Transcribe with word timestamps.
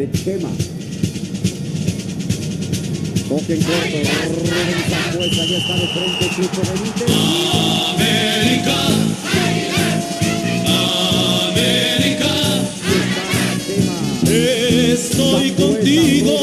de 0.00 0.10
Chema. 0.12 0.48
Toque 3.28 3.54
en 3.54 3.62
corto, 3.62 3.98
Rubén 4.34 4.78
Zambuesa 4.88 5.44
ya 5.44 5.58
está 5.58 5.74
de 5.74 5.88
frente, 5.88 6.24
Chucho 6.36 6.62
Benítez. 6.72 7.10
América, 7.94 8.78
América, 11.50 12.32
estoy 14.24 15.50
contigo, 15.50 16.34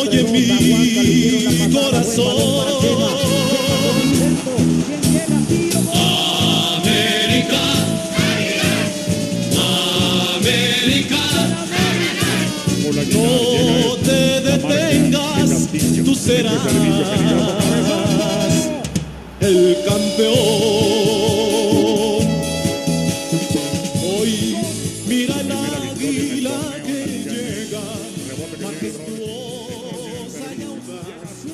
oye 0.00 0.22
mi 0.22 1.74
corazón. 1.74 2.68
Serás 16.28 16.60
el 19.40 19.76
campeón. 19.88 20.34
Hoy 24.04 24.56
mira 25.06 25.40
el 25.40 25.52
águila 25.52 26.60
que 26.84 27.06
llega, 27.24 27.80
majestuosa 28.62 30.54
y 30.54 30.62
audaz. 30.64 31.46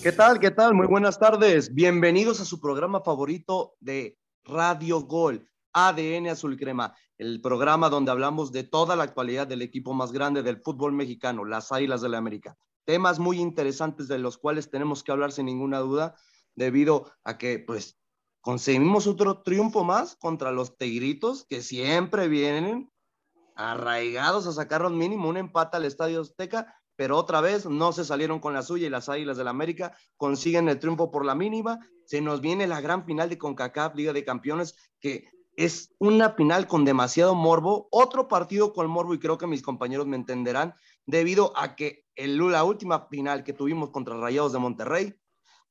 ¿Qué 0.00 0.12
tal? 0.12 0.38
¿Qué 0.38 0.52
tal? 0.52 0.74
Muy 0.74 0.86
buenas 0.86 1.18
tardes. 1.18 1.74
Bienvenidos 1.74 2.40
a 2.40 2.44
su 2.44 2.60
programa 2.60 3.00
favorito 3.00 3.74
de 3.80 4.16
Radio 4.44 5.00
Gol, 5.00 5.50
ADN 5.72 6.28
Azul 6.28 6.56
Crema, 6.56 6.94
el 7.18 7.40
programa 7.40 7.88
donde 7.88 8.12
hablamos 8.12 8.52
de 8.52 8.62
toda 8.62 8.94
la 8.94 9.02
actualidad 9.02 9.48
del 9.48 9.62
equipo 9.62 9.94
más 9.94 10.12
grande 10.12 10.44
del 10.44 10.62
fútbol 10.62 10.92
mexicano, 10.92 11.44
las 11.44 11.72
Águilas 11.72 12.02
de 12.02 12.08
la 12.08 12.18
América. 12.18 12.56
Temas 12.86 13.18
muy 13.18 13.40
interesantes 13.40 14.08
de 14.08 14.18
los 14.18 14.38
cuales 14.38 14.70
tenemos 14.70 15.04
que 15.04 15.12
hablar 15.12 15.32
sin 15.32 15.46
ninguna 15.46 15.80
duda, 15.80 16.14
debido 16.54 17.12
a 17.24 17.36
que, 17.36 17.58
pues, 17.58 17.98
conseguimos 18.40 19.06
otro 19.06 19.42
triunfo 19.42 19.84
más 19.84 20.16
contra 20.16 20.52
los 20.52 20.78
Tigritos, 20.78 21.44
que 21.48 21.60
siempre 21.60 22.28
vienen 22.28 22.90
arraigados 23.56 24.46
a 24.46 24.52
sacarnos 24.52 24.92
mínimo 24.92 25.28
un 25.28 25.36
empate 25.36 25.76
al 25.76 25.84
Estadio 25.84 26.20
Azteca, 26.20 26.74
pero 26.94 27.18
otra 27.18 27.40
vez 27.40 27.66
no 27.66 27.92
se 27.92 28.04
salieron 28.04 28.40
con 28.40 28.54
la 28.54 28.62
suya 28.62 28.86
y 28.86 28.90
las 28.90 29.08
Águilas 29.08 29.36
del 29.36 29.46
la 29.46 29.50
América 29.50 29.96
consiguen 30.16 30.68
el 30.68 30.78
triunfo 30.78 31.10
por 31.10 31.24
la 31.24 31.34
mínima. 31.34 31.78
Se 32.06 32.20
nos 32.20 32.40
viene 32.40 32.66
la 32.66 32.80
gran 32.80 33.04
final 33.04 33.28
de 33.28 33.36
CONCACAF, 33.36 33.94
Liga 33.94 34.12
de 34.12 34.24
Campeones, 34.24 34.76
que 35.00 35.28
es 35.56 35.94
una 35.98 36.30
final 36.30 36.66
con 36.66 36.84
demasiado 36.84 37.34
morbo, 37.34 37.88
otro 37.90 38.28
partido 38.28 38.72
con 38.72 38.88
morbo 38.88 39.12
y 39.12 39.18
creo 39.18 39.38
que 39.38 39.46
mis 39.46 39.62
compañeros 39.62 40.06
me 40.06 40.16
entenderán, 40.16 40.74
debido 41.04 41.52
a 41.56 41.76
que 41.76 42.05
en 42.16 42.50
la 42.50 42.64
última 42.64 43.06
final 43.08 43.44
que 43.44 43.52
tuvimos 43.52 43.90
contra 43.90 44.16
Rayados 44.16 44.52
de 44.52 44.58
Monterrey, 44.58 45.14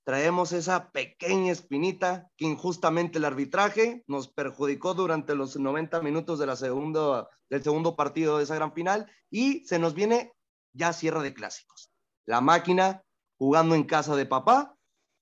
traemos 0.04 0.52
esa 0.52 0.92
pequeña 0.92 1.52
espinita 1.52 2.30
que 2.38 2.46
injustamente 2.46 3.18
el 3.18 3.26
arbitraje 3.26 4.04
nos 4.08 4.28
perjudicó 4.28 4.94
durante 4.94 5.34
los 5.34 5.58
90 5.58 6.00
minutos 6.02 6.38
de 6.38 6.46
la 6.46 6.56
segunda, 6.56 7.28
del 7.50 7.64
segundo 7.64 7.96
partido 7.96 8.38
de 8.38 8.44
esa 8.44 8.56
gran 8.56 8.74
final 8.74 9.12
y 9.32 9.66
se 9.66 9.80
nos 9.80 9.96
viene 9.96 10.34
ya 10.74 10.94
cierre 10.94 11.24
de 11.24 11.34
clásicos. 11.34 11.92
La 12.28 12.40
máquina 12.40 13.04
jugando 13.38 13.74
en 13.74 13.84
casa 13.84 14.16
de 14.16 14.28
papá, 14.28 14.76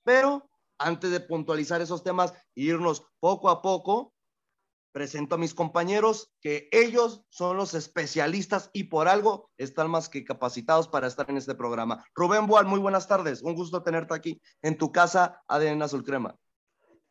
pero 0.03 0.49
antes 0.77 1.11
de 1.11 1.21
puntualizar 1.21 1.81
esos 1.81 2.03
temas 2.03 2.33
e 2.55 2.63
irnos 2.63 3.05
poco 3.21 3.49
a 3.49 3.61
poco, 3.61 4.12
presento 4.93 5.35
a 5.35 5.37
mis 5.37 5.53
compañeros 5.53 6.31
que 6.39 6.69
ellos 6.71 7.25
son 7.29 7.57
los 7.57 7.73
especialistas 7.73 8.69
y 8.71 8.85
por 8.85 9.09
algo 9.09 9.49
están 9.57 9.89
más 9.89 10.07
que 10.07 10.23
capacitados 10.23 10.87
para 10.87 11.07
estar 11.07 11.29
en 11.29 11.37
este 11.37 11.55
programa. 11.55 12.05
Rubén 12.15 12.47
Boal, 12.47 12.67
muy 12.67 12.79
buenas 12.79 13.07
tardes. 13.07 13.41
Un 13.41 13.55
gusto 13.55 13.83
tenerte 13.83 14.13
aquí 14.13 14.39
en 14.61 14.77
tu 14.77 14.91
casa, 14.91 15.43
ADN 15.47 15.81
Azul 15.81 16.05
Crema. 16.05 16.37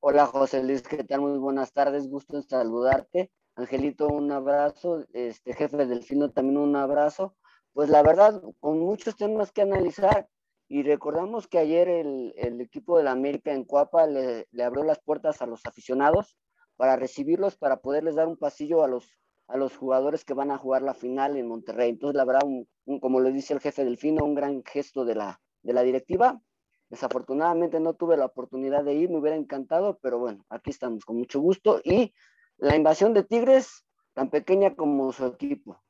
Hola 0.01 0.27
José 0.27 0.63
Luis, 0.63 0.83
¿qué 0.83 1.05
tal? 1.05 1.21
Muy 1.21 1.39
buenas 1.39 1.73
tardes, 1.73 2.09
gusto 2.09 2.41
saludarte. 2.43 3.31
Angelito, 3.57 4.09
un 4.09 4.31
abrazo. 4.33 5.05
Este 5.13 5.53
jefe 5.53 5.87
Delfino, 5.87 6.31
también 6.31 6.59
un 6.59 6.77
abrazo. 6.77 7.37
Pues 7.73 7.89
la 7.89 8.03
verdad, 8.03 8.43
con 8.61 8.79
muchos 8.79 9.17
temas 9.17 9.53
que 9.53 9.63
analizar. 9.63 10.29
Y 10.69 10.85
recordamos 10.85 11.49
que 11.49 11.59
ayer 11.59 11.89
el, 11.89 12.33
el 12.37 12.61
equipo 12.61 12.97
de 12.97 13.05
la 13.05 13.11
América 13.11 13.53
en 13.53 13.65
Cuapa 13.65 14.07
le, 14.07 14.47
le, 14.53 14.65
abrió 14.65 14.85
las 14.85 15.01
puertas 15.01 15.43
a 15.43 15.47
los 15.47 15.67
aficionados 15.67 16.39
para 16.77 16.97
recibirlos, 16.97 17.57
para 17.57 17.81
poderles 17.81 18.15
dar 18.15 18.27
un 18.27 18.37
pasillo 18.37 18.83
a 18.83 18.89
los, 18.89 19.09
a 19.49 19.57
los 19.57 19.77
jugadores 19.77 20.25
que 20.25 20.35
van 20.35 20.51
a 20.51 20.59
jugar 20.59 20.83
la 20.83 20.95
final 20.95 21.37
en 21.37 21.49
Monterrey. 21.49 21.91
Entonces, 21.91 22.17
la 22.17 22.25
verdad, 22.25 22.43
un, 22.45 23.01
como 23.01 23.21
lo 23.21 23.31
dice 23.31 23.55
el 23.55 23.61
jefe 23.61 23.85
Delfino, 23.85 24.25
un 24.25 24.35
gran 24.35 24.63
gesto 24.65 25.05
de 25.05 25.15
la, 25.15 25.41
de 25.63 25.73
la 25.73 25.83
directiva. 25.83 26.41
Desafortunadamente 26.89 27.81
no 27.81 27.95
tuve 27.95 28.17
la 28.17 28.27
oportunidad 28.27 28.85
de 28.85 28.95
ir, 28.95 29.09
me 29.09 29.19
hubiera 29.19 29.37
encantado, 29.37 29.99
pero 30.03 30.19
bueno, 30.19 30.45
aquí 30.51 30.71
estamos 30.71 31.05
con 31.05 31.17
mucho 31.17 31.41
gusto. 31.41 31.81
Y 31.85 32.13
la 32.59 32.77
invasión 32.77 33.15
de 33.15 33.23
Tigres, 33.23 33.87
tan 34.13 34.29
pequeña 34.29 34.75
como 34.75 35.11
su 35.13 35.25
equipo. 35.27 35.83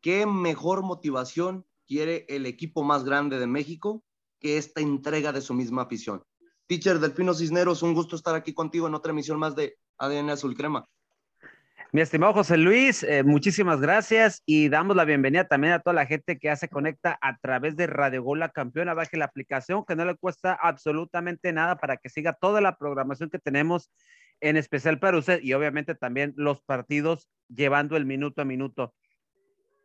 ¿Qué 0.00 0.24
mejor 0.24 0.82
motivación 0.82 1.66
quiere 1.86 2.24
el 2.28 2.46
equipo 2.46 2.82
más 2.82 3.04
grande 3.04 3.38
de 3.38 3.46
México 3.46 4.02
que 4.38 4.56
esta 4.56 4.80
entrega 4.80 5.32
de 5.32 5.42
su 5.42 5.52
misma 5.52 5.82
afición? 5.82 6.24
Teacher 6.70 7.00
Delfino 7.00 7.34
Cisneros, 7.34 7.82
un 7.82 7.94
gusto 7.94 8.14
estar 8.14 8.36
aquí 8.36 8.54
contigo 8.54 8.86
en 8.86 8.94
otra 8.94 9.10
emisión 9.10 9.40
más 9.40 9.56
de 9.56 9.76
ADN 9.98 10.30
Azul 10.30 10.56
Crema. 10.56 10.86
Mi 11.90 12.00
estimado 12.00 12.32
José 12.32 12.58
Luis, 12.58 13.02
eh, 13.02 13.24
muchísimas 13.24 13.80
gracias 13.80 14.44
y 14.46 14.68
damos 14.68 14.94
la 14.94 15.04
bienvenida 15.04 15.48
también 15.48 15.72
a 15.72 15.80
toda 15.80 15.94
la 15.94 16.06
gente 16.06 16.38
que 16.38 16.46
ya 16.46 16.54
se 16.54 16.68
conecta 16.68 17.18
a 17.22 17.38
través 17.38 17.74
de 17.74 17.88
Radio 17.88 18.22
Gol 18.22 18.38
La 18.38 18.50
Campeona. 18.50 18.94
Baje 18.94 19.16
la 19.16 19.24
aplicación 19.24 19.84
que 19.84 19.96
no 19.96 20.04
le 20.04 20.14
cuesta 20.14 20.56
absolutamente 20.62 21.52
nada 21.52 21.74
para 21.74 21.96
que 21.96 22.08
siga 22.08 22.34
toda 22.40 22.60
la 22.60 22.76
programación 22.76 23.30
que 23.30 23.40
tenemos 23.40 23.90
en 24.40 24.56
especial 24.56 25.00
para 25.00 25.18
usted 25.18 25.40
y 25.42 25.54
obviamente 25.54 25.96
también 25.96 26.34
los 26.36 26.62
partidos 26.62 27.28
llevando 27.48 27.96
el 27.96 28.06
minuto 28.06 28.42
a 28.42 28.44
minuto. 28.44 28.94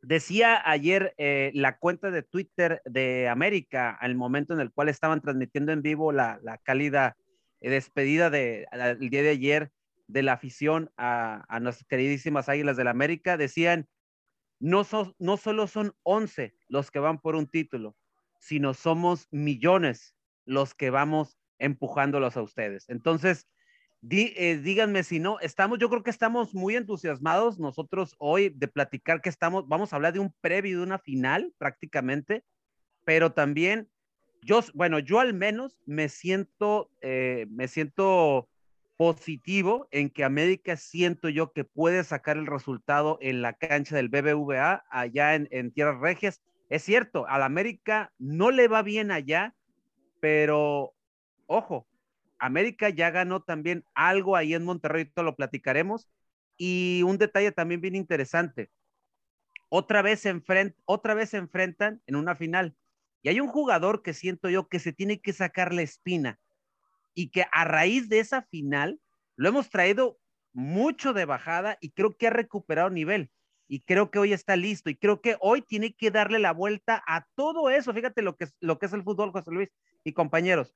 Decía 0.08 0.62
ayer 0.70 1.16
eh, 1.18 1.50
la 1.56 1.80
cuenta 1.80 2.12
de 2.12 2.22
Twitter 2.22 2.80
de 2.86 3.28
América, 3.28 3.90
al 3.90 4.14
momento 4.14 4.54
en 4.54 4.60
el 4.60 4.72
cual 4.72 4.88
estaban 4.88 5.20
transmitiendo 5.20 5.72
en 5.72 5.82
vivo 5.82 6.12
la, 6.12 6.40
la 6.44 6.60
cálida 6.60 7.18
eh, 7.60 7.72
despedida 7.72 8.30
de, 8.30 8.68
el 8.72 9.10
día 9.10 9.24
de 9.24 9.30
ayer 9.30 9.72
de 10.06 10.22
la 10.22 10.34
afición 10.34 10.92
a, 10.96 11.44
a 11.50 11.60
nuestras 11.60 11.88
queridísimas 11.88 12.50
Águilas 12.50 12.78
del 12.78 12.88
América, 12.88 13.36
decían, 13.36 13.88
no 14.60 14.84
solo 14.84 15.66
son 15.66 15.96
11 16.04 16.54
los 16.68 16.92
que 16.92 17.00
van 17.00 17.20
por 17.20 17.36
un 17.36 17.48
título, 17.48 17.96
sino 18.40 18.76
somos 18.76 19.28
millones 19.32 20.16
los 20.46 20.76
que 20.76 20.92
vamos 20.92 21.40
empujándolos 21.58 22.38
a 22.38 22.44
ustedes. 22.44 22.88
Entonces, 22.90 23.48
Eh, 24.08 24.60
díganme 24.62 25.04
si 25.04 25.20
no, 25.20 25.40
estamos, 25.40 25.80
yo 25.80 25.90
creo 25.90 26.04
que 26.04 26.12
estamos 26.12 26.54
muy 26.54 26.76
entusiasmados 26.76 27.58
nosotros 27.58 28.16
hoy 28.20 28.50
de 28.50 28.68
platicar 28.68 29.20
que 29.20 29.30
estamos, 29.30 29.68
vamos 29.68 29.92
a 29.92 29.96
hablar 29.96 30.14
de 30.14 30.20
un 30.20 30.32
previo, 30.42 30.78
de 30.78 30.84
una 30.84 31.00
final 31.00 31.54
prácticamente, 31.58 32.44
pero 33.04 33.32
también 33.32 33.90
yo, 34.44 34.62
bueno, 34.76 35.00
yo 35.00 35.20
al 35.20 35.34
menos 35.34 35.80
me 35.88 36.08
siento, 36.10 36.92
eh, 37.02 37.48
me 37.50 37.68
siento 37.68 38.48
positivo 38.96 39.88
en 39.90 40.12
que 40.12 40.24
América 40.24 40.78
siento 40.78 41.30
yo 41.30 41.52
que 41.52 41.64
puede 41.64 42.04
sacar 42.04 42.38
el 42.38 42.46
resultado 42.46 43.18
en 43.22 43.42
la 43.42 43.54
cancha 43.54 43.96
del 43.96 44.10
BBVA 44.10 44.86
allá 44.92 45.34
en, 45.34 45.48
en 45.50 45.72
Tierras 45.72 46.00
Regias. 46.00 46.42
Es 46.70 46.84
cierto, 46.84 47.28
al 47.28 47.42
América 47.42 48.14
no 48.20 48.52
le 48.52 48.68
va 48.68 48.84
bien 48.84 49.10
allá, 49.10 49.56
pero 50.20 50.94
ojo, 51.48 51.88
América 52.46 52.90
ya 52.90 53.10
ganó 53.12 53.42
también 53.42 53.86
algo 53.94 54.36
ahí 54.36 54.54
en 54.54 54.66
Monterrey, 54.66 55.06
todo 55.06 55.26
lo 55.26 55.36
platicaremos. 55.36 56.10
Y 56.58 57.04
un 57.04 57.18
detalle 57.18 57.52
también 57.52 57.82
bien 57.82 57.96
interesante. 57.96 58.72
Otra 59.70 60.02
vez, 60.02 60.22
se 60.22 60.42
otra 60.86 61.14
vez 61.14 61.32
se 61.32 61.38
enfrentan 61.38 62.02
en 62.08 62.16
una 62.16 62.36
final. 62.36 62.76
Y 63.22 63.30
hay 63.30 63.40
un 63.40 63.48
jugador 63.48 64.04
que 64.04 64.14
siento 64.14 64.50
yo 64.50 64.68
que 64.68 64.80
se 64.80 64.94
tiene 64.94 65.20
que 65.20 65.34
sacar 65.34 65.74
la 65.74 65.82
espina 65.82 66.40
y 67.16 67.30
que 67.30 67.46
a 67.52 67.66
raíz 67.66 68.08
de 68.08 68.20
esa 68.20 68.44
final 68.44 69.02
lo 69.36 69.50
hemos 69.50 69.70
traído 69.70 70.20
mucho 70.54 71.14
de 71.14 71.26
bajada 71.26 71.78
y 71.82 71.92
creo 71.92 72.16
que 72.16 72.28
ha 72.28 72.30
recuperado 72.30 72.90
nivel. 72.90 73.32
Y 73.68 73.82
creo 73.82 74.12
que 74.12 74.20
hoy 74.20 74.32
está 74.32 74.56
listo 74.56 74.92
y 74.92 74.96
creo 74.96 75.22
que 75.22 75.38
hoy 75.40 75.64
tiene 75.64 75.96
que 75.96 76.12
darle 76.12 76.38
la 76.38 76.54
vuelta 76.54 77.04
a 77.08 77.26
todo 77.36 77.70
eso. 77.72 77.94
Fíjate 77.94 78.22
lo 78.22 78.38
que 78.38 78.46
es, 78.46 78.56
lo 78.62 78.78
que 78.78 78.86
es 78.86 78.94
el 78.94 79.04
fútbol, 79.04 79.32
José 79.32 79.52
Luis 79.52 79.70
y 80.04 80.14
compañeros 80.14 80.76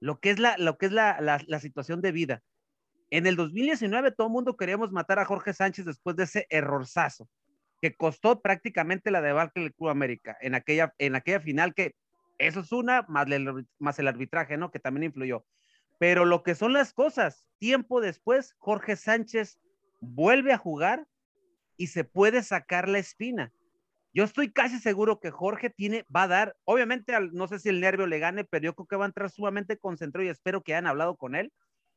lo 0.00 0.18
que 0.18 0.30
es 0.30 0.38
la, 0.38 0.56
lo 0.58 0.78
que 0.78 0.86
es 0.86 0.92
la, 0.92 1.20
la, 1.20 1.60
situación 1.60 2.00
de 2.00 2.12
vida. 2.12 2.42
En 3.10 3.26
el 3.26 3.36
2019 3.36 4.12
todo 4.12 4.28
el 4.28 4.32
mundo 4.32 4.56
queríamos 4.56 4.92
matar 4.92 5.18
a 5.18 5.24
Jorge 5.24 5.52
Sánchez 5.52 5.84
después 5.84 6.16
de 6.16 6.24
ese 6.24 6.46
errorzazo 6.48 7.28
que 7.80 7.94
costó 7.96 8.40
prácticamente 8.40 9.10
la 9.10 9.22
debacle 9.22 9.62
del 9.62 9.74
Club 9.74 9.88
América 9.88 10.36
en 10.40 10.54
aquella, 10.54 10.94
en 10.98 11.16
aquella 11.16 11.40
final 11.40 11.74
que 11.74 11.94
eso 12.38 12.60
es 12.60 12.72
una, 12.72 13.02
más 13.08 13.30
el, 13.30 13.66
más 13.78 13.98
el 13.98 14.08
arbitraje, 14.08 14.56
¿no? 14.56 14.70
Que 14.70 14.78
también 14.78 15.04
influyó. 15.04 15.44
Pero 15.98 16.24
lo 16.24 16.42
que 16.42 16.54
son 16.54 16.72
las 16.72 16.94
cosas, 16.94 17.44
tiempo 17.58 18.00
después, 18.00 18.54
Jorge 18.58 18.96
Sánchez 18.96 19.58
vuelve 20.00 20.52
a 20.52 20.58
jugar 20.58 21.06
y 21.76 21.88
se 21.88 22.04
puede 22.04 22.42
sacar 22.42 22.88
la 22.88 22.98
espina. 22.98 23.52
Yo 24.12 24.24
estoy 24.24 24.52
casi 24.52 24.80
seguro 24.80 25.20
que 25.20 25.30
Jorge 25.30 25.70
tiene, 25.70 26.04
va 26.14 26.24
a 26.24 26.28
dar, 26.28 26.56
obviamente, 26.64 27.14
no 27.32 27.46
sé 27.46 27.60
si 27.60 27.68
el 27.68 27.80
nervio 27.80 28.06
le 28.06 28.18
gane, 28.18 28.44
pero 28.44 28.64
yo 28.64 28.74
creo 28.74 28.86
que 28.86 28.96
va 28.96 29.04
a 29.04 29.08
entrar 29.08 29.30
sumamente 29.30 29.78
concentrado 29.78 30.26
y 30.26 30.30
espero 30.30 30.62
que 30.62 30.74
hayan 30.74 30.88
hablado 30.88 31.16
con 31.16 31.36
él 31.36 31.52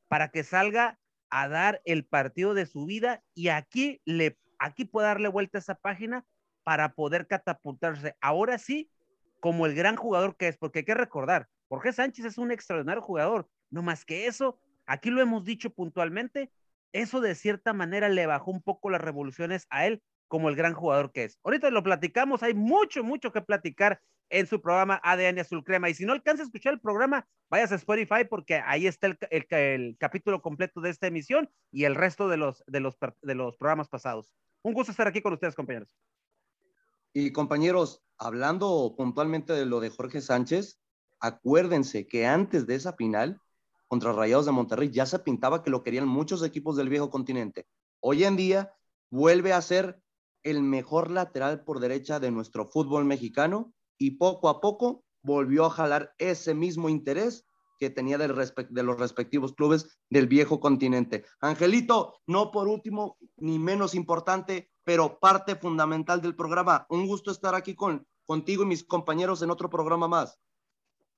para 0.09 0.29
que 0.29 0.43
salga 0.43 0.99
a 1.31 1.47
dar 1.47 1.81
el 1.85 2.05
partido 2.05 2.53
de 2.53 2.67
su 2.67 2.85
vida 2.85 3.23
y 3.33 3.47
aquí 3.47 3.99
le, 4.05 4.37
aquí 4.59 4.85
puede 4.85 5.07
darle 5.07 5.27
vuelta 5.27 5.57
a 5.57 5.61
esa 5.61 5.73
página 5.73 6.23
para 6.63 6.93
poder 6.93 7.25
catapultarse. 7.25 8.15
Ahora 8.21 8.59
sí, 8.59 8.91
como 9.39 9.65
el 9.65 9.73
gran 9.73 9.95
jugador 9.95 10.37
que 10.37 10.47
es, 10.47 10.57
porque 10.57 10.79
hay 10.79 10.85
que 10.85 10.93
recordar, 10.93 11.47
Jorge 11.67 11.93
Sánchez 11.93 12.25
es 12.25 12.37
un 12.37 12.51
extraordinario 12.51 13.01
jugador, 13.01 13.49
no 13.71 13.81
más 13.81 14.05
que 14.05 14.27
eso, 14.27 14.59
aquí 14.85 15.09
lo 15.09 15.19
hemos 15.19 15.43
dicho 15.45 15.71
puntualmente, 15.71 16.51
eso 16.91 17.21
de 17.21 17.33
cierta 17.33 17.73
manera 17.73 18.07
le 18.07 18.27
bajó 18.27 18.51
un 18.51 18.61
poco 18.61 18.91
las 18.91 19.01
revoluciones 19.01 19.65
a 19.71 19.87
él 19.87 20.03
como 20.33 20.49
el 20.49 20.55
gran 20.55 20.73
jugador 20.73 21.11
que 21.11 21.25
es. 21.25 21.37
Ahorita 21.43 21.69
lo 21.69 21.83
platicamos, 21.83 22.41
hay 22.41 22.55
mucho, 22.55 23.03
mucho 23.03 23.31
que 23.31 23.43
platicar 23.43 24.01
en 24.31 24.47
su 24.47 24.59
programa 24.59 24.99
ADN 25.03 25.37
Azul 25.37 25.63
Crema. 25.63 25.91
Y 25.91 25.93
si 25.93 26.07
no 26.07 26.13
alcanza 26.13 26.41
a 26.41 26.47
escuchar 26.47 26.73
el 26.73 26.79
programa, 26.79 27.27
vayas 27.51 27.71
a 27.71 27.75
Spotify 27.75 28.25
porque 28.27 28.55
ahí 28.55 28.87
está 28.87 29.05
el, 29.05 29.19
el, 29.29 29.95
capítulo 29.99 30.41
completo 30.41 30.81
de 30.81 30.89
esta 30.89 31.05
emisión 31.05 31.51
y 31.71 31.83
el 31.83 31.93
resto 31.93 32.29
de 32.29 32.37
los, 32.37 32.63
de, 32.65 32.79
los, 32.79 32.97
de 33.21 33.35
los 33.35 33.57
programas 33.57 33.89
pasados. 33.89 34.33
Un 34.63 34.73
gusto 34.73 34.89
estar 34.89 35.07
aquí 35.07 35.21
con 35.21 35.33
ustedes, 35.33 35.53
compañeros. 35.53 35.95
Y 37.13 37.31
compañeros, 37.31 38.01
hablando 38.17 38.95
puntualmente 38.97 39.53
de 39.53 39.67
lo 39.67 39.81
de 39.81 39.91
Jorge 39.91 40.19
Sánchez, 40.19 40.79
acuérdense 41.19 42.07
que 42.07 42.25
antes 42.25 42.65
de 42.65 42.73
esa 42.73 42.93
final 42.93 43.39
contra 43.87 44.13
Rayados 44.13 44.47
de 44.47 44.51
Monterrey 44.51 44.89
ya 44.89 45.05
se 45.05 45.19
pintaba 45.19 45.61
que 45.61 45.69
lo 45.69 45.83
querían 45.83 46.07
muchos 46.07 46.43
equipos 46.43 46.75
del 46.75 46.89
viejo 46.89 47.11
continente. 47.11 47.67
Hoy 47.99 48.23
en 48.23 48.35
día 48.35 48.73
vuelve 49.11 49.53
a 49.53 49.61
ser 49.61 50.01
el 50.43 50.61
mejor 50.61 51.09
lateral 51.09 51.63
por 51.63 51.79
derecha 51.79 52.19
de 52.19 52.31
nuestro 52.31 52.67
fútbol 52.67 53.05
mexicano 53.05 53.73
y 53.97 54.11
poco 54.11 54.49
a 54.49 54.61
poco 54.61 55.03
volvió 55.21 55.65
a 55.65 55.69
jalar 55.69 56.13
ese 56.17 56.53
mismo 56.53 56.89
interés 56.89 57.45
que 57.79 57.89
tenía 57.89 58.17
del 58.17 58.33
de 58.69 58.83
los 58.83 58.99
respectivos 58.99 59.53
clubes 59.53 59.97
del 60.09 60.27
viejo 60.27 60.59
continente. 60.59 61.25
Angelito, 61.41 62.19
no 62.27 62.51
por 62.51 62.67
último 62.67 63.17
ni 63.37 63.59
menos 63.59 63.95
importante, 63.95 64.69
pero 64.83 65.19
parte 65.19 65.55
fundamental 65.55 66.21
del 66.21 66.35
programa. 66.35 66.85
Un 66.89 67.07
gusto 67.07 67.31
estar 67.31 67.55
aquí 67.55 67.75
con, 67.75 68.05
contigo 68.25 68.63
y 68.63 68.67
mis 68.67 68.83
compañeros 68.83 69.41
en 69.41 69.51
otro 69.51 69.69
programa 69.69 70.07
más. 70.07 70.39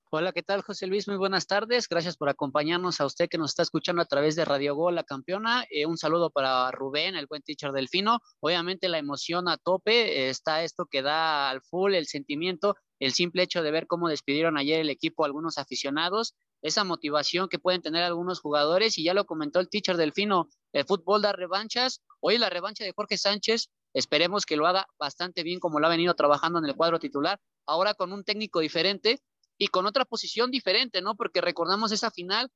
Hola, 0.08 0.30
¿qué 0.30 0.44
tal, 0.44 0.62
José 0.62 0.86
Luis? 0.86 1.08
Muy 1.08 1.16
buenas 1.16 1.48
tardes. 1.48 1.88
Gracias 1.88 2.16
por 2.16 2.28
acompañarnos 2.28 3.00
a 3.00 3.06
usted 3.06 3.28
que 3.28 3.38
nos 3.38 3.50
está 3.50 3.62
escuchando 3.64 4.00
a 4.00 4.04
través 4.04 4.36
de 4.36 4.44
Radio 4.44 4.76
Gol, 4.76 4.94
la 4.94 5.02
campeona. 5.02 5.64
Eh, 5.68 5.84
un 5.84 5.98
saludo 5.98 6.30
para 6.30 6.70
Rubén, 6.70 7.16
el 7.16 7.26
buen 7.26 7.42
teacher 7.42 7.72
Delfino. 7.72 8.20
Obviamente 8.38 8.88
la 8.88 8.98
emoción 8.98 9.48
a 9.48 9.56
tope, 9.56 10.28
está 10.28 10.62
esto 10.62 10.86
que 10.86 11.02
da 11.02 11.50
al 11.50 11.60
full 11.60 11.92
el 11.94 12.06
sentimiento, 12.06 12.76
el 13.00 13.14
simple 13.14 13.42
hecho 13.42 13.64
de 13.64 13.72
ver 13.72 13.88
cómo 13.88 14.08
despidieron 14.08 14.56
ayer 14.56 14.78
el 14.78 14.90
equipo 14.90 15.24
a 15.24 15.26
algunos 15.26 15.58
aficionados, 15.58 16.36
esa 16.62 16.84
motivación 16.84 17.48
que 17.48 17.58
pueden 17.58 17.82
tener 17.82 18.04
algunos 18.04 18.38
jugadores, 18.38 18.98
y 18.98 19.02
ya 19.02 19.12
lo 19.12 19.26
comentó 19.26 19.58
el 19.58 19.68
teacher 19.68 19.96
Delfino, 19.96 20.48
el 20.72 20.84
fútbol 20.84 21.20
da 21.20 21.32
revanchas. 21.32 22.00
Hoy 22.20 22.38
la 22.38 22.48
revancha 22.48 22.84
de 22.84 22.92
Jorge 22.94 23.18
Sánchez, 23.18 23.70
esperemos 23.92 24.46
que 24.46 24.56
lo 24.56 24.68
haga 24.68 24.86
bastante 25.00 25.42
bien 25.42 25.58
como 25.58 25.80
lo 25.80 25.88
ha 25.88 25.90
venido 25.90 26.14
trabajando 26.14 26.60
en 26.60 26.66
el 26.66 26.76
cuadro 26.76 27.00
titular, 27.00 27.40
ahora 27.66 27.94
con 27.94 28.12
un 28.12 28.22
técnico 28.22 28.60
diferente 28.60 29.20
y 29.58 29.68
con 29.68 29.86
otra 29.86 30.04
posición 30.04 30.50
diferente, 30.50 31.00
¿no? 31.00 31.16
Porque 31.16 31.40
recordamos 31.40 31.92
esa 31.92 32.10
final 32.10 32.50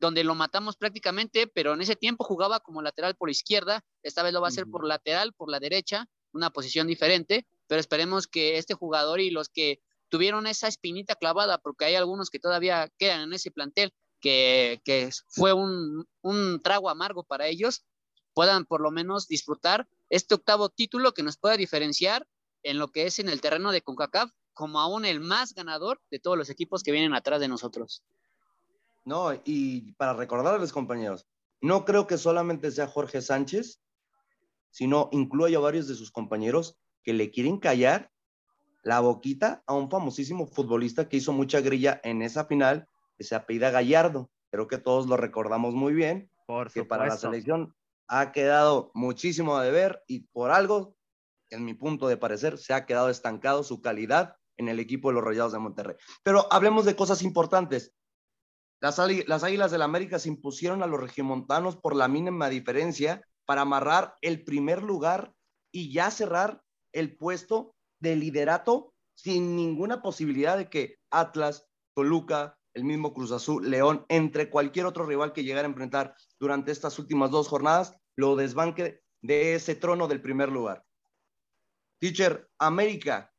donde 0.00 0.24
lo 0.24 0.34
matamos 0.34 0.76
prácticamente, 0.76 1.46
pero 1.48 1.74
en 1.74 1.80
ese 1.80 1.96
tiempo 1.96 2.24
jugaba 2.24 2.60
como 2.60 2.82
lateral 2.82 3.16
por 3.16 3.30
izquierda, 3.30 3.84
esta 4.02 4.22
vez 4.22 4.32
lo 4.32 4.40
va 4.40 4.46
a 4.46 4.50
hacer 4.50 4.66
por 4.66 4.86
lateral, 4.86 5.32
por 5.32 5.50
la 5.50 5.58
derecha, 5.58 6.06
una 6.32 6.50
posición 6.50 6.86
diferente, 6.86 7.46
pero 7.66 7.80
esperemos 7.80 8.26
que 8.26 8.58
este 8.58 8.74
jugador 8.74 9.20
y 9.20 9.30
los 9.30 9.48
que 9.48 9.80
tuvieron 10.08 10.46
esa 10.46 10.68
espinita 10.68 11.16
clavada, 11.16 11.58
porque 11.58 11.84
hay 11.84 11.94
algunos 11.96 12.30
que 12.30 12.38
todavía 12.38 12.90
quedan 12.96 13.22
en 13.22 13.32
ese 13.32 13.50
plantel, 13.50 13.92
que, 14.20 14.80
que 14.84 15.10
fue 15.28 15.52
un, 15.52 16.06
un 16.22 16.60
trago 16.62 16.90
amargo 16.90 17.24
para 17.24 17.46
ellos, 17.46 17.84
puedan 18.34 18.66
por 18.66 18.80
lo 18.80 18.90
menos 18.90 19.26
disfrutar 19.26 19.88
este 20.10 20.34
octavo 20.34 20.68
título 20.68 21.12
que 21.12 21.22
nos 21.22 21.38
pueda 21.38 21.56
diferenciar 21.56 22.26
en 22.62 22.78
lo 22.78 22.88
que 22.88 23.06
es 23.06 23.18
en 23.18 23.28
el 23.28 23.40
terreno 23.40 23.72
de 23.72 23.82
CONCACAF 23.82 24.30
como 24.58 24.80
aún 24.80 25.04
el 25.04 25.20
más 25.20 25.54
ganador 25.54 26.00
de 26.10 26.18
todos 26.18 26.36
los 26.36 26.50
equipos 26.50 26.82
que 26.82 26.90
vienen 26.90 27.14
atrás 27.14 27.38
de 27.38 27.46
nosotros. 27.46 28.02
No, 29.04 29.32
y 29.44 29.92
para 29.92 30.14
recordarles, 30.14 30.72
compañeros, 30.72 31.28
no 31.60 31.84
creo 31.84 32.08
que 32.08 32.18
solamente 32.18 32.72
sea 32.72 32.88
Jorge 32.88 33.22
Sánchez, 33.22 33.80
sino 34.72 35.10
incluye 35.12 35.54
a 35.54 35.60
varios 35.60 35.86
de 35.86 35.94
sus 35.94 36.10
compañeros 36.10 36.76
que 37.04 37.12
le 37.12 37.30
quieren 37.30 37.58
callar 37.58 38.10
la 38.82 38.98
boquita 38.98 39.62
a 39.64 39.74
un 39.74 39.88
famosísimo 39.88 40.44
futbolista 40.48 41.08
que 41.08 41.18
hizo 41.18 41.32
mucha 41.32 41.60
grilla 41.60 42.00
en 42.02 42.20
esa 42.20 42.46
final, 42.46 42.88
que 43.16 43.22
se 43.22 43.36
apellida 43.36 43.70
Gallardo. 43.70 44.28
Creo 44.50 44.66
que 44.66 44.78
todos 44.78 45.06
lo 45.06 45.16
recordamos 45.16 45.72
muy 45.72 45.94
bien, 45.94 46.32
por 46.48 46.72
que 46.72 46.82
para 46.82 47.06
la 47.06 47.16
selección 47.16 47.76
ha 48.08 48.32
quedado 48.32 48.90
muchísimo 48.92 49.56
a 49.56 49.62
deber 49.62 50.02
y 50.08 50.26
por 50.32 50.50
algo, 50.50 50.96
en 51.50 51.64
mi 51.64 51.74
punto 51.74 52.08
de 52.08 52.16
parecer, 52.16 52.58
se 52.58 52.74
ha 52.74 52.86
quedado 52.86 53.08
estancado 53.08 53.62
su 53.62 53.80
calidad 53.80 54.34
en 54.58 54.68
el 54.68 54.80
equipo 54.80 55.08
de 55.08 55.14
los 55.14 55.24
Rayados 55.24 55.52
de 55.52 55.58
Monterrey. 55.58 55.96
Pero 56.22 56.46
hablemos 56.52 56.84
de 56.84 56.96
cosas 56.96 57.22
importantes. 57.22 57.94
Las, 58.80 58.98
las 59.26 59.44
Águilas 59.44 59.70
del 59.70 59.82
América 59.82 60.18
se 60.18 60.28
impusieron 60.28 60.82
a 60.82 60.86
los 60.86 61.00
regiomontanos 61.00 61.76
por 61.76 61.96
la 61.96 62.06
mínima 62.06 62.48
diferencia 62.48 63.26
para 63.44 63.62
amarrar 63.62 64.16
el 64.20 64.44
primer 64.44 64.82
lugar 64.82 65.32
y 65.72 65.92
ya 65.92 66.10
cerrar 66.10 66.62
el 66.92 67.16
puesto 67.16 67.74
de 68.00 68.16
liderato 68.16 68.92
sin 69.14 69.56
ninguna 69.56 70.02
posibilidad 70.02 70.56
de 70.56 70.68
que 70.68 70.96
Atlas, 71.10 71.66
Toluca, 71.94 72.56
el 72.74 72.84
mismo 72.84 73.12
Cruz 73.12 73.32
Azul, 73.32 73.68
León, 73.68 74.04
entre 74.08 74.50
cualquier 74.50 74.86
otro 74.86 75.06
rival 75.06 75.32
que 75.32 75.42
llegara 75.42 75.66
a 75.66 75.70
enfrentar 75.70 76.14
durante 76.38 76.70
estas 76.70 76.98
últimas 76.98 77.30
dos 77.30 77.48
jornadas, 77.48 77.94
lo 78.16 78.36
desbanque 78.36 79.02
de 79.20 79.54
ese 79.54 79.74
trono 79.74 80.06
del 80.06 80.22
primer 80.22 80.50
lugar. 80.50 80.84
Teacher, 81.98 82.48
América 82.58 83.32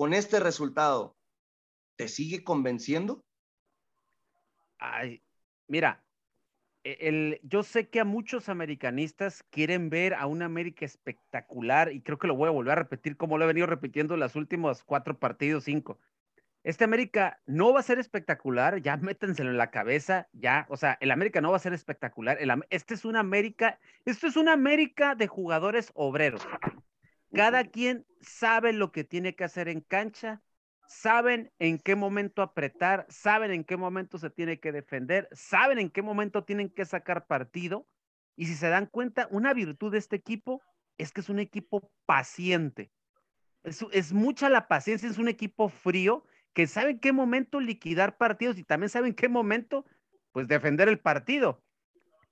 con 0.00 0.14
este 0.14 0.40
resultado, 0.40 1.14
¿te 1.96 2.08
sigue 2.08 2.42
convenciendo? 2.42 3.22
Ay, 4.78 5.22
mira, 5.68 6.02
e, 6.84 6.96
el, 7.02 7.40
yo 7.42 7.62
sé 7.62 7.90
que 7.90 8.00
a 8.00 8.06
muchos 8.06 8.48
americanistas 8.48 9.42
quieren 9.50 9.90
ver 9.90 10.14
a 10.14 10.24
una 10.24 10.46
América 10.46 10.86
espectacular 10.86 11.92
y 11.92 12.00
creo 12.00 12.18
que 12.18 12.28
lo 12.28 12.34
voy 12.34 12.48
a 12.48 12.52
volver 12.52 12.72
a 12.72 12.82
repetir 12.82 13.18
como 13.18 13.36
lo 13.36 13.44
he 13.44 13.48
venido 13.48 13.66
repitiendo 13.66 14.14
en 14.14 14.20
los 14.20 14.36
últimos 14.36 14.84
cuatro 14.84 15.18
partidos, 15.18 15.64
cinco. 15.64 15.98
Este 16.64 16.84
América 16.84 17.42
no 17.44 17.74
va 17.74 17.80
a 17.80 17.82
ser 17.82 17.98
espectacular, 17.98 18.80
ya 18.80 18.96
métenselo 18.96 19.50
en 19.50 19.58
la 19.58 19.70
cabeza, 19.70 20.30
ya, 20.32 20.64
o 20.70 20.78
sea, 20.78 20.96
el 21.02 21.10
América 21.10 21.42
no 21.42 21.50
va 21.50 21.58
a 21.58 21.60
ser 21.60 21.74
espectacular. 21.74 22.38
Este 22.70 22.94
es 22.94 23.04
una 23.04 23.20
América, 23.20 23.78
esto 24.06 24.26
es 24.26 24.38
una 24.38 24.54
América 24.54 25.14
de 25.14 25.26
jugadores 25.26 25.92
obreros. 25.92 26.40
Cada 27.32 27.64
quien 27.64 28.06
sabe 28.20 28.72
lo 28.72 28.92
que 28.92 29.04
tiene 29.04 29.34
que 29.34 29.44
hacer 29.44 29.68
en 29.68 29.80
cancha, 29.80 30.42
saben 30.86 31.52
en 31.58 31.78
qué 31.78 31.94
momento 31.94 32.42
apretar, 32.42 33.06
saben 33.08 33.52
en 33.52 33.64
qué 33.64 33.76
momento 33.76 34.18
se 34.18 34.30
tiene 34.30 34.58
que 34.58 34.72
defender, 34.72 35.28
saben 35.32 35.78
en 35.78 35.90
qué 35.90 36.02
momento 36.02 36.44
tienen 36.44 36.68
que 36.70 36.84
sacar 36.84 37.26
partido. 37.26 37.86
Y 38.34 38.46
si 38.46 38.54
se 38.54 38.68
dan 38.68 38.86
cuenta, 38.86 39.28
una 39.30 39.54
virtud 39.54 39.92
de 39.92 39.98
este 39.98 40.16
equipo 40.16 40.62
es 40.98 41.12
que 41.12 41.20
es 41.20 41.28
un 41.28 41.38
equipo 41.38 41.92
paciente. 42.06 42.90
Es, 43.62 43.84
es 43.92 44.12
mucha 44.12 44.48
la 44.48 44.66
paciencia, 44.66 45.08
es 45.08 45.18
un 45.18 45.28
equipo 45.28 45.68
frío 45.68 46.24
que 46.52 46.66
sabe 46.66 46.90
en 46.90 47.00
qué 47.00 47.12
momento 47.12 47.60
liquidar 47.60 48.16
partidos 48.16 48.58
y 48.58 48.64
también 48.64 48.90
sabe 48.90 49.08
en 49.08 49.14
qué 49.14 49.28
momento, 49.28 49.84
pues, 50.32 50.48
defender 50.48 50.88
el 50.88 50.98
partido. 50.98 51.62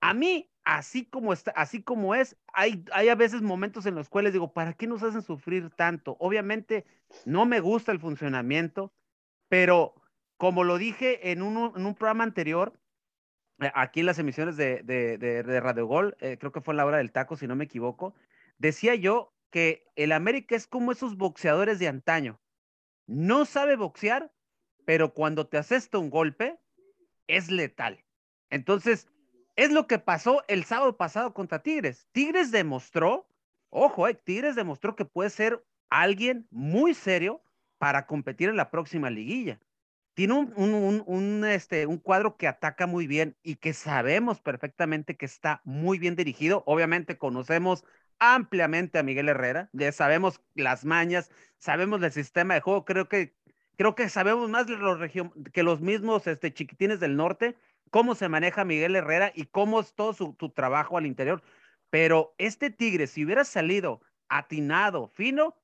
A 0.00 0.14
mí 0.14 0.50
así 0.68 1.06
como 1.06 1.32
está, 1.32 1.50
así 1.52 1.82
como 1.82 2.14
es, 2.14 2.36
hay, 2.52 2.84
hay 2.92 3.08
a 3.08 3.14
veces 3.14 3.40
momentos 3.40 3.86
en 3.86 3.94
los 3.94 4.10
cuales 4.10 4.34
digo, 4.34 4.52
¿para 4.52 4.74
qué 4.74 4.86
nos 4.86 5.02
hacen 5.02 5.22
sufrir 5.22 5.70
tanto? 5.70 6.18
Obviamente 6.20 6.84
no 7.24 7.46
me 7.46 7.60
gusta 7.60 7.90
el 7.90 7.98
funcionamiento, 7.98 8.92
pero 9.48 9.94
como 10.36 10.64
lo 10.64 10.76
dije 10.76 11.30
en 11.30 11.40
un, 11.40 11.72
en 11.74 11.86
un 11.86 11.94
programa 11.94 12.24
anterior, 12.24 12.78
eh, 13.62 13.72
aquí 13.74 14.00
en 14.00 14.06
las 14.06 14.18
emisiones 14.18 14.58
de, 14.58 14.82
de, 14.82 15.16
de, 15.16 15.60
Radio 15.62 15.86
Gol, 15.86 16.18
eh, 16.20 16.36
creo 16.38 16.52
que 16.52 16.60
fue 16.60 16.74
la 16.74 16.84
hora 16.84 16.98
del 16.98 17.12
taco, 17.12 17.34
si 17.34 17.46
no 17.46 17.56
me 17.56 17.64
equivoco, 17.64 18.14
decía 18.58 18.94
yo 18.94 19.32
que 19.48 19.86
el 19.96 20.12
América 20.12 20.54
es 20.54 20.66
como 20.66 20.92
esos 20.92 21.16
boxeadores 21.16 21.78
de 21.78 21.88
antaño. 21.88 22.42
No 23.06 23.46
sabe 23.46 23.76
boxear, 23.76 24.30
pero 24.84 25.14
cuando 25.14 25.46
te 25.46 25.56
asesta 25.56 25.96
un 25.96 26.10
golpe, 26.10 26.58
es 27.26 27.50
letal. 27.50 28.04
Entonces, 28.50 29.08
es 29.58 29.72
lo 29.72 29.88
que 29.88 29.98
pasó 29.98 30.44
el 30.46 30.64
sábado 30.64 30.96
pasado 30.96 31.34
contra 31.34 31.64
Tigres. 31.64 32.06
Tigres 32.12 32.52
demostró, 32.52 33.26
ojo, 33.70 34.06
eh, 34.06 34.14
Tigres 34.14 34.54
demostró 34.54 34.94
que 34.94 35.04
puede 35.04 35.30
ser 35.30 35.64
alguien 35.90 36.46
muy 36.52 36.94
serio 36.94 37.42
para 37.76 38.06
competir 38.06 38.50
en 38.50 38.56
la 38.56 38.70
próxima 38.70 39.10
liguilla. 39.10 39.58
Tiene 40.14 40.34
un, 40.34 41.44
este, 41.44 41.86
un 41.86 41.98
cuadro 41.98 42.36
que 42.36 42.46
ataca 42.46 42.86
muy 42.86 43.08
bien 43.08 43.36
y 43.42 43.56
que 43.56 43.72
sabemos 43.72 44.40
perfectamente 44.40 45.16
que 45.16 45.26
está 45.26 45.60
muy 45.64 45.98
bien 45.98 46.14
dirigido. 46.14 46.62
Obviamente 46.64 47.18
conocemos 47.18 47.84
ampliamente 48.20 49.00
a 49.00 49.02
Miguel 49.02 49.28
Herrera, 49.28 49.70
ya 49.72 49.90
sabemos 49.90 50.40
las 50.54 50.84
mañas, 50.84 51.32
sabemos 51.58 52.00
el 52.04 52.12
sistema 52.12 52.54
de 52.54 52.60
juego, 52.60 52.84
creo 52.84 53.08
que, 53.08 53.34
creo 53.76 53.96
que 53.96 54.08
sabemos 54.08 54.50
más 54.50 54.68
los 54.68 55.00
que 55.52 55.62
los 55.64 55.80
mismos 55.80 56.28
este, 56.28 56.54
chiquitines 56.54 57.00
del 57.00 57.16
norte, 57.16 57.56
cómo 57.88 58.14
se 58.14 58.28
maneja 58.28 58.64
Miguel 58.64 58.96
Herrera 58.96 59.32
y 59.34 59.46
cómo 59.46 59.80
es 59.80 59.94
todo 59.94 60.12
su, 60.12 60.34
trabajo 60.54 60.98
al 60.98 61.06
interior. 61.06 61.42
Pero 61.90 62.34
este 62.38 62.70
Tigre, 62.70 63.06
si 63.06 63.24
hubiera 63.24 63.44
salido 63.44 64.00
atinado, 64.28 65.08
fino, 65.08 65.56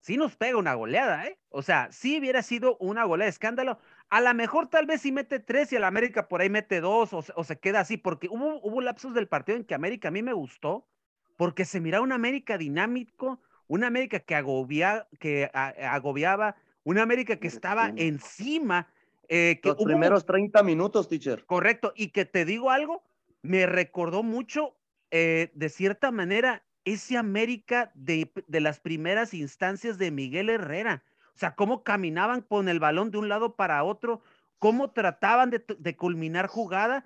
sí 0.00 0.16
nos 0.16 0.36
pega 0.36 0.58
una 0.58 0.74
goleada, 0.74 1.26
¿eh? 1.26 1.38
O 1.50 1.62
sea, 1.62 1.88
sí 1.92 2.18
hubiera 2.18 2.42
sido 2.42 2.76
una 2.78 3.04
goleada 3.04 3.26
de 3.26 3.30
escándalo. 3.30 3.78
A 4.10 4.20
lo 4.20 4.34
mejor 4.34 4.68
tal 4.68 4.86
vez 4.86 5.02
sí 5.02 5.12
mete 5.12 5.38
tres 5.38 5.72
y 5.72 5.76
el 5.76 5.84
América 5.84 6.28
por 6.28 6.40
ahí 6.40 6.50
mete 6.50 6.80
dos 6.80 7.12
o, 7.12 7.24
o 7.34 7.44
se 7.44 7.58
queda 7.58 7.80
así, 7.80 7.96
porque 7.96 8.28
hubo, 8.28 8.60
hubo 8.62 8.80
lapsos 8.80 9.14
del 9.14 9.28
partido 9.28 9.58
en 9.58 9.64
que 9.64 9.74
América 9.74 10.08
a 10.08 10.10
mí 10.10 10.22
me 10.22 10.32
gustó, 10.32 10.88
porque 11.36 11.64
se 11.64 11.80
miraba 11.80 12.02
un 12.02 12.12
América 12.12 12.58
dinámico, 12.58 13.40
una 13.68 13.86
América 13.86 14.18
que, 14.18 14.34
agobia, 14.34 15.06
que 15.20 15.50
agobiaba, 15.52 16.56
una 16.82 17.02
América 17.02 17.36
que 17.36 17.46
estaba 17.46 17.92
encima. 17.96 18.88
Eh, 19.28 19.60
que 19.62 19.68
Los 19.68 19.84
primeros 19.84 20.24
30 20.24 20.62
minutos, 20.62 21.08
teacher. 21.08 21.44
Correcto, 21.44 21.92
y 21.94 22.08
que 22.08 22.24
te 22.24 22.44
digo 22.44 22.70
algo, 22.70 23.02
me 23.42 23.66
recordó 23.66 24.22
mucho, 24.22 24.76
eh, 25.10 25.50
de 25.54 25.68
cierta 25.68 26.10
manera, 26.10 26.64
ese 26.84 27.18
América 27.18 27.90
de, 27.94 28.32
de, 28.46 28.60
las 28.60 28.80
primeras 28.80 29.34
instancias 29.34 29.98
de 29.98 30.10
Miguel 30.10 30.48
Herrera. 30.48 31.04
O 31.34 31.38
sea, 31.38 31.54
cómo 31.54 31.84
caminaban 31.84 32.40
con 32.40 32.68
el 32.68 32.80
balón 32.80 33.10
de 33.10 33.18
un 33.18 33.28
lado 33.28 33.54
para 33.54 33.84
otro, 33.84 34.22
cómo 34.58 34.90
trataban 34.90 35.50
de, 35.50 35.62
de 35.78 35.96
culminar 35.96 36.46
jugada. 36.46 37.04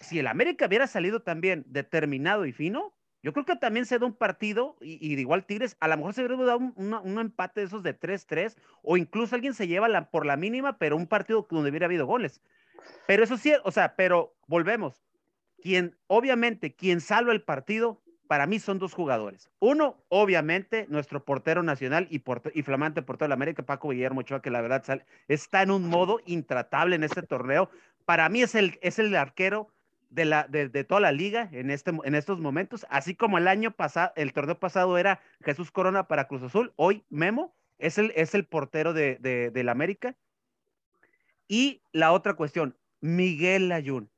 Si 0.00 0.20
el 0.20 0.28
América 0.28 0.66
hubiera 0.66 0.86
salido 0.86 1.20
también 1.20 1.64
determinado 1.66 2.46
y 2.46 2.52
fino, 2.52 2.95
yo 3.26 3.32
creo 3.32 3.44
que 3.44 3.56
también 3.56 3.86
se 3.86 3.98
da 3.98 4.06
un 4.06 4.14
partido, 4.14 4.76
y, 4.80 5.16
de 5.16 5.20
igual 5.20 5.44
Tigres, 5.46 5.76
a 5.80 5.88
lo 5.88 5.96
mejor 5.96 6.14
se 6.14 6.24
hubiera 6.24 6.40
dado 6.44 6.58
un, 6.58 7.18
empate 7.18 7.58
de 7.58 7.66
esos 7.66 7.82
de 7.82 7.98
3-3, 7.98 8.56
o 8.82 8.96
incluso 8.96 9.34
alguien 9.34 9.52
se 9.52 9.66
lleva 9.66 9.88
por 10.12 10.24
la 10.24 10.36
mínima, 10.36 10.78
pero 10.78 10.96
un 10.96 11.08
partido 11.08 11.44
donde 11.50 11.70
hubiera 11.70 11.86
habido 11.86 12.06
goles. 12.06 12.40
Pero 13.08 13.24
eso 13.24 13.36
sí, 13.36 13.52
o 13.64 13.72
sea, 13.72 13.96
pero 13.96 14.32
volvemos. 14.46 15.02
Quien, 15.60 15.96
obviamente, 16.06 16.76
quien 16.76 17.00
salva 17.00 17.32
el 17.32 17.42
partido, 17.42 18.00
para 18.28 18.46
mí 18.46 18.60
son 18.60 18.78
dos 18.78 18.94
jugadores. 18.94 19.50
Uno, 19.58 19.96
obviamente, 20.08 20.86
nuestro 20.88 21.24
portero 21.24 21.64
nacional 21.64 22.06
y, 22.12 22.22
y 22.54 22.62
flamante 22.62 23.02
portero 23.02 23.24
de 23.24 23.30
la 23.30 23.34
América, 23.34 23.64
Paco 23.64 23.88
Guillermo 23.88 24.20
Ochoa, 24.20 24.40
que 24.40 24.50
la 24.50 24.60
verdad 24.60 25.02
está 25.26 25.62
en 25.62 25.72
un 25.72 25.88
modo 25.88 26.20
intratable 26.26 26.94
en 26.94 27.02
este 27.02 27.22
torneo. 27.22 27.70
Para 28.04 28.28
mí 28.28 28.42
es 28.42 28.54
el, 28.54 28.78
es 28.82 29.00
el 29.00 29.16
arquero 29.16 29.66
de, 30.16 30.24
la, 30.24 30.48
toda 30.88 31.00
la 31.00 31.12
liga 31.12 31.48
en, 31.52 31.70
este, 31.70 31.92
en 32.02 32.14
estos 32.14 32.40
momentos, 32.40 32.86
así 32.88 33.14
como 33.14 33.36
el 33.36 33.46
año 33.46 33.70
pasado, 33.70 34.12
el 34.16 34.32
torneo 34.32 34.58
pasado 34.58 34.96
era 34.96 35.20
Jesús 35.44 35.70
Corona 35.70 36.08
para 36.08 36.26
Cruz 36.26 36.42
Azul, 36.42 36.72
hoy 36.76 37.04
Memo 37.10 37.54
es 37.78 37.98
el, 37.98 38.12
es 38.16 38.34
el 38.34 38.46
portero 38.46 38.94
de, 38.94 39.16
de, 39.20 39.64
la 39.64 39.72
América. 39.72 40.16
Y 41.46 41.82
la 41.92 42.12
otra 42.12 42.34
cuestión, 42.34 42.76
Miguel 43.00 43.70
Ayun 43.70 44.10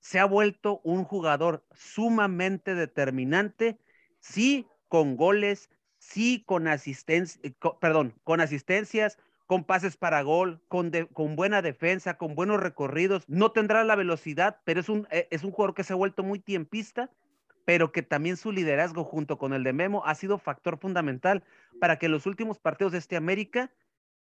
se 0.00 0.18
ha 0.18 0.24
vuelto 0.24 0.80
un 0.82 1.04
jugador 1.04 1.64
sumamente 1.72 2.74
determinante, 2.74 3.78
sí 4.18 4.66
con 4.88 5.16
goles, 5.16 5.70
sí 5.98 6.42
con 6.44 6.66
asistencia, 6.66 7.40
eh, 7.44 7.54
perdón, 7.80 8.14
con 8.24 8.40
asistencias, 8.40 9.16
con 9.46 9.64
pases 9.64 9.96
para 9.96 10.22
gol, 10.22 10.60
con, 10.68 10.90
con 11.12 11.36
buena 11.36 11.62
defensa, 11.62 12.18
con 12.18 12.34
buenos 12.34 12.60
recorridos. 12.60 13.24
No 13.28 13.52
tendrá 13.52 13.84
la 13.84 13.96
velocidad, 13.96 14.60
pero 14.64 14.80
es 14.80 14.88
un, 14.88 15.06
eh, 15.10 15.28
es 15.30 15.44
un 15.44 15.52
jugador 15.52 15.74
que 15.74 15.84
se 15.84 15.92
ha 15.92 15.96
vuelto 15.96 16.22
muy 16.22 16.40
tiempista, 16.40 17.10
pero 17.64 17.92
que 17.92 18.02
también 18.02 18.36
su 18.36 18.52
liderazgo 18.52 19.04
junto 19.04 19.38
con 19.38 19.52
el 19.52 19.64
de 19.64 19.72
Memo 19.72 20.04
ha 20.04 20.14
sido 20.14 20.38
factor 20.38 20.78
fundamental 20.78 21.44
para 21.80 21.98
que 21.98 22.08
los 22.08 22.26
últimos 22.26 22.58
partidos 22.58 22.92
de 22.92 22.98
este 22.98 23.16
América 23.16 23.72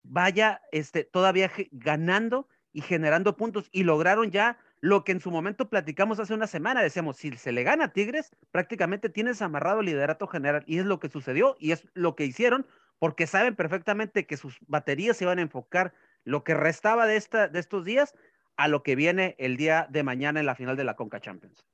vaya 0.03 0.63
este, 0.73 1.05
todavía 1.05 1.51
ganando 1.71 2.49
y 2.73 2.81
generando 2.83 3.37
puntos 3.37 3.69
y 3.73 3.83
lograron 3.83 4.31
ya 4.31 4.59
lo 4.81 5.05
que 5.05 5.13
en 5.13 5.21
su 5.21 5.31
momento 5.31 5.69
platicamos 5.69 6.19
hace 6.21 6.35
una 6.35 6.47
semana. 6.47 6.83
Decíamos, 6.83 7.17
si 7.17 7.33
se 7.37 7.53
le 7.53 7.63
gana 7.63 7.87
a 7.87 7.93
Tigres, 7.93 8.31
prácticamente 8.51 9.11
tienes 9.11 9.43
amarrado 9.43 9.81
el 9.81 9.87
liderato 9.87 10.27
general 10.27 10.65
y 10.67 10.79
es 10.79 10.87
lo 10.87 11.01
que 11.01 11.11
sucedió 11.11 11.57
y 11.59 11.73
es 11.73 11.87
lo 11.95 12.17
que 12.17 12.25
hicieron 12.25 12.67
porque 13.01 13.27
saben 13.27 13.57
perfectamente 13.57 14.27
que 14.27 14.37
sus 14.37 14.59
baterías 14.69 15.17
se 15.17 15.25
van 15.25 15.39
a 15.39 15.43
enfocar 15.43 15.93
lo 16.23 16.45
que 16.45 16.55
restaba 16.55 17.07
de, 17.07 17.17
esta, 17.17 17.49
de 17.49 17.59
estos 17.59 17.85
días 17.85 18.15
a 18.57 18.69
lo 18.69 18.83
que 18.83 18.95
viene 18.95 19.35
el 19.39 19.57
día 19.57 19.89
de 19.91 20.03
mañana 20.03 20.39
en 20.39 20.47
la 20.47 20.55
final 20.55 20.77
de 20.77 20.85
la 20.85 20.95
Conca 20.95 21.19
Champions. 21.19 21.65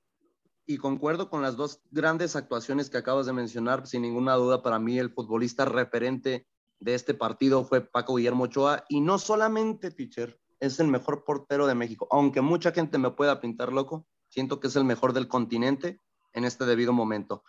Y 0.67 0.79
concuerdo 0.79 1.29
con 1.29 1.43
las 1.43 1.57
dos 1.57 1.83
grandes 1.91 2.37
actuaciones 2.37 2.91
que 2.91 2.99
acabas 2.99 3.27
de 3.27 3.33
mencionar. 3.33 3.87
Sin 3.89 4.03
ninguna 4.03 4.35
duda, 4.35 4.63
para 4.63 4.79
mí 4.79 4.99
el 4.99 5.11
futbolista 5.11 5.65
referente 5.65 6.47
de 6.79 6.95
este 6.95 7.13
partido 7.13 7.65
fue 7.65 7.81
Paco 7.81 8.15
Guillermo 8.15 8.45
Ochoa. 8.45 8.85
Y 8.89 9.01
no 9.01 9.19
solamente, 9.19 9.91
teacher, 9.91 10.39
es 10.61 10.79
el 10.79 10.87
mejor 10.87 11.25
portero 11.25 11.67
de 11.67 11.75
México. 11.75 12.07
Aunque 12.13 12.41
mucha 12.41 12.71
gente 12.71 12.99
me 12.99 13.11
pueda 13.11 13.41
pintar 13.41 13.73
loco, 13.73 14.07
siento 14.29 14.61
que 14.61 14.69
es 14.69 14.77
el 14.77 14.85
mejor 14.85 15.13
del 15.13 15.27
continente 15.27 16.01
en 16.33 16.45
este 16.45 16.67
debido 16.67 16.93
momento. 16.93 17.43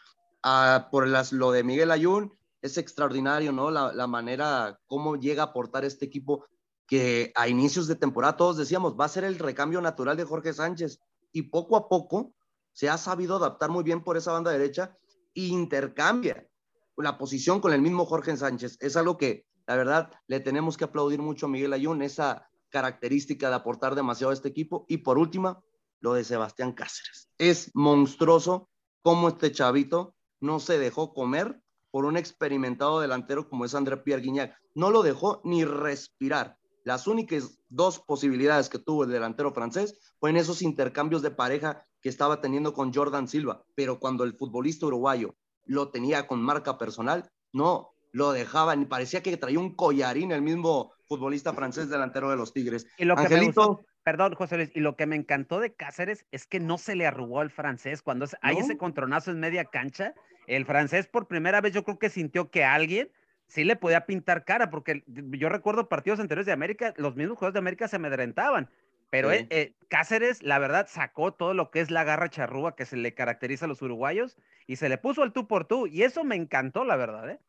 Ah, 0.43 0.89
por 0.91 1.07
las, 1.07 1.31
lo 1.31 1.51
de 1.51 1.63
Miguel 1.63 1.91
Ayun, 1.91 2.37
es 2.67 2.77
extraordinario, 2.77 3.51
¿no? 3.51 3.71
La, 3.71 4.07
manera, 4.07 4.79
cómo 4.85 5.15
llega 5.15 5.43
a 5.43 5.47
aportar 5.47 5.83
este 5.83 6.05
equipo 6.05 6.45
que 6.85 7.31
a 7.35 7.47
inicios 7.47 7.87
de 7.87 7.95
temporada 7.95 8.37
todos 8.37 8.57
decíamos, 8.57 8.95
va 8.97 9.05
a 9.05 9.09
ser 9.09 9.23
el 9.23 9.39
recambio 9.39 9.81
natural 9.81 10.15
de 10.15 10.23
Jorge 10.23 10.53
Sánchez. 10.53 10.99
Y 11.31 11.43
poco 11.43 11.75
a 11.75 11.89
poco 11.89 12.33
se 12.71 12.89
ha 12.89 12.97
sabido 12.97 13.35
adaptar 13.35 13.69
muy 13.69 13.83
bien 13.83 14.03
por 14.03 14.17
esa 14.17 14.31
banda 14.31 14.51
derecha 14.51 14.97
e 15.35 15.47
intercambia 15.47 16.47
la 16.95 17.17
posición 17.17 17.59
con 17.59 17.73
el 17.73 17.81
mismo 17.81 18.05
Jorge 18.05 18.37
Sánchez. 18.37 18.77
Es 18.79 18.95
algo 18.95 19.17
que, 19.17 19.45
la 19.65 19.75
verdad, 19.75 20.11
le 20.27 20.39
tenemos 20.39 20.77
que 20.77 20.85
aplaudir 20.85 21.21
mucho 21.21 21.45
a 21.45 21.49
Miguel 21.49 21.73
Ayun, 21.73 22.01
esa 22.01 22.47
característica 22.69 23.49
de 23.49 23.55
aportar 23.55 23.95
demasiado 23.95 24.31
a 24.31 24.33
este 24.33 24.49
equipo. 24.49 24.85
Y 24.87 24.97
por 24.97 25.17
última, 25.17 25.61
lo 25.99 26.13
de 26.13 26.23
Sebastián 26.23 26.73
Cáceres. 26.73 27.29
Es 27.37 27.71
monstruoso 27.73 28.69
cómo 29.01 29.29
este 29.29 29.51
chavito 29.51 30.15
no 30.39 30.59
se 30.59 30.79
dejó 30.79 31.13
comer 31.13 31.61
por 31.91 32.05
un 32.05 32.17
experimentado 32.17 32.99
delantero 32.99 33.49
como 33.49 33.65
es 33.65 33.75
André 33.75 33.97
Pierre 33.97 34.21
Guignac. 34.21 34.55
No 34.75 34.91
lo 34.91 35.03
dejó 35.03 35.41
ni 35.43 35.65
respirar. 35.65 36.57
Las 36.83 37.07
únicas 37.07 37.59
dos 37.67 37.99
posibilidades 37.99 38.69
que 38.69 38.79
tuvo 38.79 39.03
el 39.03 39.09
delantero 39.09 39.53
francés 39.53 39.99
fue 40.19 40.29
en 40.29 40.37
esos 40.37 40.61
intercambios 40.61 41.21
de 41.21 41.31
pareja 41.31 41.83
que 42.01 42.09
estaba 42.09 42.39
teniendo 42.39 42.73
con 42.73 42.93
Jordan 42.93 43.27
Silva, 43.27 43.63
pero 43.75 43.99
cuando 43.99 44.23
el 44.23 44.37
futbolista 44.37 44.85
uruguayo 44.85 45.35
lo 45.65 45.89
tenía 45.89 46.27
con 46.27 46.41
marca 46.41 46.77
personal, 46.77 47.29
no 47.51 47.91
lo 48.13 48.31
dejaba, 48.31 48.75
ni 48.75 48.85
parecía 48.85 49.21
que 49.21 49.35
traía 49.35 49.59
un 49.59 49.75
collarín 49.75 50.31
el 50.31 50.41
mismo 50.41 50.93
futbolista 51.07 51.53
francés 51.53 51.89
delantero 51.89 52.29
de 52.29 52.37
los 52.37 52.53
Tigres. 52.53 52.87
Y 52.97 53.05
lo 53.05 53.15
que 53.15 53.23
Angelito, 53.23 53.81
perdón, 54.07 54.35
José 54.35 54.55
Luis, 54.55 54.71
y 54.73 54.79
lo 54.79 54.95
que 54.95 55.05
me 55.05 55.17
encantó 55.17 55.59
de 55.59 55.73
Cáceres 55.73 56.25
es 56.31 56.47
que 56.47 56.61
no 56.61 56.77
se 56.77 56.95
le 56.95 57.05
arrugó 57.05 57.41
al 57.41 57.49
francés 57.49 58.01
cuando 58.01 58.25
hay 58.41 58.55
ese 58.55 58.77
contronazo 58.77 59.31
en 59.31 59.41
media 59.41 59.65
cancha 59.65 60.13
el 60.47 60.65
francés 60.65 61.07
por 61.07 61.27
primera 61.27 61.59
vez 61.59 61.73
yo 61.73 61.83
creo 61.83 61.99
que 61.99 62.09
sintió 62.09 62.49
que 62.49 62.63
alguien 62.63 63.11
sí 63.47 63.65
le 63.65 63.75
podía 63.75 64.05
pintar 64.05 64.45
cara, 64.45 64.69
porque 64.69 65.03
yo 65.07 65.49
recuerdo 65.49 65.89
partidos 65.89 66.21
anteriores 66.21 66.45
de 66.45 66.53
América, 66.53 66.93
los 66.95 67.17
mismos 67.17 67.37
jugadores 67.37 67.55
de 67.55 67.59
América 67.59 67.89
se 67.89 67.97
amedrentaban, 67.97 68.69
pero 69.09 69.29
eh, 69.29 69.45
eh, 69.49 69.73
Cáceres, 69.89 70.41
la 70.41 70.57
verdad, 70.57 70.87
sacó 70.89 71.33
todo 71.33 71.53
lo 71.53 71.69
que 71.69 71.81
es 71.81 71.91
la 71.91 72.05
garra 72.05 72.29
charrúa 72.29 72.77
que 72.77 72.85
se 72.85 72.95
le 72.95 73.13
caracteriza 73.13 73.65
a 73.65 73.67
los 73.67 73.81
uruguayos 73.81 74.37
y 74.67 74.77
se 74.77 74.87
le 74.87 74.97
puso 74.97 75.25
el 75.25 75.33
tú 75.33 75.47
por 75.49 75.65
tú, 75.65 75.85
y 75.85 76.03
eso 76.03 76.23
me 76.23 76.37
encantó, 76.37 76.85
la 76.85 76.95
verdad, 76.95 77.29
¿eh? 77.29 77.39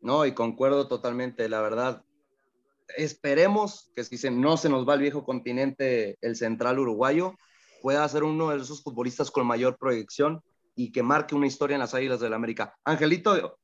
No, 0.00 0.24
y 0.24 0.32
concuerdo 0.32 0.88
totalmente, 0.88 1.46
la 1.50 1.60
verdad. 1.60 2.04
Esperemos 2.96 3.90
que 3.94 4.04
si 4.04 4.18
se, 4.18 4.30
no 4.30 4.56
se 4.56 4.68
nos 4.68 4.88
va 4.88 4.94
el 4.94 5.00
viejo 5.00 5.24
continente, 5.24 6.18
el 6.20 6.36
central 6.36 6.78
uruguayo, 6.78 7.34
pueda 7.82 8.08
ser 8.08 8.24
uno 8.24 8.50
de 8.50 8.58
esos 8.58 8.82
futbolistas 8.82 9.30
con 9.30 9.46
mayor 9.46 9.76
proyección 9.78 10.42
y 10.74 10.92
que 10.92 11.02
marque 11.02 11.34
una 11.34 11.46
historia 11.46 11.74
en 11.74 11.80
las 11.80 11.94
Águilas 11.94 12.20
del 12.20 12.30
la 12.30 12.36
América. 12.36 12.74
Angelito, 12.84 13.58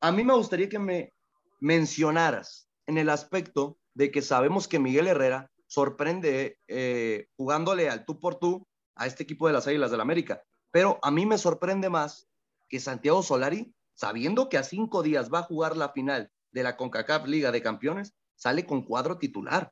a 0.00 0.12
mí 0.12 0.24
me 0.24 0.34
gustaría 0.34 0.68
que 0.68 0.78
me 0.78 1.12
mencionaras 1.60 2.68
en 2.86 2.98
el 2.98 3.08
aspecto 3.08 3.78
de 3.94 4.10
que 4.10 4.22
sabemos 4.22 4.68
que 4.68 4.78
Miguel 4.78 5.08
Herrera 5.08 5.50
sorprende 5.66 6.58
eh, 6.68 7.26
jugándole 7.36 7.90
al 7.90 8.04
tú 8.04 8.20
por 8.20 8.38
tú 8.38 8.66
a 8.94 9.06
este 9.06 9.22
equipo 9.22 9.46
de 9.46 9.52
las 9.52 9.66
Águilas 9.66 9.90
del 9.90 9.98
la 9.98 10.02
América, 10.02 10.42
pero 10.70 10.98
a 11.02 11.10
mí 11.10 11.26
me 11.26 11.38
sorprende 11.38 11.88
más 11.88 12.28
que 12.68 12.80
Santiago 12.80 13.22
Solari, 13.22 13.72
sabiendo 13.94 14.48
que 14.48 14.58
a 14.58 14.62
cinco 14.62 15.02
días 15.02 15.32
va 15.32 15.40
a 15.40 15.44
jugar 15.44 15.76
la 15.76 15.90
final 15.90 16.30
de 16.52 16.62
la 16.62 16.76
CONCACAF 16.76 17.26
Liga 17.26 17.50
de 17.50 17.62
Campeones, 17.62 18.14
sale 18.38 18.64
con 18.64 18.80
cuadro 18.80 19.18
titular. 19.18 19.70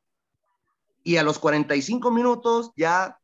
Y 1.03 1.17
a 1.17 1.23
los 1.23 1.39
45 1.39 2.11
minutos 2.11 2.73
ya 2.77 3.19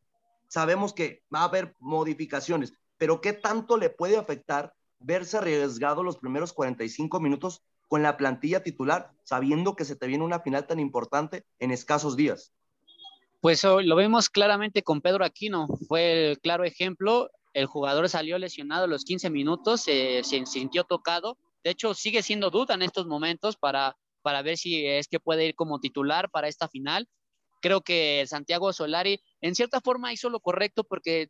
sabemos 0.48 0.94
que 0.94 1.22
va 1.34 1.40
a 1.40 1.44
haber 1.44 1.76
modificaciones 1.78 2.72
pero 3.02 3.20
¿qué 3.20 3.32
tanto 3.32 3.78
le 3.78 3.90
puede 3.90 4.16
afectar 4.16 4.74
verse 5.00 5.36
arriesgado 5.36 6.04
los 6.04 6.18
primeros 6.18 6.52
45 6.52 7.18
minutos 7.18 7.60
con 7.88 8.00
la 8.00 8.16
plantilla 8.16 8.62
titular, 8.62 9.10
sabiendo 9.24 9.74
que 9.74 9.84
se 9.84 9.96
te 9.96 10.06
viene 10.06 10.22
una 10.22 10.38
final 10.38 10.68
tan 10.68 10.78
importante 10.78 11.44
en 11.58 11.72
escasos 11.72 12.16
días? 12.16 12.52
Pues 13.40 13.64
lo 13.64 13.96
vemos 13.96 14.30
claramente 14.30 14.84
con 14.84 15.00
Pedro 15.00 15.24
Aquino, 15.24 15.66
fue 15.88 16.30
el 16.30 16.38
claro 16.38 16.62
ejemplo. 16.62 17.28
el 17.54 17.66
jugador 17.66 18.08
salió 18.08 18.38
lesionado 18.38 18.84
a 18.84 18.86
los 18.86 19.02
15 19.02 19.30
minutos, 19.30 19.80
se 19.80 20.22
sintió 20.22 20.84
tocado. 20.84 21.36
De 21.64 21.70
hecho, 21.70 21.94
sigue 21.94 22.22
siendo 22.22 22.50
duda 22.50 22.74
en 22.74 22.82
estos 22.82 23.08
momentos 23.08 23.56
para, 23.56 23.96
para 24.22 24.42
ver 24.42 24.56
si 24.56 24.86
es 24.86 25.08
que 25.08 25.20
puede 25.20 25.46
ir 25.46 25.54
como 25.54 25.80
titular 25.80 26.30
para 26.30 26.48
esta 26.48 26.68
final. 26.68 27.08
Creo 27.60 27.82
que 27.82 28.24
Santiago 28.26 28.72
Solari 28.72 29.20
en 29.40 29.54
cierta 29.54 29.80
forma 29.80 30.12
hizo 30.12 30.30
lo 30.30 30.40
correcto 30.40 30.84
porque 30.84 31.28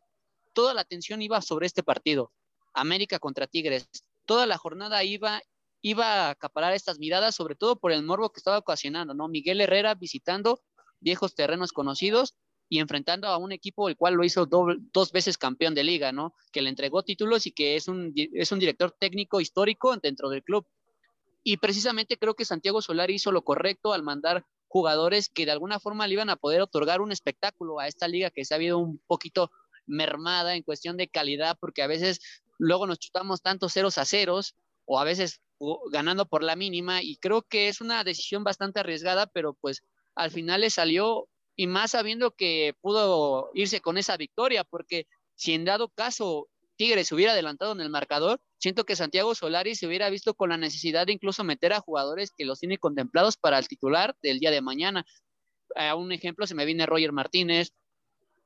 toda 0.53 0.73
la 0.73 0.81
atención 0.81 1.21
iba 1.21 1.41
sobre 1.41 1.67
este 1.67 1.83
partido, 1.83 2.31
América 2.73 3.19
contra 3.19 3.47
Tigres. 3.47 3.89
Toda 4.25 4.45
la 4.45 4.57
jornada 4.57 5.03
iba, 5.03 5.41
iba 5.81 6.05
a 6.05 6.29
acaparar 6.31 6.73
estas 6.73 6.99
miradas, 6.99 7.35
sobre 7.35 7.55
todo 7.55 7.77
por 7.77 7.91
el 7.91 8.03
morbo 8.03 8.31
que 8.31 8.39
estaba 8.39 8.59
ocasionando, 8.59 9.13
¿no? 9.13 9.27
Miguel 9.27 9.61
Herrera 9.61 9.95
visitando 9.95 10.61
viejos 10.99 11.35
terrenos 11.35 11.73
conocidos 11.73 12.35
y 12.69 12.79
enfrentando 12.79 13.27
a 13.27 13.37
un 13.37 13.51
equipo 13.51 13.89
el 13.89 13.97
cual 13.97 14.15
lo 14.15 14.23
hizo 14.23 14.47
dos 14.47 15.11
veces 15.11 15.37
campeón 15.37 15.75
de 15.75 15.83
liga, 15.83 16.11
¿no? 16.11 16.33
Que 16.51 16.61
le 16.61 16.69
entregó 16.69 17.03
títulos 17.03 17.45
y 17.45 17.51
que 17.51 17.75
es 17.75 17.87
un, 17.87 18.13
es 18.15 18.51
un 18.51 18.59
director 18.59 18.95
técnico 18.97 19.41
histórico 19.41 19.95
dentro 19.97 20.29
del 20.29 20.43
club. 20.43 20.65
Y 21.43 21.57
precisamente 21.57 22.17
creo 22.17 22.35
que 22.35 22.45
Santiago 22.45 22.81
Solari 22.81 23.15
hizo 23.15 23.31
lo 23.31 23.43
correcto 23.43 23.93
al 23.93 24.03
mandar 24.03 24.45
jugadores 24.67 25.29
que 25.29 25.45
de 25.45 25.51
alguna 25.51 25.79
forma 25.79 26.07
le 26.07 26.13
iban 26.13 26.29
a 26.29 26.35
poder 26.35 26.61
otorgar 26.61 27.01
un 27.01 27.11
espectáculo 27.11 27.79
a 27.79 27.87
esta 27.87 28.07
liga 28.07 28.31
que 28.31 28.45
se 28.45 28.53
ha 28.53 28.57
habido 28.57 28.79
un 28.79 28.99
poquito 29.05 29.51
mermada 29.85 30.55
en 30.55 30.63
cuestión 30.63 30.97
de 30.97 31.09
calidad, 31.09 31.57
porque 31.59 31.83
a 31.83 31.87
veces 31.87 32.41
luego 32.57 32.87
nos 32.87 32.99
chutamos 32.99 33.41
tantos 33.41 33.73
ceros 33.73 33.97
a 33.97 34.05
ceros 34.05 34.55
o 34.85 34.99
a 34.99 35.03
veces 35.03 35.41
ganando 35.91 36.25
por 36.25 36.43
la 36.43 36.55
mínima 36.55 37.01
y 37.01 37.17
creo 37.17 37.41
que 37.43 37.67
es 37.67 37.81
una 37.81 38.03
decisión 38.03 38.43
bastante 38.43 38.79
arriesgada, 38.79 39.27
pero 39.27 39.53
pues 39.53 39.83
al 40.15 40.31
final 40.31 40.61
le 40.61 40.69
salió 40.69 41.27
y 41.55 41.67
más 41.67 41.91
sabiendo 41.91 42.31
que 42.31 42.75
pudo 42.81 43.51
irse 43.53 43.81
con 43.81 43.97
esa 43.97 44.17
victoria, 44.17 44.63
porque 44.63 45.07
si 45.35 45.53
en 45.53 45.65
dado 45.65 45.89
caso 45.89 46.49
Tigres 46.83 47.07
se 47.07 47.15
hubiera 47.15 47.31
adelantado 47.31 47.71
en 47.71 47.79
el 47.79 47.89
marcador, 47.89 48.41
siento 48.57 48.83
que 48.83 48.97
Santiago 48.97 49.33
Solari 49.35 49.73
se 49.73 49.87
hubiera 49.87 50.09
visto 50.09 50.33
con 50.33 50.49
la 50.49 50.57
necesidad 50.57 51.07
de 51.07 51.13
incluso 51.13 51.45
meter 51.45 51.71
a 51.71 51.79
jugadores 51.79 52.33
que 52.35 52.43
los 52.43 52.59
tiene 52.59 52.77
contemplados 52.77 53.37
para 53.37 53.57
el 53.57 53.69
titular 53.69 54.17
del 54.21 54.41
día 54.41 54.51
de 54.51 54.59
mañana. 54.61 55.05
A 55.77 55.95
un 55.95 56.11
ejemplo 56.11 56.45
se 56.45 56.55
me 56.55 56.65
viene 56.65 56.85
Roger 56.85 57.13
Martínez, 57.13 57.69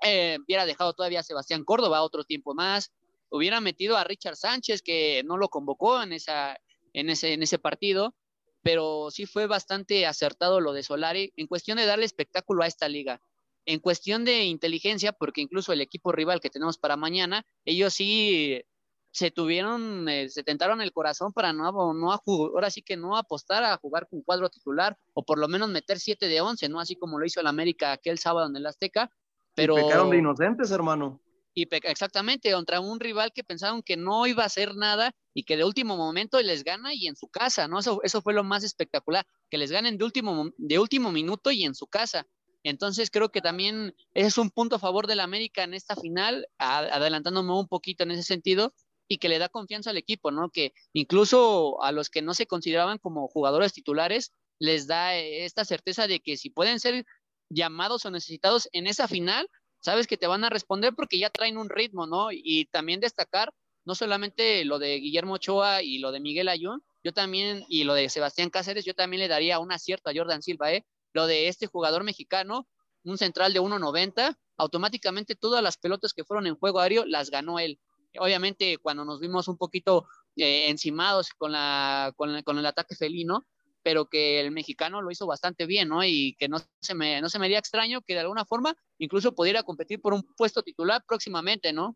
eh, 0.04 0.38
hubiera 0.46 0.68
dejado 0.68 0.94
todavía 0.94 1.22
a 1.22 1.24
Sebastián 1.24 1.64
Córdoba 1.64 2.04
otro 2.04 2.26
tiempo 2.26 2.54
más, 2.54 2.94
hubiera 3.32 3.60
metido 3.60 3.98
a 3.98 4.04
Richard 4.04 4.36
Sánchez, 4.36 4.84
que 4.84 5.24
no 5.26 5.38
lo 5.38 5.50
convocó 5.50 6.04
en 6.04 6.14
ese 6.14 7.58
partido, 7.58 8.14
pero 8.62 9.10
sí 9.10 9.26
fue 9.26 9.48
bastante 9.48 10.06
acertado 10.06 10.62
lo 10.62 10.74
de 10.74 10.84
Solari 10.84 11.34
en 11.38 11.48
cuestión 11.48 11.80
de 11.80 11.88
darle 11.88 12.06
espectáculo 12.06 12.62
a 12.62 12.68
esta 12.68 12.88
liga. 12.88 13.20
En 13.68 13.80
cuestión 13.82 14.24
de 14.24 14.46
inteligencia, 14.46 15.12
porque 15.12 15.42
incluso 15.42 15.74
el 15.74 15.82
equipo 15.82 16.14
rival 16.14 16.40
que 16.40 16.50
tenemos 16.50 16.78
para 16.78 16.96
mañana, 16.96 17.46
ellos 17.66 17.94
sí 17.94 18.64
se 19.12 19.30
tuvieron, 19.30 20.08
eh, 20.08 20.30
se 20.30 20.42
tentaron 20.44 20.80
el 20.80 20.94
corazón 20.94 21.34
para 21.34 21.52
no, 21.52 21.94
no 21.94 22.22
ahora 22.26 22.70
sí 22.70 22.82
que 22.82 22.96
no 22.96 23.18
apostar 23.18 23.66
a 23.66 23.76
jugar 23.78 24.08
con 24.08 24.22
cuadro 24.22 24.50
titular, 24.50 24.98
o 25.14 25.24
por 25.26 25.38
lo 25.38 25.50
menos 25.50 25.70
meter 25.70 26.00
7 26.00 26.28
de 26.28 26.40
11, 26.40 26.70
¿no? 26.70 26.80
Así 26.80 26.96
como 26.96 27.20
lo 27.20 27.26
hizo 27.26 27.42
el 27.42 27.48
América 27.48 27.92
aquel 27.92 28.20
sábado 28.20 28.48
en 28.48 28.56
el 28.56 28.66
Azteca. 28.66 29.12
Pero... 29.54 29.76
pecaron 29.76 30.12
de 30.12 30.18
inocentes, 30.18 30.72
hermano. 30.72 31.22
Y 31.54 31.68
exactamente, 31.72 32.54
contra 32.54 32.80
un 32.80 33.00
rival 33.02 33.34
que 33.34 33.44
pensaron 33.44 33.82
que 33.82 33.98
no 33.98 34.28
iba 34.28 34.44
a 34.44 34.46
hacer 34.46 34.76
nada 34.76 35.12
y 35.34 35.44
que 35.44 35.58
de 35.58 35.66
último 35.66 35.98
momento 35.98 36.40
les 36.42 36.64
gana 36.64 36.94
y 36.94 37.08
en 37.08 37.16
su 37.16 37.28
casa, 37.28 37.68
¿no? 37.68 37.80
Eso, 37.80 38.00
eso 38.04 38.22
fue 38.22 38.34
lo 38.34 38.44
más 38.44 38.64
espectacular, 38.64 39.26
que 39.50 39.58
les 39.58 39.72
ganen 39.72 39.98
de 39.98 40.06
último, 40.06 40.52
de 40.58 40.78
último 40.78 41.12
minuto 41.12 41.50
y 41.50 41.64
en 41.64 41.74
su 41.74 41.88
casa. 41.88 42.28
Entonces 42.68 43.10
creo 43.10 43.30
que 43.30 43.42
también 43.42 43.96
es 44.14 44.38
un 44.38 44.50
punto 44.50 44.76
a 44.76 44.80
favor 44.80 45.08
del 45.08 45.22
América 45.22 45.64
en 45.64 45.74
esta 45.74 45.96
final, 45.96 46.48
adelantándome 46.58 47.54
un 47.54 47.70
poquito 47.70 48.04
en 48.04 48.12
ese 48.12 48.24
sentido, 48.24 48.74
y 49.08 49.20
que 49.20 49.30
le 49.30 49.40
da 49.40 49.48
confianza 49.48 49.92
al 49.92 49.98
equipo, 49.98 50.32
¿no? 50.32 50.50
Que 50.50 50.74
incluso 50.92 51.82
a 51.82 51.94
los 51.94 52.10
que 52.10 52.22
no 52.22 52.34
se 52.34 52.46
consideraban 52.46 52.98
como 52.98 53.30
jugadores 53.30 53.72
titulares, 53.72 54.34
les 54.60 54.86
da 54.86 55.16
esta 55.16 55.64
certeza 55.64 56.08
de 56.08 56.20
que 56.20 56.36
si 56.36 56.50
pueden 56.50 56.82
ser 56.82 57.06
llamados 57.50 58.06
o 58.06 58.12
necesitados 58.12 58.68
en 58.74 58.86
esa 58.86 59.08
final, 59.08 59.48
sabes 59.80 60.06
que 60.06 60.18
te 60.18 60.28
van 60.28 60.44
a 60.44 60.50
responder 60.50 60.94
porque 60.94 61.20
ya 61.20 61.30
traen 61.30 61.58
un 61.58 61.70
ritmo, 61.70 62.06
¿no? 62.06 62.34
Y 62.34 62.66
también 62.66 63.00
destacar 63.00 63.54
no 63.86 63.96
solamente 63.96 64.66
lo 64.66 64.78
de 64.78 64.98
Guillermo 64.98 65.36
Ochoa 65.36 65.84
y 65.84 66.00
lo 66.00 66.12
de 66.12 66.20
Miguel 66.20 66.50
Ayun, 66.50 66.84
yo 67.02 67.14
también, 67.14 67.64
y 67.70 67.86
lo 67.86 67.94
de 67.94 68.10
Sebastián 68.10 68.50
Cáceres, 68.50 68.84
yo 68.84 68.94
también 68.94 69.22
le 69.22 69.30
daría 69.30 69.60
un 69.60 69.72
acierto 69.72 70.10
a 70.10 70.14
Jordan 70.14 70.42
Silva, 70.42 70.74
¿eh? 70.74 70.86
Lo 71.14 71.28
de 71.28 71.48
este 71.48 71.68
jugador 71.68 72.04
mexicano, 72.04 72.68
un 73.04 73.18
central 73.18 73.54
de 73.54 73.62
1.90, 73.62 74.38
automáticamente 74.58 75.36
todas 75.36 75.64
las 75.64 75.78
pelotas 75.78 76.14
que 76.14 76.24
fueron 76.24 76.48
en 76.48 76.56
juego 76.56 76.80
aéreo 76.80 77.06
las 77.06 77.30
ganó 77.30 77.60
él. 77.60 77.80
Obviamente, 78.20 78.78
cuando 78.78 79.06
nos 79.06 79.20
vimos 79.20 79.48
un 79.48 79.58
poquito 79.58 80.08
eh, 80.36 80.70
encimados 80.70 81.30
con, 81.38 81.52
la, 81.52 82.14
con, 82.16 82.42
con 82.44 82.58
el 82.58 82.66
ataque 82.66 82.96
felino, 82.96 83.46
pero 83.84 84.08
que 84.10 84.42
el 84.42 84.52
mexicano 84.52 85.02
lo 85.02 85.12
hizo 85.12 85.26
bastante 85.26 85.66
bien, 85.66 85.88
¿no? 85.88 86.04
Y 86.04 86.36
que 86.38 86.50
no 86.50 86.58
se 86.82 86.94
me, 86.94 87.22
no 87.22 87.30
se 87.30 87.40
me 87.40 87.46
haría 87.46 87.60
extraño 87.60 88.02
que 88.02 88.16
de 88.16 88.20
alguna 88.20 88.44
forma 88.44 88.76
incluso 88.98 89.34
pudiera 89.34 89.64
competir 89.64 90.02
por 90.02 90.14
un 90.14 90.24
puesto 90.36 90.62
titular 90.62 91.04
próximamente, 91.08 91.72
¿no? 91.72 91.96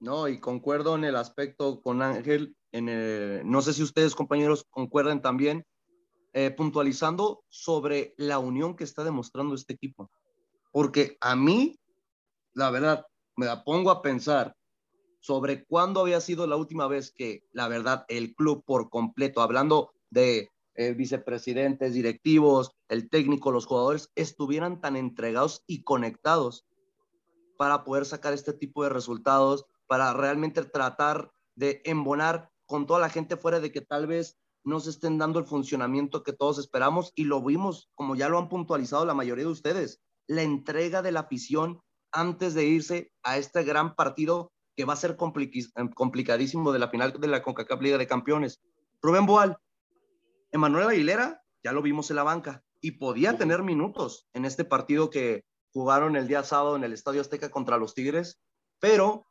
No, 0.00 0.28
y 0.28 0.40
concuerdo 0.40 0.94
en 0.94 1.04
el 1.04 1.16
aspecto 1.16 1.80
con 1.82 2.02
Ángel, 2.02 2.56
en 2.72 3.48
no 3.50 3.62
sé 3.62 3.72
si 3.72 3.82
ustedes 3.82 4.14
compañeros 4.14 4.64
concuerdan 4.70 5.22
también, 5.22 5.66
eh, 6.36 6.50
puntualizando 6.50 7.44
sobre 7.48 8.12
la 8.16 8.40
unión 8.40 8.74
que 8.74 8.82
está 8.82 9.04
demostrando 9.04 9.54
este 9.54 9.72
equipo. 9.72 10.10
Porque 10.72 11.16
a 11.20 11.36
mí, 11.36 11.78
la 12.54 12.70
verdad, 12.70 13.06
me 13.36 13.46
la 13.46 13.62
pongo 13.62 13.92
a 13.92 14.02
pensar 14.02 14.56
sobre 15.20 15.64
cuándo 15.64 16.00
había 16.00 16.20
sido 16.20 16.48
la 16.48 16.56
última 16.56 16.88
vez 16.88 17.12
que, 17.12 17.44
la 17.52 17.68
verdad, 17.68 18.04
el 18.08 18.34
club 18.34 18.64
por 18.66 18.90
completo, 18.90 19.42
hablando 19.42 19.92
de 20.10 20.50
eh, 20.74 20.92
vicepresidentes, 20.92 21.94
directivos, 21.94 22.72
el 22.88 23.08
técnico, 23.08 23.52
los 23.52 23.66
jugadores, 23.66 24.10
estuvieran 24.16 24.80
tan 24.80 24.96
entregados 24.96 25.62
y 25.68 25.84
conectados 25.84 26.66
para 27.56 27.84
poder 27.84 28.06
sacar 28.06 28.32
este 28.32 28.52
tipo 28.52 28.82
de 28.82 28.88
resultados, 28.88 29.66
para 29.86 30.12
realmente 30.12 30.64
tratar 30.64 31.30
de 31.54 31.80
embonar 31.84 32.50
con 32.66 32.86
toda 32.86 32.98
la 32.98 33.08
gente 33.08 33.36
fuera 33.36 33.60
de 33.60 33.70
que 33.70 33.82
tal 33.82 34.08
vez 34.08 34.36
no 34.64 34.80
se 34.80 34.90
estén 34.90 35.18
dando 35.18 35.38
el 35.38 35.46
funcionamiento 35.46 36.22
que 36.22 36.32
todos 36.32 36.58
esperamos 36.58 37.12
y 37.14 37.24
lo 37.24 37.42
vimos, 37.42 37.90
como 37.94 38.16
ya 38.16 38.28
lo 38.28 38.38
han 38.38 38.48
puntualizado 38.48 39.04
la 39.04 39.14
mayoría 39.14 39.44
de 39.44 39.50
ustedes, 39.50 40.00
la 40.26 40.42
entrega 40.42 41.02
de 41.02 41.12
la 41.12 41.20
afición 41.20 41.80
antes 42.10 42.54
de 42.54 42.64
irse 42.64 43.12
a 43.22 43.36
este 43.38 43.62
gran 43.64 43.94
partido 43.94 44.52
que 44.76 44.84
va 44.84 44.94
a 44.94 44.96
ser 44.96 45.16
complicadísimo 45.16 46.72
de 46.72 46.78
la 46.78 46.88
final 46.88 47.12
de 47.12 47.28
la 47.28 47.42
CONCACAF 47.42 47.80
Liga 47.80 47.98
de 47.98 48.06
Campeones. 48.06 48.60
Rubén 49.02 49.26
Boal, 49.26 49.56
Emanuel 50.50 50.88
Aguilera, 50.88 51.42
ya 51.62 51.72
lo 51.72 51.82
vimos 51.82 52.10
en 52.10 52.16
la 52.16 52.22
banca 52.22 52.62
y 52.80 52.92
podía 52.92 53.36
tener 53.36 53.62
minutos 53.62 54.26
en 54.32 54.44
este 54.44 54.64
partido 54.64 55.10
que 55.10 55.44
jugaron 55.72 56.16
el 56.16 56.28
día 56.28 56.42
sábado 56.42 56.76
en 56.76 56.84
el 56.84 56.92
Estadio 56.92 57.20
Azteca 57.20 57.50
contra 57.50 57.78
los 57.78 57.94
Tigres, 57.94 58.40
pero 58.80 59.26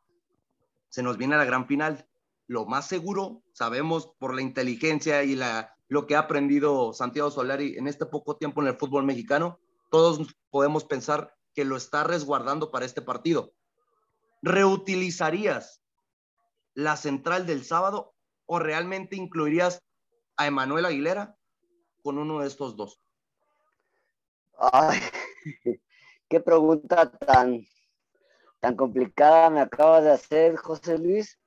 se 0.88 1.02
nos 1.02 1.16
viene 1.16 1.36
la 1.36 1.44
gran 1.44 1.66
final. 1.66 2.06
Lo 2.46 2.66
más 2.66 2.86
seguro, 2.88 3.42
sabemos 3.52 4.08
por 4.18 4.34
la 4.34 4.42
inteligencia 4.42 5.22
y 5.24 5.34
la, 5.34 5.74
lo 5.88 6.06
que 6.06 6.16
ha 6.16 6.20
aprendido 6.20 6.92
Santiago 6.92 7.30
Solari 7.30 7.76
en 7.78 7.88
este 7.88 8.06
poco 8.06 8.36
tiempo 8.36 8.60
en 8.60 8.68
el 8.68 8.76
fútbol 8.76 9.04
mexicano, 9.04 9.58
todos 9.90 10.34
podemos 10.50 10.84
pensar 10.84 11.34
que 11.54 11.64
lo 11.64 11.76
está 11.76 12.04
resguardando 12.04 12.70
para 12.70 12.84
este 12.84 13.00
partido. 13.00 13.54
¿Reutilizarías 14.42 15.82
la 16.74 16.96
central 16.96 17.46
del 17.46 17.64
sábado 17.64 18.14
o 18.46 18.58
realmente 18.58 19.16
incluirías 19.16 19.82
a 20.36 20.46
Emanuel 20.46 20.84
Aguilera 20.84 21.36
con 22.02 22.18
uno 22.18 22.40
de 22.40 22.48
estos 22.48 22.76
dos? 22.76 23.00
Ay, 24.58 25.00
qué 26.28 26.40
pregunta 26.40 27.10
tan, 27.10 27.66
tan 28.60 28.76
complicada 28.76 29.48
me 29.50 29.60
acabas 29.60 30.04
de 30.04 30.12
hacer, 30.12 30.56
José 30.56 30.98
Luis. 30.98 31.38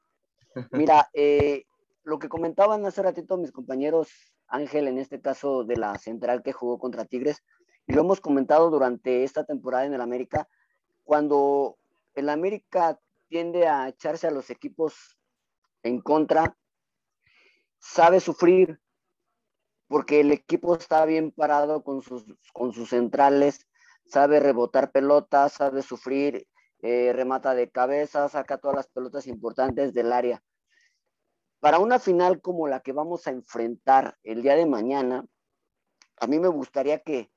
Mira, 0.72 1.10
eh, 1.14 1.66
lo 2.04 2.20
que 2.20 2.30
comentaban 2.30 2.86
hace 2.86 3.02
ratito 3.02 3.38
mis 3.38 3.52
compañeros, 3.52 4.10
Ángel, 4.48 4.88
en 4.88 4.98
este 4.98 5.20
caso 5.22 5.64
de 5.64 5.78
la 5.78 5.98
central 5.98 6.42
que 6.44 6.54
jugó 6.54 6.80
contra 6.80 7.06
Tigres, 7.06 7.44
y 7.86 7.94
lo 7.94 8.02
hemos 8.02 8.22
comentado 8.22 8.70
durante 8.70 9.24
esta 9.24 9.46
temporada 9.46 9.86
en 9.86 9.94
el 9.94 10.02
América, 10.02 10.48
cuando 11.04 11.78
el 12.16 12.30
América 12.30 13.00
tiende 13.28 13.68
a 13.68 13.88
echarse 13.90 14.28
a 14.28 14.32
los 14.32 14.50
equipos 14.50 15.18
en 15.84 16.02
contra, 16.02 16.58
sabe 17.80 18.20
sufrir, 18.20 18.80
porque 19.88 20.20
el 20.20 20.32
equipo 20.32 20.76
está 20.76 21.06
bien 21.06 21.32
parado 21.32 21.84
con 21.84 22.02
sus, 22.02 22.26
con 22.54 22.74
sus 22.74 22.90
centrales, 22.90 23.68
sabe 24.06 24.40
rebotar 24.40 24.92
pelotas, 24.92 25.54
sabe 25.54 25.82
sufrir, 25.82 26.48
eh, 26.82 27.12
remata 27.14 27.56
de 27.56 27.70
cabeza, 27.70 28.30
saca 28.30 28.58
todas 28.58 28.76
las 28.76 28.88
pelotas 28.88 29.28
importantes 29.28 29.94
del 29.94 30.14
área. 30.14 30.44
Para 31.60 31.80
una 31.80 32.00
final 32.00 32.42
como 32.42 32.68
la 32.68 32.82
que 32.82 32.94
vamos 32.94 33.28
a 33.28 33.32
enfrentar 33.32 34.18
el 34.24 34.42
día 34.44 34.56
de 34.56 34.66
mañana, 34.66 35.26
a 36.20 36.28
mí 36.28 36.40
me 36.40 36.48
gustaría 36.48 37.00
que, 37.00 37.32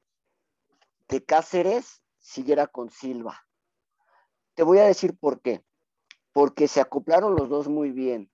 que 1.07 1.25
Cáceres 1.25 2.03
siguiera 2.19 2.67
con 2.67 2.91
Silva. 2.91 3.47
Te 4.55 4.63
voy 4.63 4.79
a 4.79 4.85
decir 4.85 5.17
por 5.19 5.41
qué. 5.41 5.65
porque 6.33 6.69
se 6.69 6.81
acoplaron 6.81 7.35
los 7.35 7.49
dos 7.49 7.69
muy 7.69 7.91
bien, 7.91 8.31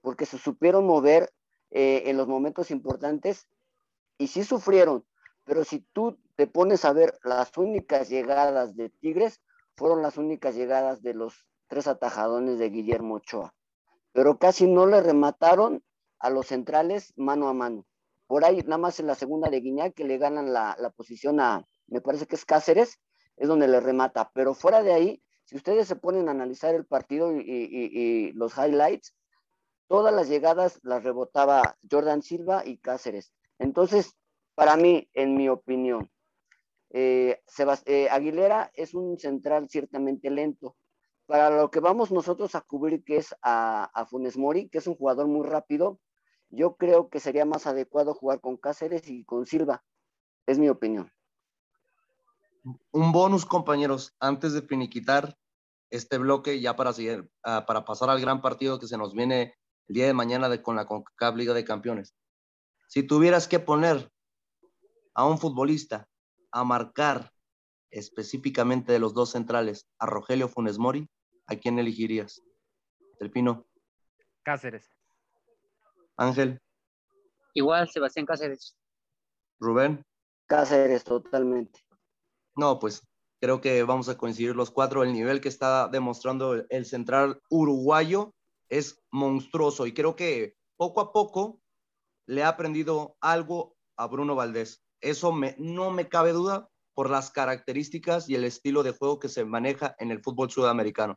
porque 0.00 0.26
se 0.26 0.38
supieron 0.38 0.86
mover 0.86 1.32
eh, 1.70 2.04
en 2.06 2.16
los 2.16 2.26
momentos 2.26 2.70
importantes 2.70 3.48
y 4.16 4.28
sí 4.28 4.44
sufrieron, 4.44 5.04
pero 5.44 5.64
si 5.64 5.80
tú 5.92 6.18
te 6.36 6.46
pones 6.46 6.84
a 6.84 6.92
ver 6.92 7.18
las 7.22 7.56
únicas 7.58 8.08
llegadas 8.08 8.76
de 8.76 8.88
Tigres, 8.88 9.42
fueron 9.76 10.02
las 10.02 10.16
únicas 10.16 10.54
llegadas 10.54 11.02
de 11.02 11.14
los 11.14 11.46
tres 11.68 11.86
atajadones 11.86 12.58
de 12.58 12.70
Guillermo 12.70 13.16
Ochoa, 13.16 13.54
pero 14.12 14.38
casi 14.38 14.66
no 14.66 14.86
le 14.86 15.00
remataron 15.00 15.82
a 16.18 16.30
los 16.30 16.46
centrales 16.46 17.12
mano 17.16 17.48
a 17.48 17.54
mano. 17.54 17.86
Por 18.26 18.44
ahí, 18.44 18.62
nada 18.62 18.78
más 18.78 19.00
en 19.00 19.06
la 19.06 19.14
segunda 19.14 19.50
de 19.50 19.60
Guiñac, 19.60 19.94
que 19.94 20.04
le 20.04 20.18
ganan 20.18 20.52
la, 20.52 20.76
la 20.78 20.90
posición 20.90 21.40
a, 21.40 21.66
me 21.86 22.00
parece 22.00 22.26
que 22.26 22.36
es 22.36 22.44
Cáceres, 22.44 22.98
es 23.36 23.48
donde 23.48 23.68
le 23.68 23.80
remata, 23.80 24.30
pero 24.34 24.54
fuera 24.54 24.82
de 24.82 24.92
ahí, 24.92 25.22
si 25.44 25.56
ustedes 25.56 25.86
se 25.86 25.96
ponen 25.96 26.28
a 26.28 26.32
analizar 26.32 26.74
el 26.74 26.86
partido 26.86 27.32
y, 27.32 28.32
los 28.34 28.56
highlights, 28.56 29.14
todas 29.88 30.14
las 30.14 30.28
llegadas 30.28 30.80
las 30.82 31.04
rebotaba 31.04 31.76
Jordan 31.90 32.22
Silva 32.22 32.62
y 32.64 32.78
Cáceres. 32.78 33.32
Entonces, 33.58 34.16
para 34.54 34.76
mí, 34.76 35.08
en 35.12 35.36
mi 35.36 35.48
opinión, 35.48 36.10
eh, 36.94 37.42
eh, 37.86 38.08
Aguilera 38.10 38.70
es 38.74 38.94
un 38.94 39.18
central 39.18 39.68
ciertamente 39.68 40.30
lento. 40.30 40.76
Para 41.26 41.50
lo 41.50 41.70
que 41.70 41.80
vamos 41.80 42.10
nosotros 42.10 42.54
a 42.54 42.60
cubrir, 42.62 43.04
que 43.04 43.16
es 43.16 43.34
a, 43.42 43.84
a, 43.84 44.06
Funes 44.06 44.36
Mori, 44.36 44.68
que 44.68 44.78
es 44.78 44.86
un 44.86 44.94
jugador 44.94 45.26
muy 45.26 45.46
rápido, 45.46 46.00
yo 46.50 46.76
creo 46.76 47.08
que 47.08 47.20
sería 47.20 47.44
más 47.44 47.66
adecuado 47.66 48.14
jugar 48.14 48.40
con 48.40 48.56
Cáceres 48.56 49.08
y 49.08 49.24
con 49.24 49.46
Silva. 49.46 49.82
Es 50.46 50.58
mi 50.58 50.68
opinión 50.68 51.10
un 52.92 53.12
bonus, 53.12 53.44
compañeros, 53.44 54.14
antes 54.20 54.52
de 54.52 54.62
finiquitar 54.62 55.36
este 55.90 56.18
bloque, 56.18 56.60
ya 56.60 56.76
para, 56.76 56.92
seguir, 56.92 57.30
ah, 57.42 57.64
para 57.66 57.84
pasar 57.84 58.10
al 58.10 58.20
gran 58.20 58.40
partido 58.40 58.78
que 58.78 58.86
se 58.86 58.96
nos 58.96 59.14
viene 59.14 59.54
el 59.86 59.94
día 59.94 60.06
de 60.06 60.14
mañana 60.14 60.62
con 60.62 60.76
la 60.76 60.86
CONCACAF 60.86 61.36
Liga 61.36 61.54
de 61.54 61.64
Campeones. 61.64 62.14
Si 62.88 63.02
tuvieras 63.02 63.48
que 63.48 63.60
poner 63.60 64.10
a 65.14 65.26
un 65.26 65.38
futbolista 65.38 66.08
a 66.54 66.62
marcar 66.62 67.32
específicamente 67.90 68.92
de 68.92 69.00
los 69.00 69.12
dos 69.12 69.32
centrales, 69.32 69.86
a 69.98 70.06
Rogelio 70.06 70.48
Funes 70.48 70.78
Mori, 70.78 71.08
¿a 71.46 71.56
quién 71.56 71.78
elegirías? 71.78 72.40
Delfino. 73.18 73.66
Cáceres. 74.44 74.88
Ángel. 76.16 76.60
Igual, 77.54 77.88
Sebastián 77.90 78.24
Cáceres. 78.24 78.76
Rubén. 79.58 80.04
Cáceres, 80.46 81.02
totalmente. 81.02 81.80
No, 82.56 82.78
pues 82.78 83.02
creo 83.40 83.60
que 83.60 83.82
vamos 83.82 84.08
a 84.08 84.16
coincidir 84.16 84.54
los 84.54 84.70
cuatro. 84.70 85.02
El 85.02 85.12
nivel 85.12 85.40
que 85.40 85.48
está 85.48 85.88
demostrando 85.88 86.54
el, 86.68 86.86
central 86.86 87.42
uruguayo 87.50 88.32
es 88.68 89.02
monstruoso 89.10 89.86
y 89.86 89.92
creo 89.92 90.14
que 90.14 90.56
poco 90.76 91.00
a 91.00 91.12
poco 91.12 91.60
le 92.26 92.44
ha 92.44 92.48
aprendido 92.48 93.16
algo 93.20 93.76
a 93.96 94.06
Bruno 94.06 94.36
Valdés. 94.36 94.84
Eso 95.04 95.32
no 95.58 95.90
me 95.90 96.08
cabe 96.08 96.32
duda 96.32 96.68
por 96.94 97.10
las 97.10 97.30
características 97.30 98.28
y 98.28 98.36
el 98.36 98.44
estilo 98.44 98.82
de 98.82 98.92
juego 98.92 99.18
que 99.18 99.28
se 99.28 99.44
maneja 99.44 99.94
en 99.98 100.10
el 100.10 100.22
fútbol 100.22 100.50
sudamericano. 100.50 101.16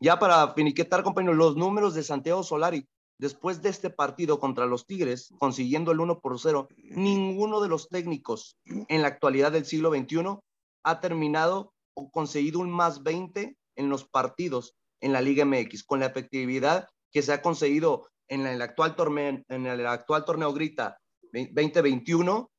Ya 0.00 0.18
para 0.18 0.54
finiquetar, 0.54 1.02
compañeros, 1.02 1.36
los 1.36 1.56
números 1.56 1.94
de 1.94 2.02
Santiago 2.02 2.42
Solari, 2.42 2.88
después 3.18 3.62
de 3.62 3.68
este 3.68 3.90
partido 3.90 4.40
contra 4.40 4.66
los 4.66 4.86
Tigres, 4.86 5.32
consiguiendo 5.38 5.92
el 5.92 6.00
1 6.00 6.20
por 6.20 6.38
0, 6.38 6.68
ninguno 6.90 7.60
de 7.60 7.68
los 7.68 7.88
técnicos 7.88 8.56
en 8.64 9.02
la 9.02 9.08
actualidad 9.08 9.52
del 9.52 9.66
siglo 9.66 9.90
XXI 9.90 10.38
ha 10.84 11.00
terminado 11.00 11.72
o 11.94 12.10
conseguido 12.10 12.60
un 12.60 12.70
más 12.70 13.02
20 13.02 13.56
en 13.76 13.88
los 13.88 14.04
partidos 14.04 14.74
en 15.00 15.12
la 15.12 15.20
Liga 15.20 15.44
MX, 15.44 15.84
con 15.84 16.00
la 16.00 16.06
efectividad 16.06 16.88
que 17.12 17.22
se 17.22 17.32
ha 17.32 17.42
conseguido 17.42 18.08
en 18.28 18.46
el 18.46 18.60
actual 18.62 18.96
torneo, 18.96 19.42
en 19.48 19.66
el 19.66 19.86
actual 19.86 20.24
torneo 20.24 20.52
Grita 20.52 20.98
2021, 21.32 22.50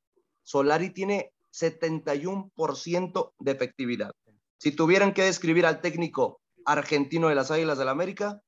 Solari 0.43 0.91
tiene 0.91 1.33
71% 1.51 3.33
de 3.39 3.51
efectividad. 3.51 4.11
Si 4.57 4.75
tuvieran 4.75 5.13
que 5.13 5.23
describir 5.23 5.65
al 5.65 5.81
técnico 5.81 6.41
argentino 6.65 7.29
de 7.29 7.35
las 7.35 7.51
Águilas 7.51 7.77
del 7.77 7.85
la 7.85 7.91
América, 7.91 8.41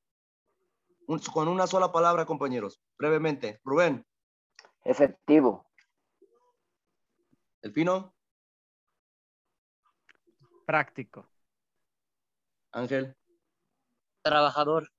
con 1.34 1.48
una 1.48 1.68
sola 1.68 1.92
palabra, 1.92 2.26
compañeros, 2.26 2.82
brevemente. 2.98 3.60
Rubén. 3.64 4.06
Efectivo. 4.84 5.66
¿El 7.62 7.74
Pino? 7.74 8.16
Práctico. 10.66 11.28
Ángel. 12.72 13.16
Trabajador. 14.22 14.90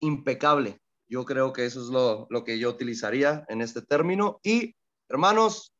Impecable. 0.00 0.79
Yo 1.10 1.26
creo 1.26 1.52
que 1.52 1.66
eso 1.66 1.82
es 1.82 1.88
lo, 1.88 2.26
lo 2.30 2.44
que 2.44 2.58
yo 2.58 2.70
utilizaría 2.70 3.44
en 3.48 3.60
este 3.60 3.82
término. 3.82 4.40
Y, 4.42 4.76
hermanos, 5.08 5.74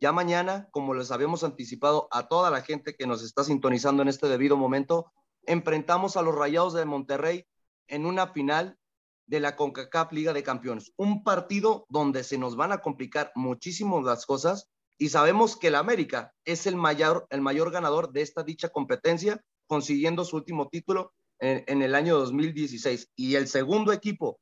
ya 0.00 0.10
mañana, 0.10 0.68
como 0.72 0.94
les 0.94 1.10
habíamos 1.10 1.44
anticipado 1.44 2.08
a 2.10 2.26
toda 2.26 2.50
la 2.50 2.62
gente 2.62 2.96
que 2.96 3.06
nos 3.06 3.22
está 3.22 3.44
sintonizando 3.44 4.02
en 4.02 4.08
este 4.08 4.26
debido 4.26 4.56
momento, 4.56 5.12
enfrentamos 5.44 6.16
a 6.16 6.22
los 6.22 6.34
Rayados 6.34 6.74
de 6.74 6.86
Monterrey 6.86 7.46
en 7.86 8.06
una 8.06 8.28
final 8.28 8.78
de 9.26 9.40
la 9.40 9.54
CONCACAF 9.54 10.12
Liga 10.12 10.32
de 10.32 10.42
Campeones. 10.42 10.92
Un 10.96 11.22
partido 11.22 11.86
donde 11.88 12.24
se 12.24 12.38
nos 12.38 12.56
van 12.56 12.72
a 12.72 12.78
complicar 12.78 13.30
muchísimo 13.34 14.02
las 14.02 14.26
cosas 14.26 14.70
y 14.98 15.10
sabemos 15.10 15.56
que 15.56 15.68
el 15.68 15.76
América 15.76 16.34
es 16.44 16.66
el 16.66 16.76
mayor, 16.76 17.26
el 17.30 17.40
mayor 17.40 17.70
ganador 17.70 18.12
de 18.12 18.22
esta 18.22 18.42
dicha 18.42 18.70
competencia, 18.70 19.42
consiguiendo 19.66 20.24
su 20.24 20.36
último 20.36 20.68
título 20.68 21.12
en, 21.38 21.80
el 21.80 21.94
año 21.94 22.18
2016. 22.18 23.10
Y 23.16 23.36
el 23.36 23.48
segundo 23.48 23.92
equipo 23.92 24.40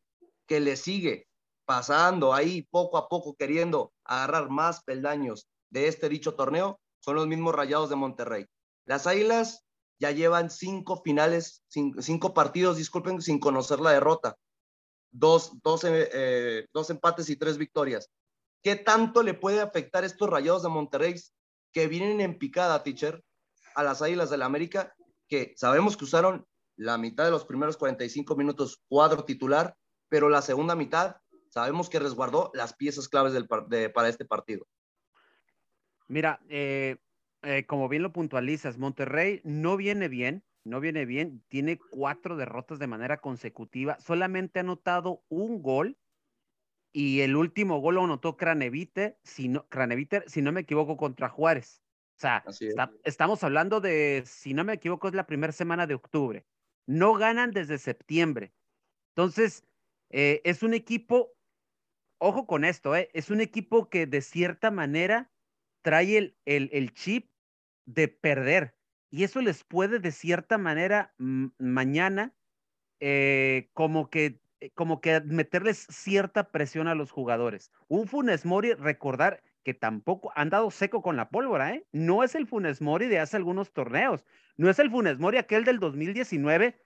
que 0.48 0.58
le 0.58 0.76
sigue 0.76 1.28
pasando 1.64 2.32
ahí 2.32 2.62
poco 2.62 2.96
a 2.96 3.08
poco, 3.08 3.36
queriendo 3.36 3.92
agarrar 4.04 4.48
más 4.48 4.82
peldaños 4.82 5.48
de 5.70 5.86
este 5.86 6.08
dicho 6.08 6.34
torneo, 6.34 6.80
son 6.98 7.14
los 7.14 7.26
mismos 7.26 7.54
Rayados 7.54 7.90
de 7.90 7.96
Monterrey. 7.96 8.46
Las 8.86 9.06
Águilas 9.06 9.64
ya 10.00 10.10
llevan 10.10 10.50
cinco 10.50 11.02
finales, 11.02 11.62
cinco, 11.68 12.32
partidos, 12.32 12.78
disculpen, 12.78 13.20
sin 13.20 13.38
conocer 13.38 13.80
la 13.80 13.90
derrota. 13.90 14.36
Dos, 15.10 15.52
dos, 15.62 15.82
eh, 15.84 16.66
dos 16.72 16.88
empates 16.90 17.28
y 17.28 17.36
tres 17.36 17.58
victorias. 17.58 18.10
¿Qué 18.62 18.76
tanto 18.76 19.22
le 19.22 19.34
puede 19.34 19.60
afectar 19.60 20.04
estos 20.04 20.28
rayados 20.28 20.62
de 20.62 20.70
Monterrey 20.70 21.14
que 21.72 21.86
vienen 21.86 22.20
en 22.20 22.38
picada, 22.38 22.82
teacher, 22.82 23.22
a 23.74 23.82
las 23.82 24.00
Águilas 24.00 24.30
del 24.30 24.40
la 24.40 24.46
América, 24.46 24.94
que 25.28 25.52
sabemos 25.56 25.96
que 25.96 26.04
usaron 26.04 26.46
la 26.76 26.96
mitad 26.96 27.24
de 27.24 27.30
los 27.30 27.44
primeros 27.44 27.76
45 27.76 28.36
minutos 28.36 28.80
cuadro 28.88 29.24
titular, 29.24 29.76
pero 30.08 30.28
la 30.28 30.42
segunda 30.42 30.74
mitad 30.74 31.16
sabemos 31.50 31.88
que 31.88 31.98
resguardó 31.98 32.50
las 32.54 32.74
piezas 32.74 33.08
claves 33.08 33.32
del, 33.32 33.48
para 33.48 34.08
este 34.08 34.24
partido. 34.24 34.66
Mira, 36.06 36.40
eh, 36.48 36.96
eh, 37.42 37.66
como 37.66 37.88
bien 37.88 38.02
lo 38.02 38.12
puntualizas, 38.12 38.78
Monterrey 38.78 39.40
no 39.44 39.76
viene 39.76 40.08
bien, 40.08 40.44
no 40.64 40.80
viene 40.80 41.04
bien, 41.04 41.42
tiene 41.48 41.78
cuatro 41.78 42.36
derrotas 42.36 42.78
de 42.78 42.86
manera 42.86 43.20
consecutiva, 43.20 43.98
solamente 44.00 44.58
ha 44.58 44.62
anotado 44.62 45.22
un 45.28 45.62
gol 45.62 45.98
y 46.92 47.20
el 47.20 47.36
último 47.36 47.78
gol 47.80 47.96
lo 47.96 48.04
anotó 48.04 48.36
Craneviter, 48.36 49.18
si 49.22 49.48
no, 49.48 49.66
si 50.26 50.42
no 50.42 50.52
me 50.52 50.60
equivoco, 50.60 50.96
contra 50.96 51.28
Juárez. 51.28 51.82
O 52.16 52.20
sea, 52.20 52.44
estamos 53.04 53.44
hablando 53.44 53.80
de, 53.80 54.24
si 54.26 54.52
no 54.52 54.64
me 54.64 54.72
equivoco, 54.72 55.06
es 55.06 55.14
la 55.14 55.26
primera 55.26 55.52
semana 55.52 55.86
de 55.86 55.94
octubre. 55.94 56.44
No 56.86 57.14
ganan 57.14 57.52
desde 57.52 57.78
septiembre. 57.78 58.52
Entonces, 59.10 59.64
eh, 60.10 60.40
es 60.44 60.62
un 60.62 60.74
equipo, 60.74 61.34
ojo 62.18 62.46
con 62.46 62.64
esto, 62.64 62.96
eh, 62.96 63.10
es 63.12 63.30
un 63.30 63.40
equipo 63.40 63.88
que 63.90 64.06
de 64.06 64.20
cierta 64.20 64.70
manera 64.70 65.30
trae 65.82 66.34
el, 66.44 66.94
chip 66.94 67.30
de 67.86 68.08
perder. 68.08 68.76
Y 69.10 69.24
eso 69.24 69.40
les 69.40 69.64
puede 69.64 70.00
de 70.00 70.12
cierta 70.12 70.58
manera 70.58 71.14
mañana 71.16 72.34
eh, 73.00 73.70
como 73.72 74.10
que 74.10 74.40
eh, 74.60 74.70
como 74.74 75.00
que 75.00 75.20
meterles 75.20 75.86
cierta 75.90 76.50
presión 76.50 76.88
a 76.88 76.94
los 76.94 77.10
jugadores. 77.10 77.70
Un 77.88 78.08
Funes 78.08 78.44
Mori, 78.44 78.74
recordar 78.74 79.42
que 79.64 79.74
tampoco 79.74 80.32
han 80.34 80.50
dado 80.50 80.70
seco 80.70 81.02
con 81.02 81.16
la 81.16 81.30
pólvora, 81.30 81.74
¿eh? 81.74 81.86
No 81.92 82.24
es 82.24 82.34
el 82.34 82.46
Funes 82.46 82.80
Mori 82.80 83.06
de 83.06 83.20
hace 83.20 83.36
algunos 83.36 83.72
torneos, 83.72 84.24
no 84.56 84.68
es 84.70 84.78
el 84.78 84.90
Funes 84.90 85.18
Mori 85.18 85.38
aquel 85.38 85.64
del 85.64 85.78
2019 85.78 86.76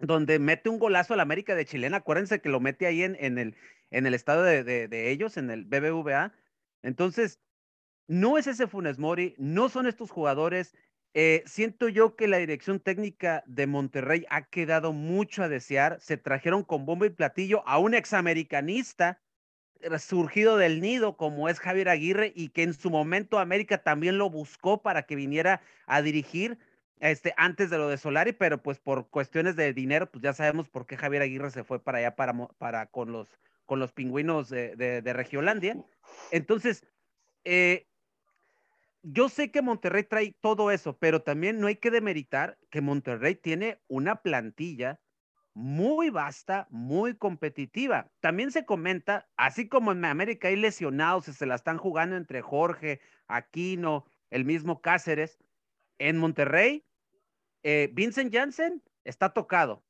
donde 0.00 0.38
mete 0.38 0.68
un 0.68 0.78
golazo 0.78 1.14
al 1.14 1.20
América 1.20 1.54
de 1.54 1.64
Chilena, 1.64 1.98
acuérdense 1.98 2.40
que 2.40 2.48
lo 2.48 2.60
mete 2.60 2.86
ahí 2.86 3.02
en, 3.02 3.16
el, 3.38 3.56
en 3.90 4.06
el 4.06 4.14
estado 4.14 4.42
de, 4.42 4.64
de 4.64 5.10
ellos, 5.10 5.36
en 5.36 5.50
el 5.50 5.64
BBVA. 5.64 6.32
Entonces, 6.82 7.40
no 8.08 8.38
es 8.38 8.46
ese 8.46 8.66
Funes 8.66 8.98
Mori, 8.98 9.34
no 9.38 9.68
son 9.68 9.86
estos 9.86 10.10
jugadores, 10.10 10.74
eh, 11.12 11.42
siento 11.46 11.88
yo 11.88 12.14
que 12.14 12.28
la 12.28 12.38
dirección 12.38 12.78
técnica 12.78 13.42
de 13.46 13.66
Monterrey 13.66 14.26
ha 14.30 14.42
quedado 14.48 14.92
mucho 14.92 15.42
a 15.42 15.48
desear. 15.48 16.00
Se 16.00 16.16
trajeron 16.16 16.62
con 16.62 16.86
bombo 16.86 17.04
y 17.04 17.10
platillo 17.10 17.66
a 17.66 17.78
un 17.78 17.94
examericanista 17.94 19.20
eh, 19.80 19.98
surgido 19.98 20.56
del 20.56 20.80
nido 20.80 21.16
como 21.16 21.48
es 21.48 21.58
Javier 21.58 21.88
Aguirre 21.88 22.32
y 22.36 22.50
que 22.50 22.62
en 22.62 22.74
su 22.74 22.90
momento 22.90 23.38
América 23.40 23.78
también 23.82 24.18
lo 24.18 24.30
buscó 24.30 24.82
para 24.82 25.02
que 25.02 25.16
viniera 25.16 25.62
a 25.86 26.00
dirigir. 26.02 26.58
Este, 27.00 27.32
antes 27.36 27.70
de 27.70 27.78
lo 27.78 27.88
de 27.88 27.96
Solari, 27.96 28.32
pero 28.32 28.62
pues 28.62 28.78
por 28.78 29.08
cuestiones 29.08 29.56
de 29.56 29.72
dinero, 29.72 30.10
pues 30.10 30.22
ya 30.22 30.34
sabemos 30.34 30.68
por 30.68 30.86
qué 30.86 30.96
Javier 30.96 31.22
Aguirre 31.22 31.50
se 31.50 31.64
fue 31.64 31.82
para 31.82 31.98
allá 31.98 32.14
para, 32.14 32.34
para 32.58 32.86
con, 32.86 33.10
los, 33.10 33.40
con 33.64 33.80
los 33.80 33.92
pingüinos 33.92 34.50
de, 34.50 34.76
de, 34.76 35.12
Regiolandia. 35.12 35.82
Entonces, 36.30 36.86
eh, 37.44 37.88
yo 39.02 39.30
sé 39.30 39.50
que 39.50 39.62
Monterrey 39.62 40.04
trae 40.04 40.36
todo 40.42 40.70
eso, 40.70 40.98
pero 40.98 41.22
también 41.22 41.58
no 41.58 41.68
hay 41.68 41.76
que 41.76 41.90
demeritar 41.90 42.58
que 42.70 42.82
Monterrey 42.82 43.34
tiene 43.34 43.80
una 43.88 44.16
plantilla 44.16 45.00
muy 45.54 46.10
vasta, 46.10 46.66
muy 46.70 47.16
competitiva. 47.16 48.10
También 48.20 48.52
se 48.52 48.66
comenta, 48.66 49.26
así 49.36 49.68
como 49.68 49.92
en 49.92 50.04
América 50.04 50.48
hay 50.48 50.56
lesionados 50.56 51.28
y 51.28 51.32
se 51.32 51.46
la 51.46 51.54
están 51.54 51.78
jugando 51.78 52.16
entre 52.16 52.42
Jorge, 52.42 53.00
Aquino, 53.26 54.04
el 54.28 54.44
mismo 54.44 54.82
Cáceres, 54.82 55.38
en 55.98 56.18
Monterrey, 56.18 56.84
eh, 57.62 57.90
Vincent 57.92 58.32
Janssen 58.32 58.82
está 59.04 59.32
tocado 59.32 59.84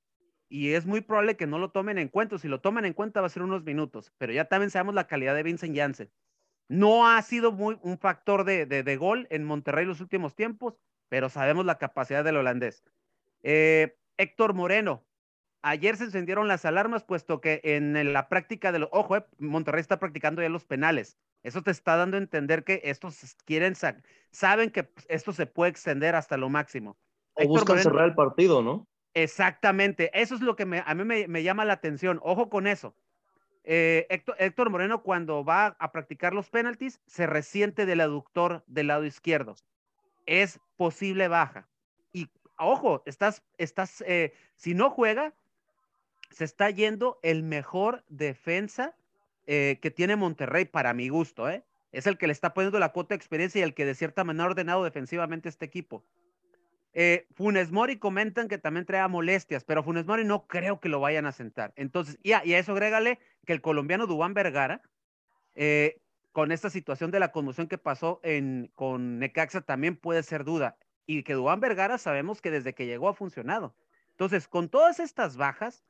y 0.48 0.72
es 0.72 0.84
muy 0.84 1.00
probable 1.00 1.36
que 1.36 1.46
no 1.46 1.58
lo 1.58 1.70
tomen 1.70 1.96
en 1.96 2.08
cuenta. 2.08 2.36
Si 2.38 2.48
lo 2.48 2.60
toman 2.60 2.84
en 2.84 2.92
cuenta 2.92 3.20
va 3.20 3.28
a 3.28 3.30
ser 3.30 3.42
unos 3.42 3.62
minutos, 3.62 4.12
pero 4.18 4.32
ya 4.32 4.46
también 4.46 4.70
sabemos 4.70 4.94
la 4.94 5.06
calidad 5.06 5.34
de 5.34 5.44
Vincent 5.44 5.76
Janssen. 5.76 6.10
No 6.68 7.08
ha 7.08 7.22
sido 7.22 7.52
muy, 7.52 7.78
un 7.82 7.98
factor 7.98 8.44
de, 8.44 8.66
de, 8.66 8.96
gol 8.96 9.26
en 9.30 9.44
Monterrey 9.44 9.86
los 9.86 10.00
últimos 10.00 10.34
tiempos, 10.34 10.78
pero 11.08 11.28
sabemos 11.28 11.64
la 11.64 11.78
capacidad 11.78 12.24
del 12.24 12.36
holandés. 12.36 12.84
Eh, 13.42 13.96
Héctor 14.18 14.54
Moreno, 14.54 15.04
ayer 15.62 15.96
se 15.96 16.04
encendieron 16.04 16.48
las 16.48 16.64
alarmas, 16.64 17.04
puesto 17.04 17.40
que 17.40 17.60
en 17.62 18.12
la 18.12 18.28
práctica 18.28 18.72
de 18.72 18.80
los, 18.80 18.88
ojo, 18.92 19.16
eh, 19.16 19.26
Monterrey 19.38 19.80
está 19.80 19.98
practicando 19.98 20.42
ya 20.42 20.48
los 20.48 20.64
penales. 20.64 21.16
Eso 21.42 21.62
te 21.62 21.70
está 21.70 21.96
dando 21.96 22.16
a 22.16 22.20
entender 22.20 22.64
que 22.64 22.82
estos 22.84 23.36
quieren, 23.44 23.74
saben 24.30 24.70
que 24.70 24.90
esto 25.08 25.32
se 25.32 25.46
puede 25.46 25.70
extender 25.70 26.14
hasta 26.14 26.36
lo 26.36 26.50
máximo. 26.50 26.98
O 27.44 27.48
buscan 27.48 27.78
cerrar 27.78 28.06
el 28.06 28.14
partido, 28.14 28.62
¿no? 28.62 28.86
Exactamente, 29.14 30.10
eso 30.14 30.34
es 30.34 30.40
lo 30.40 30.54
que 30.54 30.62
a 30.62 30.94
mí 30.94 31.04
me, 31.04 31.42
llama 31.42 31.64
la 31.64 31.72
atención. 31.74 32.20
Ojo 32.22 32.48
con 32.48 32.66
eso. 32.66 32.94
Eh, 33.64 34.06
Héctor, 34.38 34.70
Moreno 34.70 35.02
cuando 35.02 35.44
va 35.44 35.76
a 35.78 35.92
practicar 35.92 36.32
los 36.32 36.48
penaltis 36.48 37.00
se 37.06 37.26
resiente 37.26 37.86
del 37.86 38.00
aductor 38.00 38.64
del 38.66 38.86
lado 38.86 39.04
izquierdo. 39.04 39.56
Es 40.26 40.60
posible 40.76 41.28
baja. 41.28 41.68
Y 42.12 42.28
ojo, 42.56 43.02
estás, 43.04 43.42
estás, 43.58 44.02
eh, 44.06 44.32
si 44.54 44.74
no 44.74 44.90
juega, 44.90 45.34
se 46.30 46.44
está 46.44 46.70
yendo 46.70 47.18
el 47.22 47.42
mejor 47.42 48.04
defensa 48.08 48.94
eh, 49.46 49.78
que 49.82 49.90
tiene 49.90 50.14
Monterrey 50.16 50.64
para 50.64 50.94
mi 50.94 51.08
gusto, 51.08 51.50
¿eh? 51.50 51.64
Es 51.92 52.06
el 52.06 52.18
que 52.18 52.28
le 52.28 52.32
está 52.32 52.54
poniendo 52.54 52.78
la 52.78 52.92
cuota 52.92 53.10
de 53.10 53.16
experiencia 53.16 53.58
y 53.58 53.62
el 53.62 53.74
que 53.74 53.84
de 53.84 53.96
cierta 53.96 54.22
manera 54.22 54.44
ha 54.44 54.50
ordenado 54.50 54.84
defensivamente 54.84 55.48
este 55.48 55.64
equipo. 55.64 56.04
Eh, 56.92 57.26
Funes 57.34 57.70
Mori 57.70 57.98
comentan 57.98 58.48
que 58.48 58.58
también 58.58 58.84
trae 58.84 59.06
molestias, 59.08 59.64
pero 59.64 59.82
Funes 59.82 60.06
Mori 60.06 60.24
no 60.24 60.46
creo 60.46 60.80
que 60.80 60.88
lo 60.88 61.00
vayan 61.00 61.26
a 61.26 61.32
sentar. 61.32 61.72
Entonces, 61.76 62.18
y 62.22 62.32
a, 62.32 62.44
y 62.44 62.54
a 62.54 62.58
eso 62.58 62.72
agrégale 62.72 63.18
que 63.46 63.52
el 63.52 63.60
colombiano 63.60 64.06
Dubán 64.06 64.34
Vergara, 64.34 64.82
eh, 65.54 66.00
con 66.32 66.52
esta 66.52 66.70
situación 66.70 67.10
de 67.10 67.20
la 67.20 67.32
conmoción 67.32 67.68
que 67.68 67.78
pasó 67.78 68.20
en, 68.22 68.70
con 68.74 69.18
Necaxa, 69.18 69.60
también 69.60 69.96
puede 69.96 70.22
ser 70.22 70.44
duda. 70.44 70.76
Y 71.06 71.22
que 71.22 71.34
Dubán 71.34 71.60
Vergara 71.60 71.98
sabemos 71.98 72.40
que 72.40 72.50
desde 72.50 72.74
que 72.74 72.86
llegó 72.86 73.08
ha 73.08 73.14
funcionado. 73.14 73.74
Entonces, 74.10 74.48
con 74.48 74.68
todas 74.68 75.00
estas 75.00 75.36
bajas, 75.36 75.84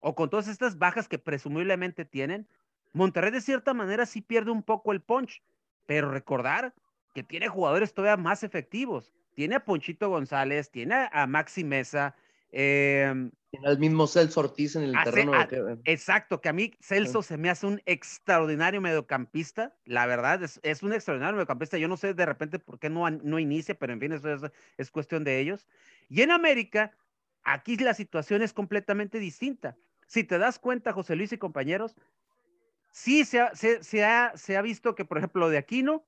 o 0.00 0.14
con 0.14 0.30
todas 0.30 0.48
estas 0.48 0.78
bajas 0.78 1.08
que 1.08 1.18
presumiblemente 1.18 2.04
tienen, 2.04 2.48
Monterrey 2.92 3.30
de 3.30 3.40
cierta 3.40 3.74
manera 3.74 4.06
sí 4.06 4.20
pierde 4.20 4.50
un 4.50 4.62
poco 4.62 4.92
el 4.92 5.00
punch, 5.00 5.42
pero 5.86 6.10
recordar 6.10 6.74
que 7.14 7.22
tiene 7.22 7.48
jugadores 7.48 7.92
todavía 7.94 8.16
más 8.16 8.42
efectivos 8.42 9.12
tiene 9.40 9.54
a 9.54 9.64
Ponchito 9.64 10.10
González, 10.10 10.70
tiene 10.70 11.08
a 11.10 11.26
Maxi 11.26 11.64
Mesa. 11.64 12.14
Eh, 12.52 13.30
tiene 13.50 13.68
al 13.68 13.78
mismo 13.78 14.06
Celso 14.06 14.40
Ortiz 14.40 14.76
en 14.76 14.82
el 14.82 14.94
terreno. 15.02 15.32
de... 15.32 15.78
Exacto, 15.86 16.42
que 16.42 16.50
a 16.50 16.52
mí 16.52 16.74
Celso 16.78 17.22
se 17.22 17.38
me 17.38 17.48
hace 17.48 17.66
un 17.66 17.80
extraordinario 17.86 18.82
mediocampista, 18.82 19.74
la 19.86 20.04
verdad, 20.04 20.42
es, 20.42 20.82
un 20.82 20.92
extraordinario 20.92 21.36
mediocampista. 21.36 21.78
Yo 21.78 21.88
no 21.88 21.96
sé 21.96 22.12
de 22.12 22.26
repente 22.26 22.58
por 22.58 22.78
qué 22.78 22.90
no, 22.90 23.08
no 23.08 23.38
inicia, 23.38 23.74
pero 23.78 23.94
en 23.94 24.00
fin, 24.00 24.12
eso 24.12 24.52
es, 24.76 24.90
cuestión 24.90 25.24
de 25.24 25.40
ellos. 25.40 25.66
Y 26.10 26.20
en 26.20 26.32
América, 26.32 26.92
aquí 27.42 27.78
la 27.78 27.94
situación 27.94 28.42
es 28.42 28.52
completamente 28.52 29.18
distinta. 29.18 29.74
Si 30.06 30.22
te 30.22 30.36
das 30.36 30.58
cuenta, 30.58 30.92
José 30.92 31.16
Luis 31.16 31.32
y 31.32 31.38
compañeros, 31.38 31.96
sí 32.92 33.24
se 33.24 33.40
ha, 33.40 33.54
se, 33.54 34.04
ha, 34.04 34.36
se 34.36 34.58
ha 34.58 34.60
visto 34.60 34.94
que, 34.94 35.06
por 35.06 35.16
ejemplo, 35.16 35.48
de 35.48 35.56
Aquino 35.56 36.04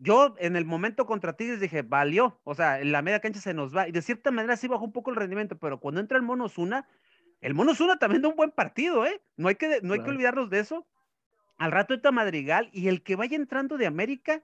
yo 0.00 0.34
en 0.38 0.56
el 0.56 0.64
momento 0.64 1.04
contra 1.04 1.36
Tigres 1.36 1.60
dije, 1.60 1.82
valió, 1.82 2.40
o 2.44 2.54
sea, 2.54 2.80
en 2.80 2.90
la 2.90 3.02
media 3.02 3.20
cancha 3.20 3.38
se 3.38 3.52
nos 3.52 3.76
va, 3.76 3.86
y 3.86 3.92
de 3.92 4.00
cierta 4.00 4.30
manera 4.30 4.56
sí 4.56 4.66
bajó 4.66 4.84
un 4.84 4.92
poco 4.92 5.10
el 5.10 5.16
rendimiento, 5.16 5.58
pero 5.58 5.78
cuando 5.78 6.00
entra 6.00 6.16
el 6.16 6.22
Mono 6.22 6.48
Zuna, 6.48 6.88
el 7.42 7.54
Mono 7.54 7.74
Zuna 7.74 7.98
también 7.98 8.22
da 8.22 8.28
un 8.28 8.36
buen 8.36 8.50
partido, 8.50 9.04
¿eh? 9.04 9.20
No 9.36 9.48
hay 9.48 9.56
que, 9.56 9.80
no 9.82 9.92
hay 9.92 10.02
que 10.02 10.10
olvidarnos 10.10 10.48
de 10.48 10.60
eso. 10.60 10.86
Al 11.58 11.70
rato 11.70 11.92
está 11.92 12.12
Madrigal, 12.12 12.70
y 12.72 12.88
el 12.88 13.02
que 13.02 13.14
vaya 13.14 13.36
entrando 13.36 13.76
de 13.76 13.86
América 13.86 14.42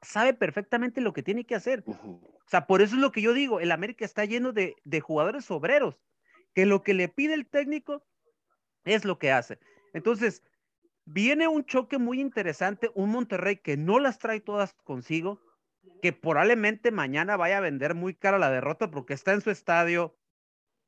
sabe 0.00 0.32
perfectamente 0.32 1.02
lo 1.02 1.12
que 1.12 1.22
tiene 1.22 1.44
que 1.44 1.54
hacer. 1.54 1.84
O 1.86 2.48
sea, 2.48 2.66
por 2.66 2.80
eso 2.80 2.94
es 2.94 3.02
lo 3.02 3.12
que 3.12 3.20
yo 3.20 3.34
digo, 3.34 3.60
el 3.60 3.70
América 3.70 4.06
está 4.06 4.24
lleno 4.24 4.52
de, 4.52 4.76
de 4.84 5.00
jugadores 5.00 5.50
obreros, 5.50 6.00
que 6.54 6.64
lo 6.64 6.82
que 6.82 6.94
le 6.94 7.08
pide 7.08 7.34
el 7.34 7.46
técnico 7.46 8.02
es 8.84 9.04
lo 9.04 9.18
que 9.18 9.30
hace. 9.30 9.58
Entonces, 9.92 10.42
Viene 11.06 11.48
un 11.48 11.64
choque 11.64 11.98
muy 11.98 12.20
interesante, 12.20 12.90
un 12.94 13.10
Monterrey 13.10 13.56
que 13.56 13.76
no 13.76 13.98
las 13.98 14.18
trae 14.18 14.40
todas 14.40 14.72
consigo, 14.84 15.40
que 16.00 16.12
probablemente 16.12 16.90
mañana 16.90 17.36
vaya 17.36 17.58
a 17.58 17.60
vender 17.60 17.94
muy 17.94 18.14
cara 18.14 18.38
la 18.38 18.50
derrota 18.50 18.90
porque 18.90 19.12
está 19.12 19.32
en 19.32 19.42
su 19.42 19.50
estadio, 19.50 20.16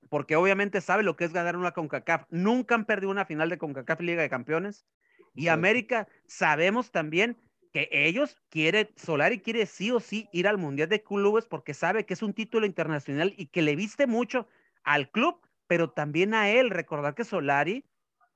porque 0.09 0.37
obviamente 0.37 0.81
sabe 0.81 1.03
lo 1.03 1.17
que 1.17 1.25
es 1.25 1.33
ganar 1.33 1.57
una 1.57 1.73
CONCACAF. 1.73 2.25
Nunca 2.31 2.75
han 2.75 2.87
perdido 2.87 3.11
una 3.11 3.27
final 3.27 3.51
de 3.51 3.59
CONCACAF 3.59 4.01
Liga 4.01 4.23
de 4.23 4.31
Campeones. 4.31 4.87
Y 5.35 5.49
América, 5.49 6.09
sabemos 6.27 6.91
también 6.91 7.37
que 7.73 7.91
ellos 7.93 8.43
quieren, 8.49 8.89
Solari 8.97 9.41
quiere 9.41 9.67
sí 9.67 9.91
o 9.91 10.01
sí 10.01 10.31
ir 10.33 10.49
al 10.49 10.57
Mundial 10.57 10.89
de 10.89 11.03
Clubes 11.03 11.45
porque 11.45 11.75
sabe 11.75 12.07
que 12.07 12.15
es 12.15 12.23
un 12.23 12.33
título 12.33 12.65
internacional 12.65 13.35
y 13.37 13.49
que 13.49 13.61
le 13.61 13.77
viste 13.77 14.07
mucho 14.07 14.49
al 14.83 15.11
club, 15.11 15.47
pero 15.67 15.91
también 15.91 16.33
a 16.33 16.49
él. 16.49 16.71
Recordar 16.71 17.15
que 17.15 17.25
Solari 17.25 17.85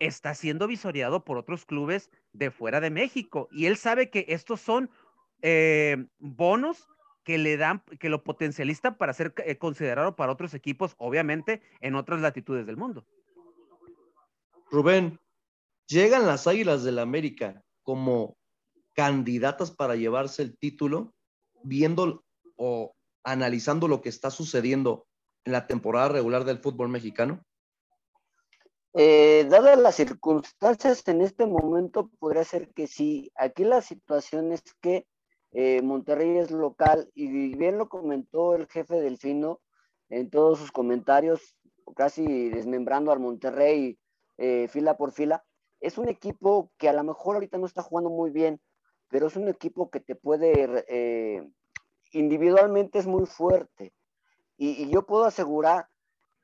está 0.00 0.34
siendo 0.34 0.66
visoreado 0.66 1.24
por 1.24 1.38
otros 1.38 1.64
clubes 1.64 2.10
de 2.32 2.50
fuera 2.50 2.80
de 2.80 2.90
México 2.90 3.48
y 3.52 3.66
él 3.66 3.76
sabe 3.76 4.10
que 4.10 4.24
estos 4.28 4.60
son 4.60 4.90
eh, 5.42 6.06
bonos 6.18 6.88
que 7.22 7.38
le 7.38 7.56
dan, 7.56 7.84
que 8.00 8.08
lo 8.08 8.24
potencializan 8.24 8.96
para 8.96 9.12
ser 9.12 9.34
eh, 9.44 9.56
considerado 9.56 10.16
para 10.16 10.32
otros 10.32 10.54
equipos, 10.54 10.94
obviamente 10.98 11.62
en 11.80 11.94
otras 11.94 12.20
latitudes 12.20 12.66
del 12.66 12.76
mundo. 12.76 13.06
Rubén, 14.70 15.20
llegan 15.86 16.26
las 16.26 16.46
Águilas 16.46 16.82
del 16.82 16.96
la 16.96 17.02
América 17.02 17.62
como 17.82 18.36
candidatas 18.94 19.70
para 19.70 19.96
llevarse 19.96 20.42
el 20.42 20.56
título, 20.56 21.14
viendo 21.62 22.24
o 22.56 22.94
analizando 23.24 23.88
lo 23.88 24.00
que 24.00 24.08
está 24.08 24.30
sucediendo 24.30 25.06
en 25.44 25.52
la 25.52 25.66
temporada 25.66 26.08
regular 26.08 26.44
del 26.44 26.58
fútbol 26.58 26.88
mexicano? 26.88 27.44
Eh, 28.94 29.46
dadas 29.48 29.78
las 29.78 29.94
circunstancias 29.94 31.06
en 31.06 31.20
este 31.20 31.46
momento, 31.46 32.10
podría 32.18 32.44
ser 32.44 32.72
que 32.72 32.88
sí. 32.88 33.30
Aquí 33.36 33.64
la 33.64 33.82
situación 33.82 34.52
es 34.52 34.62
que 34.80 35.06
eh, 35.52 35.80
Monterrey 35.82 36.38
es 36.38 36.50
local 36.50 37.08
y 37.14 37.54
bien 37.56 37.78
lo 37.78 37.88
comentó 37.88 38.54
el 38.56 38.66
jefe 38.66 39.00
Delfino 39.00 39.60
en 40.08 40.28
todos 40.28 40.58
sus 40.58 40.72
comentarios, 40.72 41.56
casi 41.94 42.50
desmembrando 42.50 43.12
al 43.12 43.20
Monterrey 43.20 43.96
eh, 44.38 44.66
fila 44.68 44.96
por 44.96 45.12
fila. 45.12 45.44
Es 45.80 45.96
un 45.96 46.08
equipo 46.08 46.72
que 46.76 46.88
a 46.88 46.92
lo 46.92 47.04
mejor 47.04 47.36
ahorita 47.36 47.58
no 47.58 47.66
está 47.66 47.82
jugando 47.82 48.10
muy 48.10 48.30
bien, 48.30 48.60
pero 49.08 49.28
es 49.28 49.36
un 49.36 49.48
equipo 49.48 49.90
que 49.90 50.00
te 50.00 50.14
puede, 50.16 51.52
individualmente 52.12 52.98
es 52.98 53.06
muy 53.06 53.26
fuerte. 53.26 53.94
y 54.58 54.90
yo 54.90 55.06
puedo 55.06 55.24
asegurar 55.24 55.88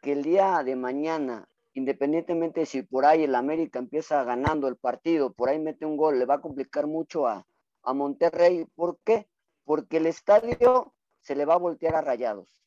que 0.01 0.13
el 0.13 0.23
día 0.23 0.63
de 0.65 0.75
mañana 0.77 1.49
independientemente 1.77 2.65
si 2.65 2.83
por 2.83 3.05
ahí 3.05 3.25
el 3.25 3.35
América 3.35 3.79
empieza 3.79 4.25
ganando 4.25 4.67
el 4.67 4.77
partido, 4.77 5.35
por 5.35 5.51
ahí 5.51 5.59
mete 5.59 5.85
un 5.85 5.99
gol, 5.99 6.19
le 6.19 6.25
va 6.25 6.37
a 6.37 6.41
complicar 6.41 6.87
mucho 6.87 7.27
a, 7.27 7.47
Monterrey. 7.85 8.67
¿Por 8.75 8.99
qué? 9.05 9.29
Porque 9.65 9.99
el 9.99 10.07
estadio 10.07 10.93
se 11.21 11.37
le 11.37 11.45
va 11.45 11.55
a 11.55 11.59
voltear 11.59 11.95
a 11.95 12.01
rayados. 12.01 12.61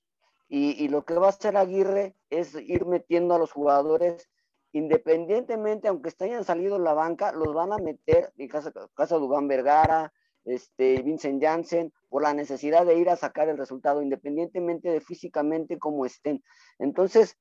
Y, 0.48 0.88
lo 0.88 1.04
que 1.04 1.13
va 1.15 1.28
a 1.28 1.30
hacer 1.32 1.58
Aguirre 1.58 2.15
es 2.30 2.56
ir 2.56 2.86
metiendo 2.86 3.36
a 3.36 3.39
los 3.39 3.52
jugadores, 3.52 4.30
independientemente, 4.72 5.89
aunque 5.89 6.13
hayan 6.22 6.45
salido 6.45 6.80
la 6.80 6.93
banca, 6.93 7.34
los 7.34 7.54
van 7.54 7.74
a 7.74 7.78
meter, 7.78 8.32
en 8.38 8.48
casa, 8.48 8.72
casa 8.95 9.17
Dubán 9.17 9.50
Vergara, 9.50 10.13
este, 10.45 11.02
Vincent 11.04 11.43
Janssen, 11.43 11.91
por 12.08 12.24
la 12.24 12.34
necesidad 12.34 12.86
de 12.86 12.98
ir 12.98 13.10
a 13.10 13.17
sacar 13.17 13.50
el 13.50 13.58
resultado, 13.58 14.02
independientemente 14.02 14.89
de 14.89 15.02
físicamente 15.02 15.78
cómo 15.78 16.06
estén. 16.06 16.41
Entonces, 16.80 17.38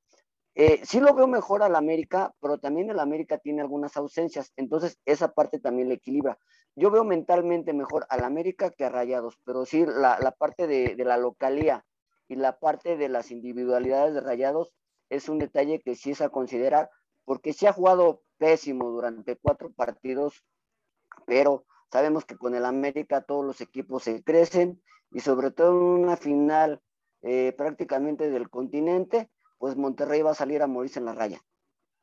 eh, 0.61 0.81
sí 0.83 0.99
lo 0.99 1.15
veo 1.15 1.29
mejor 1.29 1.63
al 1.63 1.77
América, 1.77 2.35
pero 2.41 2.59
también 2.59 2.91
el 2.91 2.99
América 2.99 3.39
tiene 3.39 3.61
algunas 3.61 3.97
ausencias, 3.97 4.53
entonces 4.57 4.99
esa 5.05 5.33
parte 5.33 5.61
también 5.61 5.89
le 5.89 5.95
equilibra. 5.95 6.37
Yo 6.75 6.91
veo 6.91 7.05
mentalmente 7.05 7.73
mejor 7.73 8.07
al 8.11 8.25
América 8.25 8.71
que 8.71 8.85
a 8.85 8.89
Rayados, 8.89 9.39
pero 9.45 9.65
sí 9.67 9.87
la, 9.87 10.35
parte 10.37 10.67
de, 10.67 10.97
la 11.05 11.17
localía 11.17 11.87
y 12.27 12.35
la 12.35 12.59
parte 12.59 12.97
de 12.97 13.09
las 13.09 13.31
individualidades 13.31 14.15
de 14.15 14.21
Rayados 14.21 14.75
es 15.11 15.29
un 15.29 15.39
detalle 15.39 15.81
que 15.81 15.95
sí 15.95 16.11
es 16.11 16.21
a 16.23 16.31
considerar, 16.31 16.91
porque 17.25 17.53
sí 17.53 17.69
ha 17.69 17.73
jugado 17.73 18.23
pésimo 18.37 18.91
durante 18.91 19.37
cuatro 19.37 19.71
partidos, 19.71 20.43
pero 21.25 21.67
sabemos 21.93 22.25
que 22.25 22.37
con 22.37 22.57
el 22.57 22.65
América 22.65 23.21
todos 23.21 23.45
los 23.45 23.61
equipos 23.61 24.03
se 24.03 24.25
crecen 24.25 24.83
y 25.13 25.21
sobre 25.21 25.53
todo 25.53 25.71
en 25.71 26.03
una 26.03 26.17
final 26.17 26.83
eh, 27.23 27.55
prácticamente 27.57 28.29
del 28.29 28.51
continente, 28.51 29.31
pues 29.59 29.77
Monterrey 29.77 30.23
va 30.23 30.31
a 30.31 30.35
salir 30.35 30.63
a 30.63 30.67
morirse 30.67 30.99
en 30.99 31.05
la 31.05 31.15
raya. 31.15 31.43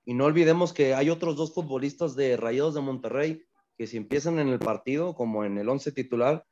Y 0.06 0.14
no 0.14 0.26
olvidemos 0.26 0.74
que 0.74 0.94
hay 0.94 1.10
otros 1.10 1.36
dos 1.36 1.54
futbolistas 1.54 2.16
de 2.16 2.38
Rayados 2.38 2.76
de 2.76 2.82
Monterrey 2.82 3.44
que 3.78 3.88
si 3.88 3.98
empiezan 3.98 4.40
en 4.40 4.50
el 4.50 4.60
partido, 4.60 5.16
como 5.16 5.44
en 5.44 5.58
el 5.58 5.68
once 5.68 5.92
titular, 5.92 6.46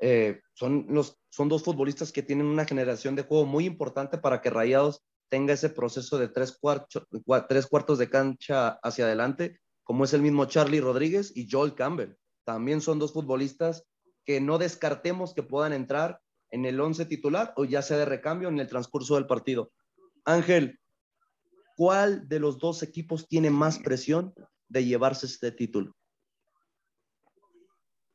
eh, 0.00 0.40
son, 0.54 0.86
los, 0.88 1.18
son 1.28 1.48
dos 1.48 1.62
futbolistas 1.62 2.12
que 2.12 2.22
tienen 2.22 2.46
una 2.46 2.64
generación 2.64 3.14
de 3.14 3.22
juego 3.22 3.46
muy 3.46 3.66
importante 3.66 4.18
para 4.18 4.40
que 4.40 4.50
Rayados 4.50 5.04
tenga 5.28 5.54
ese 5.54 5.70
proceso 5.70 6.18
de 6.18 6.28
tres, 6.28 6.58
tres 7.48 7.66
cuartos 7.66 7.98
de 7.98 8.10
cancha 8.10 8.78
hacia 8.82 9.04
adelante, 9.04 9.60
como 9.84 10.04
es 10.04 10.12
el 10.12 10.22
mismo 10.22 10.46
Charlie 10.46 10.80
Rodríguez 10.80 11.32
y 11.34 11.48
Joel 11.50 11.74
Campbell. 11.74 12.16
También 12.44 12.80
son 12.80 12.98
dos 12.98 13.12
futbolistas 13.12 13.84
que 14.24 14.40
no 14.40 14.58
descartemos 14.58 15.34
que 15.34 15.42
puedan 15.42 15.72
entrar 15.72 16.20
en 16.50 16.64
el 16.64 16.80
once 16.80 17.06
titular 17.06 17.52
o 17.56 17.64
ya 17.64 17.82
sea 17.82 17.96
de 17.96 18.04
recambio 18.04 18.48
en 18.48 18.58
el 18.58 18.68
transcurso 18.68 19.16
del 19.16 19.26
partido. 19.26 19.72
Ángel, 20.26 20.80
¿cuál 21.76 22.28
de 22.28 22.40
los 22.40 22.58
dos 22.58 22.82
equipos 22.82 23.28
tiene 23.28 23.48
más 23.48 23.78
presión 23.78 24.34
de 24.68 24.84
llevarse 24.84 25.26
este 25.26 25.52
título? 25.52 25.94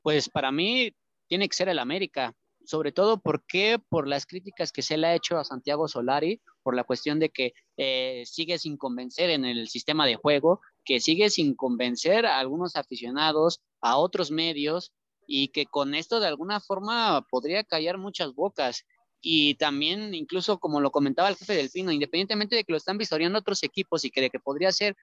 Pues 0.01 0.29
para 0.29 0.51
mí 0.51 0.93
tiene 1.27 1.47
que 1.47 1.55
ser 1.55 1.69
el 1.69 1.79
América, 1.79 2.35
sobre 2.65 2.91
todo 2.91 3.21
porque 3.21 3.79
por 3.89 4.09
las 4.09 4.25
críticas 4.25 4.73
que 4.73 4.81
se 4.81 4.97
le 4.97 5.07
ha 5.07 5.15
hecho 5.15 5.37
a 5.37 5.45
Santiago 5.45 5.87
Solari, 5.87 6.41
por 6.63 6.75
la 6.75 6.83
cuestión 6.83 7.17
de 7.19 7.29
que 7.29 7.53
eh, 7.77 8.23
sigue 8.25 8.59
sin 8.59 8.75
convencer 8.75 9.29
en 9.29 9.45
el 9.45 9.69
sistema 9.69 10.05
de 10.05 10.15
juego, 10.15 10.59
que 10.83 10.99
sigue 10.99 11.29
sin 11.29 11.55
convencer 11.55 12.25
a 12.25 12.39
algunos 12.39 12.75
aficionados, 12.75 13.61
a 13.79 13.95
otros 13.95 14.31
medios, 14.31 14.91
y 15.25 15.47
que 15.47 15.65
con 15.65 15.95
esto 15.95 16.19
de 16.19 16.27
alguna 16.27 16.59
forma 16.59 17.25
podría 17.29 17.63
callar 17.63 17.97
muchas 17.97 18.33
bocas. 18.33 18.83
Y 19.21 19.55
también, 19.55 20.13
incluso 20.13 20.59
como 20.59 20.81
lo 20.81 20.91
comentaba 20.91 21.29
el 21.29 21.35
jefe 21.35 21.53
del 21.53 21.69
Pino, 21.69 21.91
independientemente 21.91 22.55
de 22.55 22.63
que 22.63 22.71
lo 22.73 22.77
están 22.77 22.97
visoreando 22.97 23.39
otros 23.39 23.61
equipos 23.63 24.03
y 24.03 24.09
que, 24.09 24.21
de 24.21 24.29
que 24.29 24.39
podría 24.39 24.71
ser 24.71 24.95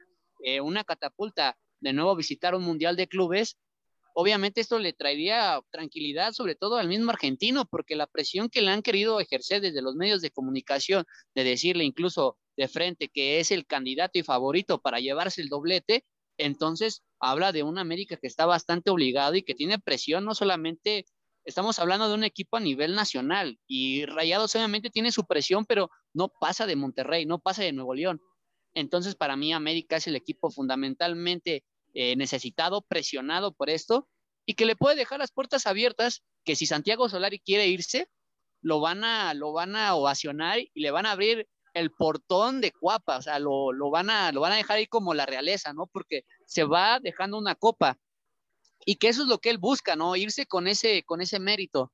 eh, 0.44 0.61
una 0.61 0.85
catapulta 0.85 1.57
de 1.81 1.92
nuevo 1.92 2.16
visitar 2.16 2.54
un 2.54 2.64
mundial 2.64 2.96
de 2.96 3.07
clubes, 3.07 3.57
obviamente 4.14 4.61
esto 4.61 4.81
le 4.81 4.92
traería 4.92 5.61
tranquilidad, 5.70 6.33
sobre 6.33 6.57
todo 6.57 6.76
al 6.76 6.88
mismo 6.88 7.11
argentino, 7.11 7.66
porque 7.66 7.94
la 7.94 8.09
presión 8.09 8.48
que 8.48 8.62
le 8.62 8.70
han 8.72 8.83
querido 8.83 9.20
ejercer 9.20 9.61
desde 9.61 9.83
los 9.83 9.94
medios 9.94 10.20
de 10.20 10.33
comunicación, 10.33 11.04
de 11.37 11.44
decirle 11.44 11.85
incluso 11.85 12.37
de 12.57 12.66
frente 12.66 13.09
que 13.09 13.38
es 13.38 13.52
el 13.52 13.64
candidato 13.66 14.18
y 14.18 14.24
favorito 14.24 14.81
para 14.81 14.98
llevarse 14.98 15.40
el 15.40 15.48
doblete, 15.48 16.04
entonces 16.37 17.04
habla 17.20 17.52
de 17.52 17.62
un 17.62 17.78
América 17.78 18.16
que 18.16 18.26
está 18.26 18.46
bastante 18.46 18.90
obligado 18.90 19.37
y 19.37 19.42
que 19.42 19.54
tiene 19.54 19.78
presión, 19.78 20.24
no 20.24 20.35
solamente 20.35 21.07
estamos 21.48 21.78
hablando 21.78 22.08
de 22.08 22.14
un 22.14 22.24
equipo 22.24 22.58
a 22.58 22.61
nivel 22.61 22.94
nacional 22.94 23.58
y 23.66 24.04
Rayados 24.04 24.54
obviamente 24.54 24.90
tiene 24.90 25.12
su 25.12 25.24
presión, 25.24 25.64
pero 25.64 25.90
no 26.12 26.28
pasa 26.28 26.66
de 26.66 26.76
Monterrey, 26.76 27.24
no 27.24 27.38
pasa 27.38 27.62
de 27.62 27.72
Nuevo 27.72 27.94
León. 27.94 28.20
Entonces, 28.74 29.16
para 29.16 29.34
mí, 29.34 29.54
América 29.54 29.96
es 29.96 30.06
el 30.06 30.14
equipo 30.14 30.50
fundamentalmente 30.50 31.64
eh, 31.94 32.16
necesitado, 32.16 32.82
presionado 32.82 33.52
por 33.54 33.70
esto 33.70 34.08
y 34.44 34.54
que 34.54 34.66
le 34.66 34.76
puede 34.76 34.96
dejar 34.96 35.20
las 35.20 35.32
puertas 35.32 35.66
abiertas, 35.66 36.22
que 36.44 36.54
si 36.54 36.66
Santiago 36.66 37.08
Solari 37.08 37.40
quiere 37.40 37.66
irse, 37.66 38.08
lo 38.61 38.80
van 38.80 39.02
a, 39.02 39.32
lo 39.32 39.52
van 39.52 39.74
a 39.74 39.94
ovacionar 39.94 40.58
y 40.58 40.70
le 40.74 40.90
van 40.90 41.06
a 41.06 41.12
abrir 41.12 41.48
el 41.72 41.90
portón 41.92 42.61
de 42.61 42.72
Cuapa, 42.72 43.16
o 43.16 43.22
sea, 43.22 43.38
lo, 43.38 43.72
lo, 43.72 43.90
van 43.90 44.11
a, 44.11 44.32
lo 44.32 44.42
van 44.42 44.52
a 44.52 44.56
dejar 44.56 44.76
ahí 44.76 44.87
como 44.87 45.14
la 45.14 45.24
realeza, 45.24 45.72
¿no? 45.72 45.87
Porque 45.87 46.24
se 46.44 46.64
va 46.64 47.00
dejando 47.00 47.38
una 47.38 47.54
copa 47.54 47.98
y 48.88 48.96
que 48.96 49.09
eso 49.09 49.24
es 49.24 49.29
lo 49.29 49.37
que 49.37 49.51
él 49.51 49.59
busca, 49.59 49.96
¿no? 49.96 50.16
Irse 50.16 50.46
con 50.46 50.66
ese, 50.66 51.03
con 51.03 51.20
ese 51.20 51.38
mérito 51.38 51.92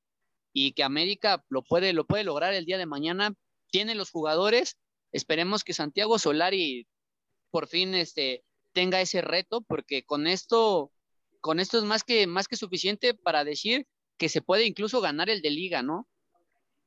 y 0.53 0.71
que 0.71 0.83
América 0.83 1.43
lo 1.49 1.61
puede, 1.61 1.91
lo 1.91 2.05
puede 2.05 2.23
lograr 2.23 2.53
el 2.53 2.63
día 2.63 2.77
de 2.77 2.85
mañana, 2.85 3.33
tiene 3.69 3.95
los 3.95 4.11
jugadores, 4.11 4.77
esperemos 5.11 5.65
que 5.65 5.73
Santiago 5.73 6.17
Solari 6.17 6.87
por 7.51 7.67
fin 7.67 7.95
este, 7.95 8.45
tenga 8.71 9.01
ese 9.01 9.21
reto, 9.21 9.59
porque 9.59 10.05
con 10.05 10.25
esto, 10.25 10.89
con 11.41 11.59
esto 11.59 11.79
es 11.79 11.83
más 11.83 12.05
que, 12.05 12.27
más 12.27 12.47
que 12.47 12.55
suficiente 12.55 13.13
para 13.13 13.43
decir 13.43 13.85
que 14.17 14.29
se 14.29 14.41
puede 14.41 14.63
incluso 14.65 15.01
ganar 15.01 15.29
el 15.29 15.41
de 15.41 15.49
liga, 15.49 15.83
¿no? 15.83 16.07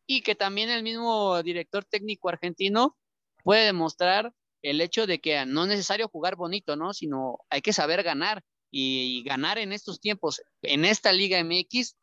y 0.08 0.22
que 0.22 0.34
también 0.34 0.70
el 0.70 0.82
mismo 0.82 1.42
director 1.42 1.84
técnico 1.84 2.30
argentino 2.30 2.96
puede 3.44 3.66
demostrar 3.66 4.32
el 4.62 4.80
hecho 4.80 5.06
de 5.06 5.20
que 5.20 5.44
no 5.44 5.64
es 5.64 5.68
necesario 5.68 6.08
jugar 6.08 6.34
bonito, 6.34 6.76
¿no? 6.76 6.94
Sino 6.94 7.40
hay 7.50 7.60
que 7.60 7.74
saber 7.74 8.02
ganar 8.02 8.42
y, 8.70 9.22
ganar 9.24 9.58
en 9.58 9.72
estos 9.72 10.00
tiempos, 10.00 10.42
en 10.62 10.84
esta 10.84 11.12
Liga 11.12 11.42
MX, 11.42 11.96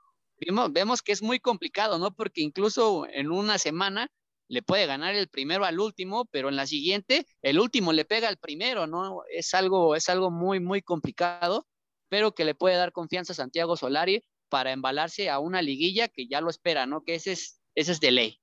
vemos, 0.72 1.02
que 1.02 1.12
es 1.12 1.22
muy 1.22 1.40
complicado, 1.40 2.00
¿no? 2.00 2.14
Porque 2.14 2.42
incluso 2.42 3.06
en 3.12 3.32
una 3.32 3.58
semana 3.58 4.10
le 4.48 4.62
puede 4.62 4.86
ganar 4.86 5.16
el 5.16 5.28
primero 5.28 5.66
al 5.66 5.80
último, 5.80 6.26
pero 6.26 6.50
en 6.50 6.56
la 6.56 6.68
siguiente 6.68 7.26
el 7.42 7.60
último 7.60 7.94
le 7.94 8.06
pega 8.06 8.28
al 8.28 8.38
primero, 8.38 8.86
¿no? 8.88 9.22
Es 9.32 9.54
algo, 9.54 9.96
es 9.96 10.10
algo 10.10 10.30
muy, 10.30 10.60
muy 10.60 10.82
complicado, 10.82 11.68
pero 12.10 12.34
que 12.34 12.46
le 12.46 12.56
puede 12.56 12.76
dar 12.76 12.92
confianza 12.92 13.34
a 13.34 13.36
Santiago 13.36 13.76
Solari 13.76 14.24
para 14.50 14.72
embalarse 14.72 15.30
a 15.30 15.40
una 15.40 15.62
liguilla 15.62 16.08
que 16.08 16.28
ya 16.28 16.42
lo 16.42 16.50
espera, 16.50 16.86
¿no? 16.86 17.04
Que 17.04 17.16
ese 17.16 17.32
es 17.32 17.60
ese 17.76 17.92
es 17.92 18.00
de 18.00 18.12
ley. 18.12 18.42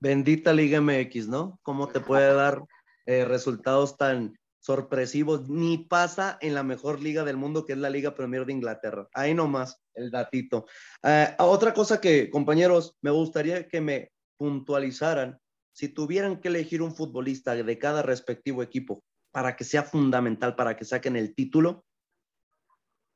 Bendita 0.00 0.52
Liga 0.52 0.80
MX, 0.80 1.28
¿no? 1.28 1.58
¿Cómo 1.62 1.88
te 1.88 2.00
puede 2.00 2.32
dar 2.34 2.62
eh, 3.06 3.24
resultados 3.24 3.96
tan 3.96 4.38
sorpresivos? 4.64 5.48
Ni 5.50 5.76
pasa 5.76 6.38
en 6.40 6.54
la 6.54 6.62
mejor 6.62 7.02
liga 7.02 7.22
del 7.22 7.36
mundo, 7.36 7.66
que 7.66 7.74
es 7.74 7.78
la 7.78 7.90
Liga 7.90 8.14
Premier 8.14 8.46
de 8.46 8.52
Inglaterra. 8.52 9.08
Ahí 9.12 9.34
nomás, 9.34 9.82
el 9.92 10.10
datito. 10.10 10.66
Eh, 11.02 11.34
otra 11.38 11.74
cosa 11.74 12.00
que, 12.00 12.30
compañeros, 12.30 12.96
me 13.02 13.10
gustaría 13.10 13.68
que 13.68 13.82
me 13.82 14.12
puntualizaran, 14.38 15.38
si 15.72 15.88
tuvieran 15.88 16.40
que 16.40 16.48
elegir 16.48 16.80
un 16.80 16.94
futbolista 16.94 17.54
de 17.54 17.78
cada 17.78 18.02
respectivo 18.02 18.62
equipo 18.62 19.04
para 19.32 19.54
que 19.54 19.64
sea 19.64 19.82
fundamental, 19.82 20.56
para 20.56 20.76
que 20.76 20.84
saquen 20.84 21.16
el 21.16 21.34
título, 21.34 21.84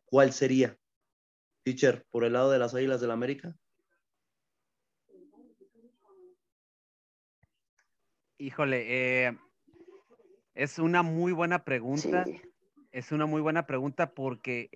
¿cuál 0.05 0.33
sería? 0.33 0.77
Teacher, 1.65 2.05
por 2.11 2.25
el 2.25 2.35
lado 2.35 2.51
de 2.51 2.59
las 2.59 2.75
Águilas 2.75 3.01
del 3.01 3.09
la 3.09 3.15
América. 3.15 3.57
Híjole, 8.37 9.27
eh, 9.27 9.39
es 10.59 10.81
una 10.81 11.05
muy 11.05 11.31
buena 11.31 11.65
pregunta. 11.65 12.25
Es 12.91 13.13
una 13.13 13.27
muy 13.27 13.41
buena 13.41 13.65
pregunta 13.65 14.13
porque 14.13 14.69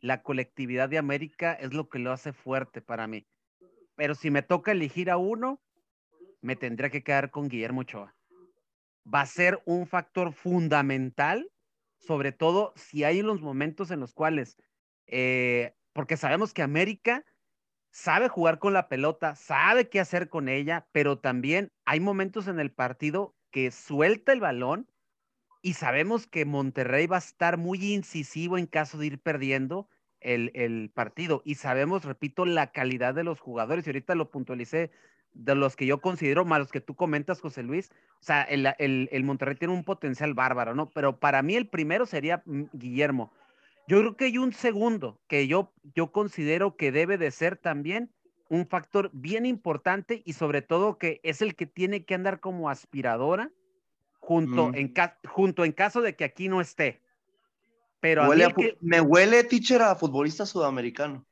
la 0.00 0.22
colectividad 0.22 0.88
de 0.88 0.96
América 0.96 1.52
es 1.52 1.74
lo 1.74 1.90
que 1.90 1.98
lo 1.98 2.10
hace 2.10 2.32
fuerte 2.32 2.80
para 2.80 3.06
mí. 3.06 3.26
Pero 3.96 4.14
si 4.14 4.30
me 4.30 4.40
toca 4.40 4.72
elegir 4.72 5.10
a 5.10 5.18
uno, 5.18 5.60
me 6.40 6.56
tendría 6.56 6.88
que 6.88 7.02
quedar 7.02 7.30
con 7.30 7.48
Guillermo 7.48 7.82
Ochoa. 7.82 8.16
Va 9.12 9.20
a 9.20 9.26
ser 9.26 9.60
un 9.66 9.86
factor 9.86 10.32
fundamental, 10.32 11.50
sobre 11.98 12.32
todo 12.32 12.72
si 12.76 13.04
hay 13.04 13.20
los 13.20 13.42
momentos 13.42 13.90
en 13.90 14.00
los 14.00 14.14
cuales, 14.14 14.56
eh, 15.06 15.74
porque 15.92 16.16
sabemos 16.16 16.54
que 16.54 16.62
América 16.62 17.26
sabe 17.90 18.28
jugar 18.28 18.58
con 18.58 18.72
la 18.72 18.88
pelota, 18.88 19.34
sabe 19.34 19.90
qué 19.90 20.00
hacer 20.00 20.30
con 20.30 20.48
ella, 20.48 20.86
pero 20.92 21.18
también 21.18 21.72
hay 21.84 22.00
momentos 22.00 22.48
en 22.48 22.58
el 22.58 22.72
partido 22.72 23.34
que 23.50 23.70
suelta 23.70 24.32
el 24.32 24.40
balón 24.40 24.88
y 25.62 25.74
sabemos 25.74 26.26
que 26.26 26.44
Monterrey 26.44 27.06
va 27.06 27.16
a 27.16 27.20
estar 27.20 27.58
muy 27.58 27.92
incisivo 27.92 28.56
en 28.56 28.66
caso 28.66 28.98
de 28.98 29.06
ir 29.06 29.18
perdiendo 29.18 29.88
el, 30.20 30.90
partido. 30.94 31.42
Y 31.44 31.56
sabemos, 31.56 32.04
repito, 32.04 32.46
la 32.46 32.72
calidad 32.72 33.14
de 33.14 33.24
los 33.24 33.40
jugadores. 33.40 33.86
Y 33.86 33.90
ahorita 33.90 34.14
lo 34.14 34.30
puntualicé 34.30 34.90
de 35.32 35.54
los 35.54 35.76
que 35.76 35.86
yo 35.86 36.00
considero, 36.00 36.44
más 36.44 36.58
los 36.58 36.72
que 36.72 36.80
tú 36.80 36.94
comentas, 36.94 37.40
José 37.40 37.62
Luis. 37.62 37.90
O 38.20 38.24
sea, 38.24 38.42
el, 38.42 38.66
el 38.78 39.24
Monterrey 39.24 39.56
tiene 39.56 39.74
un 39.74 39.84
potencial 39.84 40.34
bárbaro, 40.34 40.74
¿no? 40.74 40.90
Pero 40.90 41.18
para 41.18 41.42
mí 41.42 41.56
el 41.56 41.68
primero 41.68 42.06
sería 42.06 42.42
mm, 42.46 42.64
Guillermo. 42.72 43.32
Yo 43.86 43.98
creo 44.00 44.16
que 44.16 44.26
hay 44.26 44.38
un 44.38 44.52
segundo 44.52 45.20
que 45.26 45.46
yo, 45.46 45.72
yo 45.94 46.12
considero 46.12 46.76
que 46.76 46.92
debe 46.92 47.18
de 47.18 47.30
ser 47.30 47.56
también 47.56 48.10
un 48.50 48.66
factor 48.66 49.10
bien 49.12 49.46
importante 49.46 50.22
y 50.26 50.34
sobre 50.34 50.60
todo 50.60 50.98
que 50.98 51.20
es 51.22 51.40
el 51.40 51.54
que 51.54 51.66
tiene 51.66 52.04
que 52.04 52.16
andar 52.16 52.40
como 52.40 52.68
aspiradora 52.68 53.50
junto, 54.18 54.72
en, 54.74 54.92
junto 55.28 55.64
en 55.64 55.72
caso 55.72 56.02
de 56.02 56.16
que 56.16 56.24
aquí 56.24 56.48
no 56.48 56.60
esté. 56.60 57.00
Pero 58.00 58.24
me 58.80 59.00
huele, 59.00 59.44
teacher, 59.44 59.82
a 59.82 59.94
futbolista 59.94 60.44
sudamericano. 60.46 61.24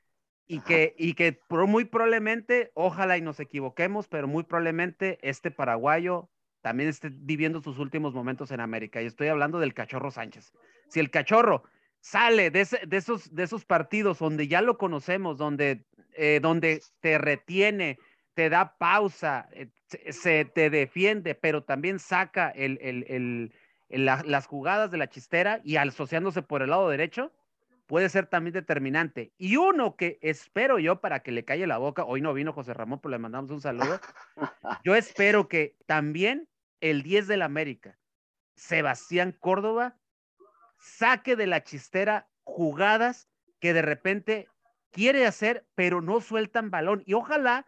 Y 0.47 0.61
que, 0.61 0.95
y 0.97 1.15
que 1.15 1.41
muy 1.51 1.85
probablemente, 1.85 2.71
ojalá 2.75 3.19
y 3.19 3.21
nos 3.21 3.41
equivoquemos, 3.41 4.07
pero 4.07 4.29
muy 4.29 4.45
probablemente 4.45 5.19
este 5.21 5.51
paraguayo 5.51 6.31
también 6.63 6.89
esté 6.89 7.11
viviendo 7.13 7.61
sus 7.61 7.79
últimos 7.79 8.15
momentos 8.15 8.53
en 8.53 8.61
América. 8.61 9.03
Y 9.03 9.07
estoy 9.07 9.29
hablando 9.29 9.59
del 9.59 9.75
cachorro 9.75 10.11
Sánchez. 10.11 10.53
Si 10.89 11.01
el 11.01 11.11
cachorro 11.11 11.65
sale 12.01 12.51
de, 12.51 12.61
esos, 12.61 13.35
de 13.35 13.43
esos 13.43 13.65
partidos 13.65 14.21
donde 14.21 14.47
ya 14.47 14.63
lo 14.63 14.79
conocemos, 14.79 15.37
donde, 15.37 15.85
eh, 16.19 16.41
donde 16.41 16.83
te 17.01 17.17
retiene, 17.17 17.99
te 18.35 18.51
da 18.51 18.77
pausa, 18.77 19.49
eh, 19.53 19.69
se, 20.11 20.45
te 20.45 20.69
defiende, 20.69 21.37
pero 21.37 21.63
también 21.63 22.01
saca 22.01 22.51
el, 22.51 22.79
el, 22.81 23.53
las 23.89 24.47
jugadas 24.47 24.91
de 24.91 24.99
la 24.99 25.09
chistera 25.09 25.61
y 25.63 25.77
asociándose 25.77 26.43
por 26.43 26.63
el 26.63 26.71
lado 26.71 26.89
derecho, 26.89 27.33
puede 27.87 28.09
ser 28.09 28.27
también 28.27 28.53
determinante. 28.53 29.33
Y 29.39 29.57
uno 29.57 29.97
que 29.97 30.19
espero 30.21 30.81
yo 30.81 31.01
para 31.01 31.21
que 31.21 31.31
le 31.31 31.45
calle 31.45 31.69
la 31.69 31.79
boca, 31.79 32.05
hoy 32.05 32.21
no 32.21 32.35
vino 32.35 32.53
José 32.53 32.75
Ramón, 32.75 33.01
pero 33.01 33.13
le 33.13 33.19
mandamos 33.19 33.51
un 33.53 33.61
saludo. 33.61 34.01
Yo 34.85 34.95
espero 34.95 35.49
que 35.49 35.77
también 35.87 36.49
el 36.81 37.03
10 37.03 37.29
del 37.29 37.43
América, 37.43 37.97
Sebastián 38.57 39.37
Córdoba, 39.39 39.97
saque 40.79 41.37
de 41.37 41.47
la 41.47 41.63
chistera 41.63 42.29
jugadas 42.45 43.29
que 43.61 43.73
de 43.73 43.83
repente 43.83 44.49
quiere 44.91 45.27
hacer, 45.27 45.67
pero 45.75 46.01
no 46.01 46.21
sueltan 46.21 46.71
balón. 46.71 47.03
Y 47.07 47.15
ojalá 47.15 47.67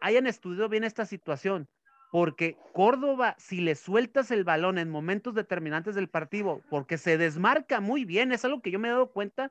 hayan 0.00 0.26
estudiado 0.26 0.68
bien 0.68 0.84
esta 0.84 1.06
situación, 1.06 1.68
porque 2.10 2.56
Córdoba, 2.74 3.34
si 3.38 3.60
le 3.60 3.74
sueltas 3.74 4.30
el 4.30 4.44
balón 4.44 4.78
en 4.78 4.90
momentos 4.90 5.34
determinantes 5.34 5.94
del 5.94 6.08
partido, 6.08 6.62
porque 6.68 6.98
se 6.98 7.16
desmarca 7.16 7.80
muy 7.80 8.04
bien, 8.04 8.32
es 8.32 8.44
algo 8.44 8.60
que 8.60 8.70
yo 8.70 8.78
me 8.78 8.88
he 8.88 8.92
dado 8.92 9.12
cuenta, 9.12 9.50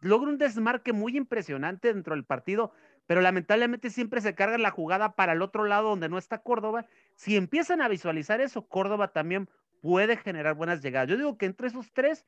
logra 0.00 0.30
un 0.30 0.38
desmarque 0.38 0.92
muy 0.92 1.16
impresionante 1.16 1.92
dentro 1.92 2.14
del 2.14 2.24
partido, 2.24 2.72
pero 3.06 3.20
lamentablemente 3.20 3.90
siempre 3.90 4.20
se 4.20 4.34
carga 4.34 4.58
la 4.58 4.70
jugada 4.70 5.14
para 5.14 5.32
el 5.32 5.42
otro 5.42 5.64
lado 5.64 5.90
donde 5.90 6.08
no 6.08 6.18
está 6.18 6.38
Córdoba. 6.38 6.86
Si 7.14 7.36
empiezan 7.36 7.80
a 7.80 7.88
visualizar 7.88 8.40
eso, 8.40 8.66
Córdoba 8.66 9.08
también 9.08 9.48
puede 9.80 10.16
generar 10.16 10.54
buenas 10.54 10.82
llegadas. 10.82 11.08
Yo 11.08 11.16
digo 11.16 11.38
que 11.38 11.46
entre 11.46 11.68
esos 11.68 11.92
tres, 11.92 12.26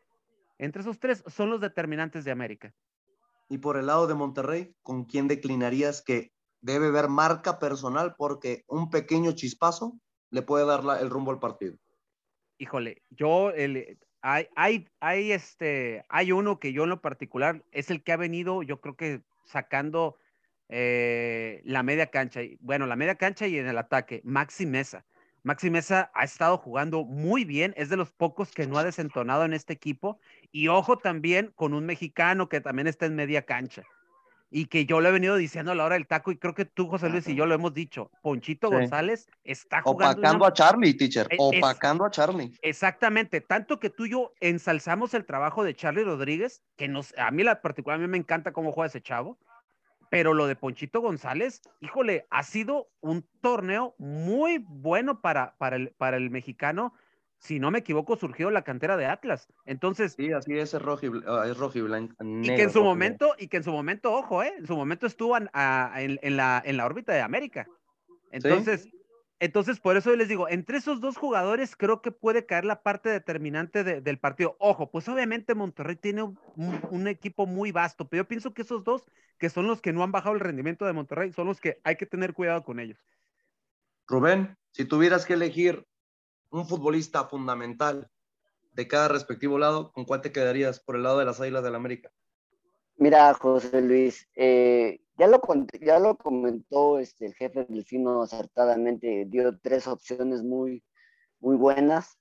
entre 0.59 0.83
esos 0.83 0.99
tres 0.99 1.25
son 1.27 1.51
los 1.51 1.61
determinantes 1.61 2.25
de 2.25 2.31
América. 2.31 2.75
Y 3.49 3.59
por 3.59 3.77
el 3.77 3.87
lado 3.87 4.07
de 4.07 4.15
Monterrey, 4.15 4.75
¿con 4.83 5.05
quién 5.05 5.29
declinarías 5.29 6.03
que 6.03 6.33
debe 6.61 6.91
ver 6.91 7.09
marca 7.09 7.59
personal 7.59 8.15
porque 8.17 8.65
un 8.69 8.91
pequeño 8.91 9.33
chispazo 9.33 9.99
le 10.31 10.43
puede 10.43 10.67
dar 10.67 10.83
el 11.01 11.11
rumbo 11.11 11.31
al 11.31 11.39
partido? 11.39 11.77
Híjole, 12.59 13.03
yo 13.11 13.53
hay, 14.21 14.49
hay, 14.57 14.89
hay, 15.01 15.33
este, 15.33 16.05
hay 16.09 16.33
uno 16.33 16.59
que 16.59 16.73
yo 16.73 16.85
en 16.85 16.91
lo 16.91 17.01
particular 17.01 17.65
es 17.71 17.91
el 17.91 18.03
que 18.03 18.13
ha 18.13 18.17
venido, 18.17 18.63
yo 18.63 18.81
creo 18.81 18.97
que 18.97 19.23
sacando 19.45 20.19
eh, 20.69 21.63
la 21.65 21.83
media 21.83 22.09
cancha, 22.09 22.41
bueno, 22.61 22.87
la 22.87 22.97
media 22.97 23.15
cancha 23.15 23.47
y 23.47 23.59
en 23.59 23.69
el 23.69 23.79
ataque, 23.79 24.21
Maxi 24.25 24.67
Mesa. 24.67 25.07
Maxi 25.49 25.71
Mesa 25.71 26.11
ha 26.13 26.25
estado 26.25 26.59
jugando 26.59 27.07
muy 27.07 27.47
bien, 27.47 27.73
es 27.79 27.89
de 27.89 27.97
los 27.97 28.13
pocos 28.13 28.53
que 28.53 28.67
no 28.67 28.77
ha 28.77 28.85
desentonado 28.85 29.47
en 29.47 29.55
este 29.55 29.73
equipo. 29.73 30.21
Y 30.53 30.69
ojo 30.69 30.99
también 30.99 31.53
con 31.55 31.73
un 31.73 31.87
mexicano 31.87 32.51
que 32.51 32.61
también 32.61 32.87
está 32.87 33.07
en 33.07 33.15
media 33.15 33.47
cancha. 33.47 33.83
Y 34.51 34.67
que 34.67 34.85
yo 34.85 35.01
lo 35.01 35.09
he 35.09 35.13
venido 35.13 35.37
diciendo 35.37 35.73
a 35.73 35.75
la 35.75 35.87
hora 35.87 35.95
del 35.95 36.07
taco, 36.07 36.33
y 36.33 36.37
creo 36.37 36.53
que 36.53 36.67
tú, 36.67 36.87
José 36.89 37.09
Luis, 37.09 37.27
y 37.29 37.35
yo 37.35 37.47
lo 37.47 37.55
hemos 37.55 37.73
dicho. 37.73 38.11
Ponchito 38.23 38.71
González 38.71 39.27
está 39.43 39.81
jugando. 39.81 40.21
Opacando 40.21 40.45
a 40.45 40.53
Charlie, 40.53 40.93
teacher. 40.93 41.27
Opacando 41.39 42.05
a 42.05 42.11
Charlie. 42.11 42.53
Exactamente. 42.61 43.41
Tanto 43.41 43.81
que 43.81 43.89
tú 43.89 44.05
y 44.05 44.11
yo 44.11 44.35
ensalzamos 44.41 45.15
el 45.15 45.25
trabajo 45.25 45.65
de 45.65 45.75
Charlie 45.75 46.05
Rodríguez, 46.05 46.63
que 46.77 46.89
nos, 46.89 47.17
a 47.17 47.31
mí 47.31 47.43
la 47.43 47.63
particular, 47.63 47.99
a 47.99 48.03
mí 48.03 48.07
me 48.07 48.19
encanta 48.19 48.53
cómo 48.53 48.71
juega 48.71 48.89
ese 48.89 49.01
chavo 49.01 49.39
pero 50.11 50.35
lo 50.35 50.47
de 50.47 50.57
Ponchito 50.57 51.01
González, 51.01 51.63
híjole, 51.81 52.27
ha 52.31 52.43
sido 52.43 52.89
un 53.01 53.27
torneo 53.41 53.95
muy 53.99 54.59
bueno 54.59 55.21
para, 55.21 55.57
para, 55.59 55.77
el, 55.77 55.91
para 55.99 56.17
el 56.17 56.31
mexicano. 56.31 56.95
Si 57.39 57.61
no 57.61 57.71
me 57.71 57.79
equivoco, 57.79 58.17
surgió 58.17 58.51
la 58.51 58.63
cantera 58.63 58.97
de 58.97 59.07
Atlas. 59.07 59.47
Entonces. 59.65 60.15
Sí, 60.15 60.33
así 60.33 60.59
es, 60.59 60.75
es 60.75 60.83
rojo 60.83 61.07
y, 61.07 61.23
ah, 61.27 61.45
es 61.47 61.57
rojo 61.57 61.79
y 61.79 61.83
blanco. 61.83 62.15
y 62.21 62.49
que 62.49 62.63
en 62.63 62.71
su 62.71 62.83
momento, 62.83 63.35
y 63.39 63.47
que 63.47 63.59
en 63.59 63.65
su 63.65 63.71
momento, 63.71 64.13
ojo, 64.13 64.43
eh, 64.43 64.55
en 64.59 64.67
su 64.67 64.77
momento 64.77 65.07
estuvo 65.07 65.37
en, 65.37 65.49
en, 65.55 66.37
la, 66.37 66.63
en 66.65 66.77
la 66.77 66.87
órbita 66.87 67.13
de 67.13 67.21
América. 67.21 67.69
Entonces, 68.33 68.89
entonces, 69.41 69.79
por 69.79 69.97
eso 69.97 70.11
yo 70.11 70.17
les 70.17 70.29
digo, 70.29 70.49
entre 70.49 70.79
esos 70.79 71.01
dos 71.01 71.17
jugadores 71.17 71.77
creo 71.77 72.03
que 72.03 72.11
puede 72.11 72.45
caer 72.45 72.65
la 72.65 72.83
parte 72.83 73.09
determinante 73.09 73.85
del 73.85 74.19
partido. 74.19 74.57
Ojo, 74.59 74.91
pues 74.91 75.09
obviamente 75.09 75.55
Monterrey 75.55 75.95
tiene 75.95 76.23
un, 76.23 77.07
equipo 77.07 77.47
muy 77.47 77.71
vasto, 77.71 78.09
pero 78.09 78.25
yo 78.25 78.29
pienso 78.29 78.53
que 78.53 78.63
esos 78.63 78.83
dos, 78.83 79.05
que 79.39 79.49
son 79.49 79.69
los 79.69 79.81
que 79.81 79.93
no 79.93 80.03
han 80.03 80.11
bajado 80.11 80.35
el 80.35 80.41
rendimiento 80.41 80.87
de 80.87 80.93
Monterrey, 80.93 81.33
son 81.33 81.47
los 81.47 81.61
que 81.61 81.81
hay 81.85 81.97
que 81.97 82.07
tener 82.07 82.35
cuidado 82.35 82.65
con 82.65 82.81
ellos. 82.81 82.99
Rubén, 84.09 84.57
si 84.73 84.85
tuvieras 84.85 85.25
que 85.25 85.35
elegir 85.35 85.87
un 86.51 86.67
futbolista 86.67 87.25
fundamental 87.25 88.11
de 88.73 88.89
cada 88.89 89.07
respectivo 89.07 89.59
lado, 89.59 89.93
¿con 89.93 90.05
cuál 90.05 90.21
te 90.21 90.33
quedarías 90.33 90.81
por 90.81 90.97
el 90.97 91.05
lado 91.05 91.19
de 91.19 91.27
las 91.27 91.41
Águilas 91.41 91.63
del 91.63 91.73
la 91.73 91.79
América? 91.79 92.11
Mira, 92.97 93.33
José 93.35 93.81
Luis, 93.83 94.29
eh, 94.35 95.01
ya 95.19 95.27
lo, 95.27 95.41
ya 95.81 95.99
lo 95.99 96.17
comentó 96.17 96.99
este, 96.99 97.27
el 97.27 97.35
jefe 97.35 97.67
Delfino 97.69 98.23
acertadamente, 98.23 99.25
dio 99.27 99.59
tres 99.59 99.89
opciones 99.89 100.43
muy, 100.43 100.85
muy 101.41 101.57
buenas, 101.57 102.19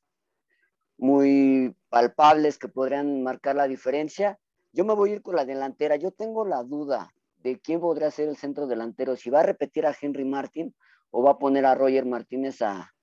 muy 0.97 1.75
palpables 1.89 2.57
que 2.57 2.67
podrían 2.67 3.21
marcar 3.21 3.55
la 3.55 3.67
diferencia. 3.67 4.39
Yo 4.73 4.83
me 4.83 4.95
voy 4.95 5.11
a 5.11 5.13
ir 5.13 5.21
con 5.21 5.35
la 5.35 5.45
delantera. 5.45 5.95
Yo 5.95 6.11
tengo 6.11 6.43
la 6.43 6.63
duda 6.63 7.13
de 7.37 7.59
quién 7.59 7.79
podría 7.79 8.09
ser 8.09 8.29
el 8.29 8.35
centro 8.35 8.65
delantero, 8.65 9.15
si 9.15 9.29
va 9.29 9.41
a 9.41 9.43
repetir 9.43 9.85
a 9.85 9.95
Henry 9.99 10.25
Martin 10.25 10.75
o 11.11 11.21
va 11.21 11.31
a 11.31 11.37
poner 11.37 11.65
a 11.65 11.75
Roger 11.75 12.05
Martínez 12.05 12.63
a, 12.63 12.93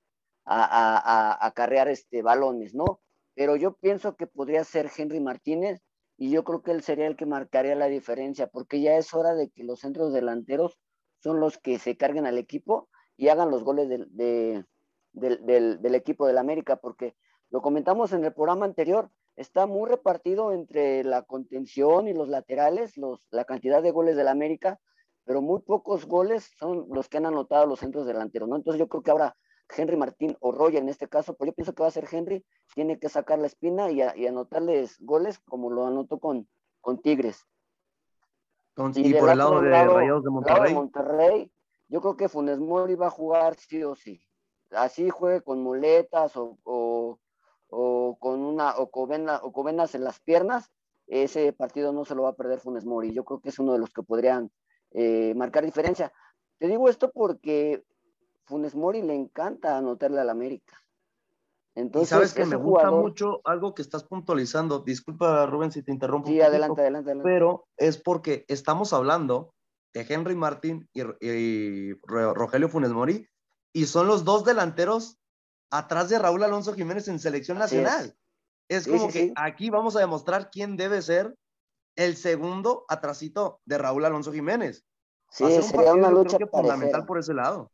a, 0.45 1.47
a, 1.47 1.51
carrear 1.53 1.89
este, 1.89 2.21
balones, 2.23 2.75
¿no? 2.75 3.01
Pero 3.35 3.55
yo 3.57 3.77
pienso 3.77 4.17
que 4.17 4.27
podría 4.27 4.65
ser 4.65 4.91
Henry 4.97 5.21
Martínez 5.21 5.81
y 6.17 6.31
yo 6.31 6.45
creo 6.45 6.63
que 6.63 6.71
él 6.71 6.83
sería 6.83 7.07
el 7.07 7.17
que 7.17 7.27
marcaría 7.27 7.75
la 7.75 7.87
diferencia, 7.87 8.47
porque 8.47 8.81
ya 8.81 8.97
es 8.97 9.13
hora 9.15 9.35
de 9.35 9.51
que 9.51 9.65
los 9.65 9.81
centros 9.81 10.13
delanteros 10.13 10.79
son 11.19 11.41
los 11.41 11.59
que 11.59 11.79
se 11.79 11.97
carguen 11.97 12.27
al 12.27 12.39
equipo 12.39 12.89
y 13.17 13.29
hagan 13.29 13.51
los 13.51 13.65
goles 13.65 13.89
del, 13.89 14.07
del, 14.11 14.67
del, 15.13 15.95
equipo 15.95 16.27
del 16.27 16.39
América, 16.39 16.77
porque 16.77 17.17
lo 17.51 17.63
comentamos 17.63 18.13
en 18.13 18.25
el 18.25 18.33
programa 18.33 18.67
anterior, 18.67 19.11
está 19.37 19.67
muy 19.67 19.89
repartido 19.89 20.53
entre 20.53 21.03
la 21.05 21.23
contención 21.23 22.09
y 22.09 22.15
los 22.15 22.29
laterales, 22.29 22.97
los, 22.97 23.21
la 23.31 23.45
cantidad 23.45 23.83
de 23.83 23.91
goles 23.91 24.17
del 24.17 24.29
América, 24.29 24.79
pero 25.25 25.41
muy 25.41 25.61
pocos 25.63 26.07
goles 26.07 26.51
son 26.59 26.87
los 26.91 27.09
que 27.09 27.17
han 27.17 27.27
anotado 27.27 27.67
los 27.67 27.81
centros 27.81 28.07
delanteros, 28.07 28.49
¿no? 28.49 28.57
Entonces 28.57 28.79
yo 28.79 28.89
creo 28.89 29.03
que 29.03 29.11
ahora 29.11 29.37
Henry 29.69 29.97
Martín 29.97 30.37
o 30.41 30.53
Roger 30.53 30.83
en 30.83 30.89
este 30.89 31.09
caso, 31.09 31.35
pues 31.35 31.49
yo 31.49 31.55
pienso 31.55 31.75
que 31.75 31.83
va 31.83 31.89
a 31.89 31.93
ser 31.93 32.07
Henry, 32.11 32.45
tiene 32.75 32.99
que 32.99 33.09
sacar 33.09 33.39
la 33.39 33.47
espina 33.47 33.91
y, 33.91 34.03
anotarles 34.03 34.97
goles 35.01 35.39
como 35.41 35.71
lo 35.71 35.87
anotó 35.87 36.19
con, 36.19 36.49
con 36.81 37.01
Tigres. 37.01 37.47
y, 38.95 39.15
por 39.15 39.31
el 39.31 39.39
lado 39.39 39.61
de 39.61 39.71
Rayados 39.71 40.25
de 40.25 40.31
Monterrey. 40.31 40.75
Monterrey. 40.75 41.53
Yo 41.89 42.01
creo 42.01 42.17
que 42.17 42.29
Funes 42.29 42.59
Mori 42.59 42.95
va 42.95 43.09
a 43.09 43.11
jugar 43.11 43.57
sí 43.57 43.83
o 43.83 43.95
sí. 43.95 44.23
Así 44.71 45.11
juegue 45.11 45.43
con 45.43 45.63
muletas 45.63 46.37
o, 46.37 46.59
o, 46.65 48.17
con 48.19 48.41
una 48.41 48.77
o, 48.77 48.91
covena, 48.91 49.41
o 49.43 49.53
covenas 49.53 49.95
en 49.95 50.05
las 50.05 50.21
piernas, 50.21 50.71
ese 51.07 51.53
partido 51.53 51.93
no 51.93 52.05
se 52.05 52.15
lo 52.15 52.23
va 52.23 52.31
a 52.31 52.37
perder 52.37 52.61
Funes 52.61 52.85
Mori. 52.85 53.13
Yo 53.13 53.25
creo 53.25 53.41
que 53.41 53.51
es 53.51 53.59
uno 53.59 53.73
de 53.73 53.79
los 53.79 53.93
que 53.93 54.03
podrían 54.03 54.51
eh, 54.93 55.35
marcar 55.37 55.65
diferencia. 55.65 56.13
Te 56.59 56.67
digo 56.67 56.89
esto 56.89 57.11
porque 57.13 57.85
Funes 58.45 58.75
Mori 58.75 59.03
le 59.03 59.15
encanta 59.15 59.77
anotarle 59.77 60.21
al 60.21 60.31
América. 60.31 60.81
Entonces, 61.75 62.11
sabes 62.11 62.35
que 62.35 62.45
me 62.45 62.57
gusta 62.57 62.91
mucho 62.91 63.41
algo 63.45 63.75
que 63.75 63.83
estás 63.83 64.05
puntualizando. 64.05 64.81
Disculpa, 64.81 65.45
Rubén, 65.47 65.73
si 65.73 65.83
te 65.83 65.91
interrumpo. 65.91 66.29
Sí, 66.29 66.41
adelante, 66.41 66.81
adelante, 66.83 67.11
adelante. 67.11 67.29
Pero 67.29 67.67
es 67.77 67.97
porque 67.99 68.45
estamos 68.49 68.93
hablando 68.93 69.55
de 69.93 70.07
Henry 70.09 70.37
Martín 70.37 70.89
y, 70.93 71.93
Rogelio 72.03 72.69
Funes 72.69 72.93
Mori, 72.93 73.29
y 73.73 73.87
son 73.87 74.07
los 74.07 74.25
dos 74.25 74.45
delanteros 74.45 75.19
atrás 75.71 76.09
de 76.09 76.19
Raúl 76.19 76.45
Alonso 76.45 76.75
Jiménez 76.75 77.09
en 77.09 77.19
selección 77.19 77.59
nacional. 77.59 78.15
Es, 78.69 78.87
como 78.87 79.09
que 79.09 79.33
aquí 79.37 79.71
vamos 79.71 79.97
a 79.97 80.01
demostrar 80.01 80.51
quién 80.51 80.77
debe 80.77 81.03
ser 81.03 81.35
el 81.97 82.17
segundo 82.17 82.85
atrasito 82.89 83.61
de 83.65 83.79
Raúl 83.79 84.05
Alonso 84.05 84.33
Jiménez. 84.33 84.85
Sí, 85.31 85.45
sería 85.63 85.93
una 85.93 86.11
lucha 86.11 86.39
fundamental 86.51 87.05
por 87.05 87.19
ese 87.19 87.35
lado. 87.35 87.73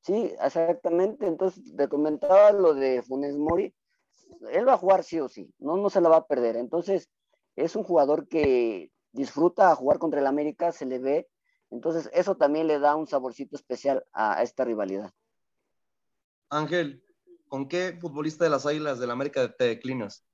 Sí, 0.00 0.32
exactamente. 0.40 1.26
Entonces, 1.26 1.74
te 1.76 1.88
comentaba 1.88 2.50
lo 2.52 2.74
de 2.74 3.02
Funes 3.02 3.36
Mori. 3.36 3.74
Él 4.50 4.66
va 4.66 4.74
a 4.74 4.78
jugar 4.78 5.04
sí 5.04 5.20
o 5.20 5.28
sí, 5.28 5.52
no, 5.58 5.76
no 5.76 5.88
se 5.88 6.00
la 6.00 6.08
va 6.08 6.16
a 6.16 6.26
perder. 6.26 6.56
Entonces, 6.56 7.08
es 7.54 7.76
un 7.76 7.84
jugador 7.84 8.26
que 8.28 8.90
disfruta 9.12 9.74
jugar 9.76 9.98
contra 9.98 10.20
el 10.20 10.26
América, 10.26 10.72
se 10.72 10.86
le 10.86 10.98
ve. 10.98 11.28
Entonces, 11.70 12.10
eso 12.12 12.36
también 12.36 12.66
le 12.66 12.78
da 12.78 12.96
un 12.96 13.06
saborcito 13.06 13.56
especial 13.56 14.04
a, 14.12 14.42
esta 14.42 14.64
rivalidad. 14.64 15.12
Ángel, 16.50 17.02
¿con 17.46 17.68
qué 17.68 17.96
futbolista 18.00 18.44
de 18.44 18.50
las 18.50 18.66
Águilas 18.66 18.98
del 18.98 19.10
América 19.10 19.54
te 19.54 19.64
declinas? 19.64 20.24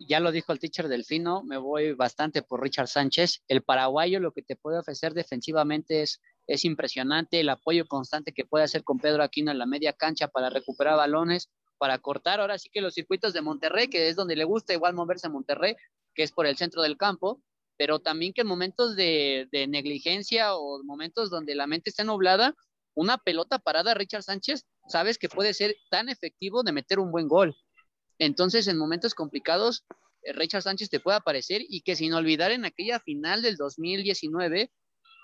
ya 0.00 0.20
lo 0.20 0.32
dijo 0.32 0.52
el 0.52 0.58
teacher 0.58 0.88
Delfino, 0.88 1.42
me 1.44 1.56
voy 1.56 1.92
bastante 1.92 2.42
por 2.42 2.60
Richard 2.60 2.88
Sánchez. 2.88 3.42
El 3.48 3.62
paraguayo 3.62 4.20
lo 4.20 4.32
que 4.32 4.42
te 4.42 4.56
puede 4.56 4.78
ofrecer 4.78 5.14
defensivamente 5.14 6.02
es 6.02 6.20
es 6.46 6.64
impresionante 6.64 7.40
el 7.40 7.48
apoyo 7.48 7.86
constante 7.86 8.32
que 8.32 8.44
puede 8.44 8.64
hacer 8.64 8.84
con 8.84 8.98
Pedro 8.98 9.22
Aquino 9.22 9.50
en 9.50 9.58
la 9.58 9.66
media 9.66 9.92
cancha 9.92 10.28
para 10.28 10.50
recuperar 10.50 10.96
balones, 10.96 11.50
para 11.78 11.98
cortar 11.98 12.40
ahora 12.40 12.58
sí 12.58 12.68
que 12.70 12.80
los 12.80 12.94
circuitos 12.94 13.32
de 13.32 13.42
Monterrey, 13.42 13.88
que 13.88 14.08
es 14.08 14.16
donde 14.16 14.36
le 14.36 14.44
gusta 14.44 14.72
igual 14.72 14.94
moverse 14.94 15.26
a 15.26 15.30
Monterrey, 15.30 15.74
que 16.14 16.22
es 16.22 16.32
por 16.32 16.46
el 16.46 16.56
centro 16.56 16.82
del 16.82 16.96
campo. 16.96 17.42
pero 17.76 17.98
también 17.98 18.32
que 18.32 18.42
en 18.42 18.46
momentos 18.46 18.94
de, 18.94 19.48
negligencia 19.68 20.54
o 20.54 20.82
momentos 20.84 21.28
donde 21.28 21.56
la 21.56 21.66
mente 21.66 21.90
está 21.90 22.04
nublada, 22.04 22.54
una 22.94 23.18
pelota 23.18 23.58
parada 23.58 23.90
a 23.90 23.94
Richard 23.94 24.22
Sánchez, 24.22 24.64
sabes 24.88 25.18
que 25.18 25.28
puede 25.28 25.54
ser 25.54 25.74
tan 25.90 26.08
efectivo 26.08 26.62
de 26.62 26.70
meter 26.70 27.00
un 27.00 27.10
buen 27.10 27.26
gol. 27.26 27.56
Entonces, 28.20 28.68
en 28.68 28.78
momentos 28.78 29.14
complicados, 29.14 29.84
eh, 30.22 30.32
Richard 30.32 30.62
Sánchez 30.62 30.88
te 30.88 31.00
puede 31.00 31.16
aparecer 31.16 31.62
y 31.68 31.82
que 31.82 31.96
sin 31.96 32.12
olvidar 32.12 32.52
en 32.52 32.64
aquella 32.64 33.00
final 33.00 33.42
del 33.42 33.56
2019, 33.56 34.70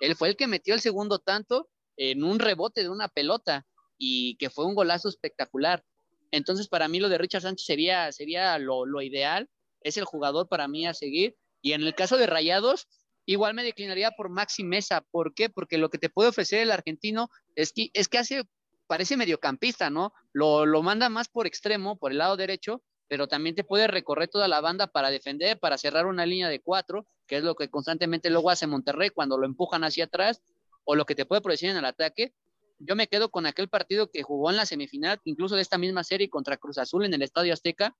él 0.00 0.16
fue 0.16 0.28
el 0.28 0.36
que 0.36 0.46
metió 0.46 0.74
el 0.74 0.80
segundo 0.80 1.18
tanto 1.18 1.68
en 1.96 2.24
un 2.24 2.38
rebote 2.38 2.82
de 2.82 2.88
una 2.88 3.08
pelota 3.08 3.66
y 3.98 4.36
que 4.36 4.50
fue 4.50 4.64
un 4.64 4.74
golazo 4.74 5.08
espectacular. 5.08 5.84
Entonces, 6.30 6.68
para 6.68 6.88
mí 6.88 7.00
lo 7.00 7.08
de 7.08 7.18
Richard 7.18 7.42
Sánchez 7.42 7.66
sería, 7.66 8.10
sería 8.12 8.58
lo, 8.58 8.86
lo 8.86 9.02
ideal, 9.02 9.48
es 9.82 9.96
el 9.96 10.04
jugador 10.04 10.48
para 10.48 10.68
mí 10.68 10.86
a 10.86 10.94
seguir. 10.94 11.36
Y 11.60 11.72
en 11.72 11.82
el 11.82 11.94
caso 11.94 12.16
de 12.16 12.26
Rayados, 12.26 12.88
igual 13.26 13.54
me 13.54 13.62
declinaría 13.62 14.12
por 14.12 14.30
Maxi 14.30 14.64
Mesa. 14.64 15.04
¿Por 15.10 15.34
qué? 15.34 15.50
Porque 15.50 15.78
lo 15.78 15.90
que 15.90 15.98
te 15.98 16.08
puede 16.08 16.30
ofrecer 16.30 16.60
el 16.60 16.70
argentino 16.70 17.28
es 17.54 17.72
que, 17.72 17.90
es 17.92 18.08
que 18.08 18.18
hace, 18.18 18.44
parece 18.86 19.16
mediocampista, 19.16 19.90
¿no? 19.90 20.12
Lo, 20.32 20.64
lo 20.66 20.82
manda 20.82 21.08
más 21.08 21.28
por 21.28 21.46
extremo, 21.46 21.98
por 21.98 22.12
el 22.12 22.18
lado 22.18 22.36
derecho, 22.36 22.82
pero 23.08 23.28
también 23.28 23.56
te 23.56 23.64
puede 23.64 23.88
recorrer 23.88 24.28
toda 24.28 24.48
la 24.48 24.60
banda 24.60 24.86
para 24.86 25.10
defender, 25.10 25.58
para 25.58 25.76
cerrar 25.76 26.06
una 26.06 26.24
línea 26.26 26.48
de 26.48 26.60
cuatro, 26.60 27.06
que 27.30 27.36
es 27.36 27.44
lo 27.44 27.54
que 27.54 27.70
constantemente 27.70 28.28
luego 28.28 28.50
hace 28.50 28.66
Monterrey 28.66 29.10
cuando 29.10 29.38
lo 29.38 29.46
empujan 29.46 29.84
hacia 29.84 30.06
atrás, 30.06 30.42
o 30.82 30.96
lo 30.96 31.06
que 31.06 31.14
te 31.14 31.26
puede 31.26 31.40
producir 31.40 31.70
en 31.70 31.76
el 31.76 31.84
ataque. 31.84 32.34
Yo 32.80 32.96
me 32.96 33.06
quedo 33.06 33.30
con 33.30 33.46
aquel 33.46 33.68
partido 33.68 34.10
que 34.10 34.24
jugó 34.24 34.50
en 34.50 34.56
la 34.56 34.66
semifinal, 34.66 35.20
incluso 35.22 35.54
de 35.54 35.62
esta 35.62 35.78
misma 35.78 36.02
serie 36.02 36.28
contra 36.28 36.56
Cruz 36.56 36.78
Azul 36.78 37.04
en 37.04 37.14
el 37.14 37.22
Estadio 37.22 37.52
Azteca. 37.52 37.96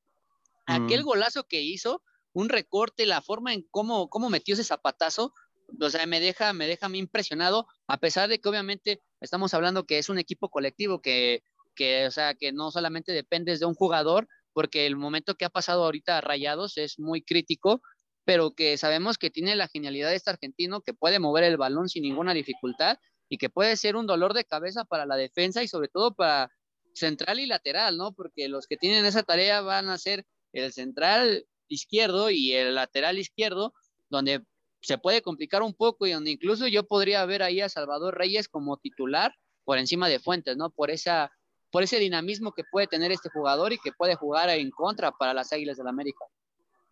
Aquel 0.66 1.05
golazo 1.05 1.45
que 1.45 1.61
hizo, 1.61 2.03
un 2.33 2.49
recorte, 2.49 3.07
la 3.07 3.22
forma 3.22 3.55
en 3.55 3.64
cómo, 3.70 4.11
cómo 4.11 4.31
metió 4.31 4.55
ese 4.55 4.64
zapatazo, 4.64 5.33
o 5.81 5.91
sea, 5.91 6.07
me 6.07 6.18
deja, 6.18 6.53
me 6.53 6.66
deja 6.66 6.87
a 6.87 6.89
mí 6.89 6.99
impresionado, 6.99 7.68
a 7.87 7.99
pesar 7.99 8.28
de 8.28 8.41
que 8.41 8.49
obviamente 8.49 9.01
estamos 9.20 9.55
hablando 9.55 9.87
que 9.87 9.99
es 9.99 10.09
un 10.09 10.18
equipo 10.18 10.49
colectivo, 10.49 11.01
que, 11.01 11.45
que, 11.76 12.09
o 12.09 12.11
sea, 12.11 12.35
que 12.35 12.51
no 12.51 12.72
solamente 12.72 13.12
dependes 13.12 13.61
de 13.61 13.66
un 13.66 13.74
jugador, 13.74 14.26
porque 14.53 14.87
el 14.87 14.97
momento 14.97 15.37
que 15.37 15.45
ha 15.45 15.51
pasado 15.51 15.85
ahorita 15.85 16.18
a 16.18 16.20
Rayados 16.20 16.78
es 16.78 16.99
muy 16.99 17.22
crítico, 17.22 17.81
pero 18.25 18.53
que 18.53 18.77
sabemos 18.77 19.18
que 19.18 19.31
tiene 19.31 19.57
la 19.57 19.68
genialidad 19.68 20.11
de 20.11 20.16
este 20.16 20.31
argentino, 20.31 20.81
que 20.83 20.95
puede 20.95 21.18
mover 21.18 21.45
el 21.45 21.57
balón 21.57 21.89
sin 21.89 22.03
ninguna 22.03 22.35
dificultad 22.35 22.99
y 23.29 23.39
que 23.39 23.51
puede 23.51 23.77
ser 23.77 23.97
un 23.97 24.07
dolor 24.07 24.35
de 24.35 24.45
cabeza 24.45 24.85
para 24.85 25.07
la 25.07 25.16
defensa 25.16 25.62
y 25.62 25.68
sobre 25.68 25.89
todo 25.89 26.14
para 26.14 26.51
central 26.95 27.41
y 27.41 27.47
lateral, 27.47 27.97
¿no? 27.97 28.12
Porque 28.12 28.49
los 28.49 28.66
que 28.66 28.77
tienen 28.77 29.05
esa 29.05 29.23
tarea 29.23 29.61
van 29.61 29.89
a 29.89 29.99
ser 29.99 30.27
el 30.53 30.73
central 30.73 31.47
izquierdo 31.68 32.31
y 32.31 32.53
el 32.53 32.75
lateral 32.75 33.18
izquierdo, 33.18 33.73
donde 34.09 34.43
se 34.83 34.99
puede 34.99 35.23
complicar 35.23 35.62
un 35.62 35.75
poco 35.75 36.07
y 36.07 36.12
donde 36.12 36.31
incluso 36.31 36.66
yo 36.66 36.87
podría 36.87 37.25
ver 37.25 37.43
ahí 37.43 37.61
a 37.61 37.68
Salvador 37.68 38.18
Reyes 38.18 38.49
como 38.49 38.77
titular 38.79 39.35
por 39.64 39.79
encima 39.79 40.09
de 40.09 40.18
Fuentes, 40.18 40.57
¿no? 40.57 40.71
Por 40.71 40.91
esa 40.91 41.31
por 41.71 41.85
ese 41.85 41.99
dinamismo 41.99 42.53
que 42.53 42.64
puede 42.64 42.89
tener 42.89 43.12
este 43.12 43.31
jugador 43.31 43.73
y 43.73 43.79
que 43.79 43.93
puede 43.93 44.16
jugar 44.16 44.51
en 44.51 44.71
contra 44.71 45.12
para 45.12 45.33
las 45.35 45.53
Águilas 45.53 45.77
del 45.77 45.85
la 45.85 45.91
América. 45.91 46.25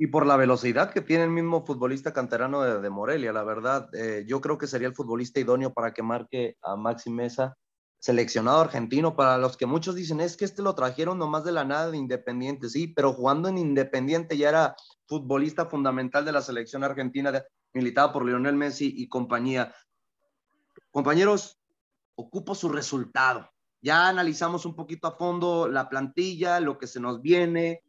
Y 0.01 0.07
por 0.07 0.25
la 0.27 0.37
velocidad 0.37 0.93
que 0.93 1.01
tiene 1.01 1.25
el 1.25 1.31
mismo 1.31 1.67
futbolista 1.67 2.13
canterano 2.13 2.63
de, 2.63 2.91
Morelia, 2.91 3.33
la 3.33 3.43
verdad, 3.43 3.93
eh, 3.93 4.25
yo 4.29 4.41
creo 4.41 4.57
que 4.57 4.69
sería 4.69 4.87
el 4.87 4.95
futbolista 4.95 5.41
idóneo 5.41 5.73
para 5.73 5.93
que 5.93 6.05
marque 6.05 6.57
a 6.63 6.77
Maxi 6.77 7.11
Mesa, 7.11 7.57
seleccionado 7.99 8.61
argentino, 8.61 9.17
para 9.17 9.39
los 9.39 9.57
que 9.57 9.67
muchos 9.67 9.97
dicen, 9.97 10.21
es 10.21 10.37
que 10.37 10.45
este 10.45 10.63
lo 10.63 10.77
trajeron 10.77 11.19
nomás 11.19 11.45
de 11.45 11.51
la 11.51 11.65
nada 11.65 11.91
de 11.91 11.97
Independiente, 11.97 12.69
sí, 12.69 12.87
pero 12.87 13.13
jugando 13.13 13.49
en 13.49 13.59
Independiente 13.59 14.37
ya 14.37 14.51
era 14.51 14.77
futbolista 15.09 15.67
fundamental 15.67 16.25
de 16.25 16.31
la 16.31 16.43
selección 16.43 16.85
argentina, 16.85 17.33
de, 17.33 17.43
militada 17.73 18.13
por 18.13 18.25
Lionel 18.25 18.55
Messi 18.55 18.95
y 18.97 19.09
compañía. 19.09 19.75
Compañeros, 20.93 21.59
ocupo 22.15 22.55
su 22.55 22.69
resultado. 22.69 23.51
Ya 23.81 24.09
analizamos 24.09 24.65
un 24.65 24.75
poquito 24.75 25.09
a 25.09 25.17
fondo 25.17 25.69
la 25.69 25.89
plantilla, 25.89 26.61
lo 26.61 26.79
que 26.79 26.87
se 26.87 27.01
nos 27.01 27.21
viene. 27.21 27.83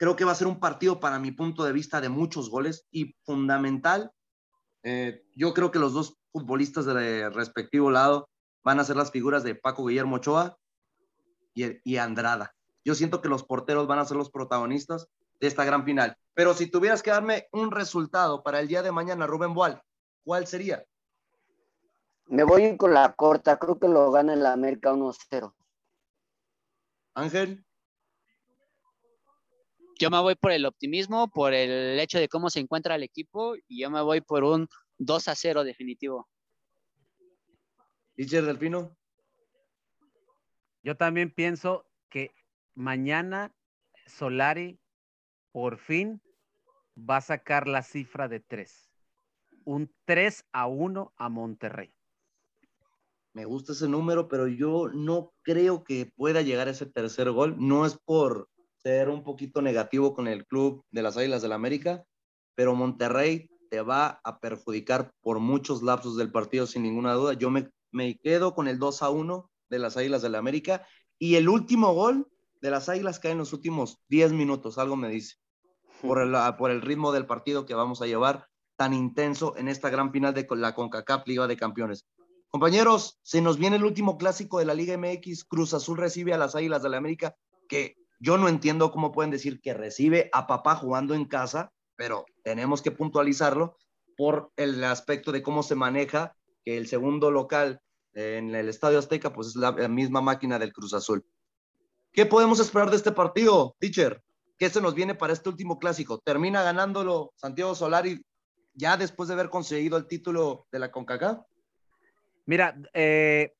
Creo 0.00 0.16
que 0.16 0.24
va 0.24 0.32
a 0.32 0.34
ser 0.34 0.46
un 0.46 0.58
partido, 0.58 0.98
para 0.98 1.18
mi 1.18 1.30
punto 1.30 1.62
de 1.62 1.74
vista, 1.74 2.00
de 2.00 2.08
muchos 2.08 2.48
goles 2.48 2.86
y 2.90 3.14
fundamental. 3.22 4.10
Eh, 4.82 5.26
yo 5.36 5.52
creo 5.52 5.70
que 5.70 5.78
los 5.78 5.92
dos 5.92 6.16
futbolistas 6.32 6.86
del 6.86 7.30
respectivo 7.34 7.90
lado 7.90 8.30
van 8.64 8.80
a 8.80 8.84
ser 8.84 8.96
las 8.96 9.10
figuras 9.10 9.44
de 9.44 9.56
Paco 9.56 9.84
Guillermo 9.84 10.16
Ochoa 10.16 10.56
y, 11.52 11.66
y 11.84 11.98
Andrada. 11.98 12.54
Yo 12.82 12.94
siento 12.94 13.20
que 13.20 13.28
los 13.28 13.44
porteros 13.44 13.86
van 13.86 13.98
a 13.98 14.06
ser 14.06 14.16
los 14.16 14.30
protagonistas 14.30 15.06
de 15.38 15.48
esta 15.48 15.66
gran 15.66 15.84
final. 15.84 16.16
Pero 16.32 16.54
si 16.54 16.70
tuvieras 16.70 17.02
que 17.02 17.10
darme 17.10 17.48
un 17.52 17.70
resultado 17.70 18.42
para 18.42 18.60
el 18.60 18.68
día 18.68 18.82
de 18.82 18.92
mañana, 18.92 19.26
Rubén 19.26 19.52
Boal, 19.52 19.82
¿cuál 20.24 20.46
sería? 20.46 20.82
Me 22.24 22.44
voy 22.44 22.74
con 22.78 22.94
la 22.94 23.12
corta, 23.12 23.58
creo 23.58 23.78
que 23.78 23.88
lo 23.88 24.10
gana 24.10 24.32
el 24.32 24.46
América 24.46 24.94
1-0. 24.94 25.52
Ángel. 27.12 27.66
Yo 30.00 30.08
me 30.08 30.18
voy 30.18 30.34
por 30.34 30.50
el 30.50 30.64
optimismo, 30.64 31.28
por 31.28 31.52
el 31.52 32.00
hecho 32.00 32.18
de 32.18 32.26
cómo 32.26 32.48
se 32.48 32.58
encuentra 32.58 32.94
el 32.94 33.02
equipo 33.02 33.54
y 33.68 33.82
yo 33.82 33.90
me 33.90 34.00
voy 34.00 34.22
por 34.22 34.44
un 34.44 34.66
2 34.96 35.24
0 35.34 35.62
definitivo. 35.62 36.26
Richard 38.16 38.46
Delfino. 38.46 38.96
Yo 40.82 40.96
también 40.96 41.30
pienso 41.30 41.86
que 42.08 42.30
mañana 42.74 43.54
Solari 44.06 44.80
por 45.52 45.76
fin 45.76 46.22
va 46.98 47.18
a 47.18 47.20
sacar 47.20 47.68
la 47.68 47.82
cifra 47.82 48.26
de 48.26 48.40
3. 48.40 48.90
Un 49.64 49.94
3 50.06 50.46
a 50.52 50.66
1 50.66 51.12
a 51.14 51.28
Monterrey 51.28 51.94
me 53.32 53.44
gusta 53.44 53.72
ese 53.72 53.86
número, 53.86 54.26
pero 54.26 54.48
yo 54.48 54.88
no 54.92 55.32
creo 55.42 55.84
que 55.84 56.10
pueda 56.16 56.42
llegar 56.42 56.66
a 56.66 56.72
ese 56.72 56.86
tercer 56.86 57.30
gol. 57.30 57.54
No 57.58 57.86
es 57.86 57.96
por 57.96 58.48
ser 58.82 59.08
un 59.08 59.22
poquito 59.22 59.62
negativo 59.62 60.14
con 60.14 60.26
el 60.26 60.46
club 60.46 60.84
de 60.90 61.02
las 61.02 61.16
Águilas 61.16 61.42
del 61.42 61.50
la 61.50 61.56
América, 61.56 62.04
pero 62.54 62.74
Monterrey 62.74 63.50
te 63.70 63.82
va 63.82 64.20
a 64.24 64.40
perjudicar 64.40 65.12
por 65.20 65.38
muchos 65.38 65.82
lapsos 65.82 66.16
del 66.16 66.32
partido, 66.32 66.66
sin 66.66 66.82
ninguna 66.82 67.14
duda. 67.14 67.34
Yo 67.34 67.50
me, 67.50 67.70
me 67.92 68.18
quedo 68.18 68.54
con 68.54 68.68
el 68.68 68.78
2 68.78 69.02
a 69.02 69.10
1 69.10 69.50
de 69.68 69.78
las 69.78 69.96
Águilas 69.96 70.22
del 70.22 70.32
la 70.32 70.38
América 70.38 70.86
y 71.18 71.36
el 71.36 71.48
último 71.48 71.94
gol 71.94 72.26
de 72.60 72.70
las 72.70 72.88
Águilas 72.88 73.20
cae 73.20 73.32
en 73.32 73.38
los 73.38 73.52
últimos 73.52 73.98
10 74.08 74.32
minutos, 74.32 74.78
algo 74.78 74.96
me 74.96 75.08
dice, 75.08 75.36
por 76.02 76.20
el, 76.20 76.34
por 76.58 76.70
el 76.70 76.82
ritmo 76.82 77.12
del 77.12 77.26
partido 77.26 77.66
que 77.66 77.74
vamos 77.74 78.02
a 78.02 78.06
llevar 78.06 78.46
tan 78.76 78.92
intenso 78.94 79.56
en 79.56 79.68
esta 79.68 79.90
gran 79.90 80.10
final 80.10 80.34
de 80.34 80.46
la 80.50 80.74
CONCACAF 80.74 81.26
Liga 81.26 81.46
de 81.46 81.56
Campeones. 81.56 82.06
Compañeros, 82.48 83.18
se 83.22 83.40
nos 83.40 83.58
viene 83.58 83.76
el 83.76 83.84
último 83.84 84.18
clásico 84.18 84.58
de 84.58 84.64
la 84.64 84.74
Liga 84.74 84.96
MX. 84.96 85.44
Cruz 85.44 85.72
Azul 85.72 85.98
recibe 85.98 86.34
a 86.34 86.38
las 86.38 86.56
Águilas 86.56 86.82
de 86.82 86.88
la 86.88 86.96
América, 86.96 87.36
que 87.68 87.99
yo 88.20 88.36
no 88.36 88.48
entiendo 88.48 88.92
cómo 88.92 89.12
pueden 89.12 89.30
decir 89.30 89.60
que 89.60 89.74
recibe 89.74 90.28
a 90.32 90.46
papá 90.46 90.76
jugando 90.76 91.14
en 91.14 91.24
casa, 91.24 91.72
pero 91.96 92.26
tenemos 92.44 92.82
que 92.82 92.90
puntualizarlo 92.90 93.76
por 94.16 94.52
el 94.56 94.84
aspecto 94.84 95.32
de 95.32 95.42
cómo 95.42 95.62
se 95.62 95.74
maneja 95.74 96.36
que 96.62 96.76
el 96.76 96.86
segundo 96.86 97.30
local 97.30 97.80
en 98.12 98.54
el 98.54 98.68
Estadio 98.68 98.98
Azteca, 98.98 99.32
pues 99.32 99.48
es 99.48 99.56
la, 99.56 99.72
misma 99.88 100.20
máquina 100.20 100.58
del 100.58 100.72
Cruz 100.72 100.92
Azul. 100.92 101.24
¿Qué 102.12 102.26
podemos 102.26 102.60
esperar 102.60 102.90
de 102.90 102.96
este 102.96 103.12
partido, 103.12 103.74
teacher? 103.78 104.22
¿Qué 104.58 104.68
se 104.68 104.82
nos 104.82 104.94
viene 104.94 105.14
para 105.14 105.32
este 105.32 105.48
último 105.48 105.78
clásico? 105.78 106.18
¿Termina 106.18 106.62
ganándolo 106.62 107.32
Santiago 107.36 107.74
Solari 107.74 108.22
ya 108.74 108.98
después 108.98 109.28
de 109.28 109.34
haber 109.34 109.48
conseguido 109.48 109.96
el 109.96 110.06
título 110.06 110.66
de 110.70 110.78
la 110.80 110.90
CONCACAF? 110.90 111.38
Mira, 112.44 112.76
eh, 112.92 113.54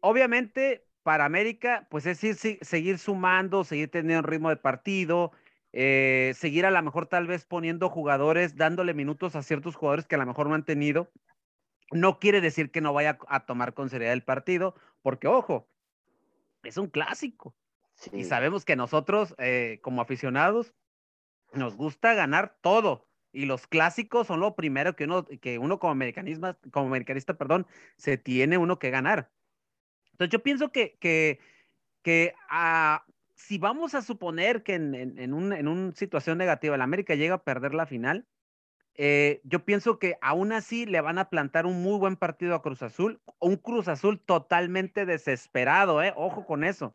obviamente 0.00 0.84
para 1.02 1.24
América, 1.24 1.86
pues 1.90 2.06
es 2.06 2.22
ir, 2.24 2.36
seguir 2.36 2.98
sumando, 2.98 3.64
seguir 3.64 3.90
teniendo 3.90 4.26
ritmo 4.26 4.50
de 4.50 4.56
partido, 4.56 5.32
eh, 5.72 6.32
seguir 6.36 6.66
a 6.66 6.70
lo 6.70 6.82
mejor 6.82 7.06
tal 7.06 7.26
vez 7.26 7.44
poniendo 7.44 7.88
jugadores, 7.88 8.56
dándole 8.56 8.94
minutos 8.94 9.36
a 9.36 9.42
ciertos 9.42 9.76
jugadores 9.76 10.06
que 10.06 10.16
a 10.16 10.18
lo 10.18 10.26
mejor 10.26 10.48
no 10.48 10.54
han 10.54 10.64
tenido. 10.64 11.10
No 11.92 12.18
quiere 12.18 12.40
decir 12.40 12.70
que 12.70 12.80
no 12.80 12.92
vaya 12.92 13.18
a 13.28 13.46
tomar 13.46 13.74
con 13.74 13.88
seriedad 13.88 14.12
el 14.12 14.22
partido, 14.22 14.74
porque 15.02 15.26
ojo, 15.26 15.68
es 16.62 16.76
un 16.76 16.88
clásico. 16.88 17.56
Y 18.12 18.24
sabemos 18.24 18.64
que 18.64 18.76
nosotros, 18.76 19.34
eh, 19.38 19.78
como 19.82 20.00
aficionados, 20.00 20.74
nos 21.52 21.76
gusta 21.76 22.14
ganar 22.14 22.56
todo. 22.62 23.08
Y 23.32 23.46
los 23.46 23.66
clásicos 23.66 24.26
son 24.26 24.40
lo 24.40 24.56
primero 24.56 24.96
que 24.96 25.04
uno, 25.04 25.24
que 25.24 25.58
uno 25.58 25.78
como, 25.78 25.92
americanista, 25.92 26.58
como 26.70 26.86
americanista, 26.86 27.34
perdón, 27.34 27.66
se 27.96 28.16
tiene 28.16 28.58
uno 28.58 28.78
que 28.78 28.90
ganar. 28.90 29.30
Entonces 30.20 30.32
yo 30.32 30.42
pienso 30.42 30.70
que, 30.70 30.98
que, 31.00 31.40
que 32.02 32.34
ah, 32.50 33.06
si 33.34 33.56
vamos 33.56 33.94
a 33.94 34.02
suponer 34.02 34.62
que 34.62 34.74
en, 34.74 34.94
en, 34.94 35.32
un, 35.32 35.54
en 35.54 35.66
una 35.66 35.94
situación 35.94 36.36
negativa 36.36 36.74
el 36.74 36.82
América 36.82 37.14
llega 37.14 37.36
a 37.36 37.42
perder 37.42 37.72
la 37.72 37.86
final, 37.86 38.26
eh, 38.96 39.40
yo 39.44 39.64
pienso 39.64 39.98
que 39.98 40.18
aún 40.20 40.52
así 40.52 40.84
le 40.84 41.00
van 41.00 41.16
a 41.16 41.30
plantar 41.30 41.64
un 41.64 41.82
muy 41.82 41.98
buen 41.98 42.16
partido 42.16 42.54
a 42.54 42.60
Cruz 42.60 42.82
Azul, 42.82 43.18
un 43.38 43.56
Cruz 43.56 43.88
Azul 43.88 44.20
totalmente 44.20 45.06
desesperado, 45.06 46.02
¿eh? 46.02 46.12
Ojo 46.16 46.44
con 46.44 46.64
eso. 46.64 46.94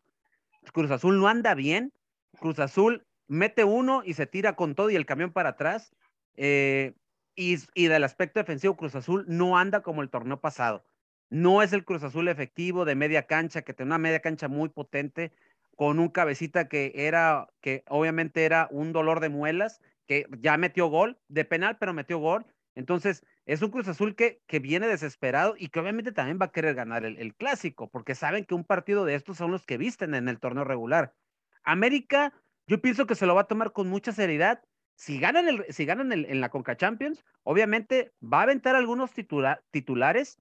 Cruz 0.72 0.92
Azul 0.92 1.18
no 1.18 1.26
anda 1.26 1.56
bien, 1.56 1.92
Cruz 2.38 2.60
Azul 2.60 3.08
mete 3.26 3.64
uno 3.64 4.02
y 4.04 4.14
se 4.14 4.28
tira 4.28 4.54
con 4.54 4.76
todo 4.76 4.88
y 4.88 4.94
el 4.94 5.04
camión 5.04 5.32
para 5.32 5.48
atrás. 5.48 5.92
Eh, 6.36 6.94
y, 7.34 7.56
y 7.74 7.88
del 7.88 8.04
aspecto 8.04 8.38
defensivo, 8.38 8.76
Cruz 8.76 8.94
Azul 8.94 9.24
no 9.26 9.58
anda 9.58 9.82
como 9.82 10.02
el 10.02 10.10
torneo 10.10 10.40
pasado. 10.40 10.84
No 11.30 11.62
es 11.62 11.72
el 11.72 11.84
Cruz 11.84 12.02
Azul 12.02 12.28
efectivo 12.28 12.84
de 12.84 12.94
media 12.94 13.26
cancha, 13.26 13.62
que 13.62 13.74
tiene 13.74 13.90
una 13.90 13.98
media 13.98 14.20
cancha 14.20 14.48
muy 14.48 14.68
potente, 14.68 15.32
con 15.76 15.98
un 15.98 16.08
cabecita 16.08 16.68
que 16.68 16.92
era, 16.94 17.48
que 17.60 17.84
obviamente 17.88 18.44
era 18.44 18.68
un 18.70 18.92
dolor 18.92 19.20
de 19.20 19.28
muelas, 19.28 19.80
que 20.06 20.26
ya 20.38 20.56
metió 20.56 20.86
gol 20.86 21.18
de 21.28 21.44
penal, 21.44 21.76
pero 21.78 21.92
metió 21.92 22.18
gol. 22.18 22.46
Entonces, 22.74 23.24
es 23.46 23.62
un 23.62 23.70
Cruz 23.70 23.88
Azul 23.88 24.14
que, 24.14 24.40
que 24.46 24.58
viene 24.58 24.86
desesperado 24.86 25.54
y 25.58 25.68
que 25.68 25.80
obviamente 25.80 26.12
también 26.12 26.38
va 26.40 26.46
a 26.46 26.52
querer 26.52 26.74
ganar 26.74 27.04
el, 27.04 27.16
el, 27.18 27.34
clásico, 27.34 27.88
porque 27.88 28.14
saben 28.14 28.44
que 28.44 28.54
un 28.54 28.64
partido 28.64 29.04
de 29.04 29.14
estos 29.14 29.36
son 29.36 29.50
los 29.50 29.64
que 29.64 29.78
visten 29.78 30.14
en 30.14 30.28
el 30.28 30.38
torneo 30.38 30.64
regular. 30.64 31.14
América, 31.62 32.32
yo 32.66 32.80
pienso 32.80 33.06
que 33.06 33.14
se 33.14 33.26
lo 33.26 33.34
va 33.34 33.42
a 33.42 33.48
tomar 33.48 33.72
con 33.72 33.88
mucha 33.88 34.12
seriedad. 34.12 34.62
Si 34.94 35.18
ganan, 35.18 35.48
el, 35.48 35.64
si 35.70 35.84
ganan 35.84 36.12
el, 36.12 36.24
en 36.26 36.40
la 36.40 36.48
Conca 36.48 36.76
Champions, 36.76 37.24
obviamente 37.42 38.12
va 38.22 38.40
a 38.40 38.42
aventar 38.44 38.76
algunos 38.76 39.12
titula, 39.12 39.62
titulares 39.70 40.38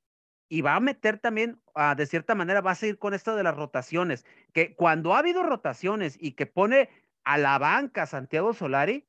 y 0.47 0.61
va 0.61 0.75
a 0.75 0.79
meter 0.79 1.19
también, 1.19 1.59
uh, 1.75 1.95
de 1.95 2.05
cierta 2.05 2.35
manera, 2.35 2.61
va 2.61 2.71
a 2.71 2.75
seguir 2.75 2.97
con 2.97 3.13
esto 3.13 3.35
de 3.35 3.43
las 3.43 3.55
rotaciones, 3.55 4.25
que 4.53 4.75
cuando 4.75 5.13
ha 5.13 5.19
habido 5.19 5.43
rotaciones 5.43 6.17
y 6.19 6.33
que 6.33 6.45
pone 6.45 6.89
a 7.23 7.37
la 7.37 7.57
banca 7.57 8.05
Santiago 8.05 8.53
Solari, 8.53 9.07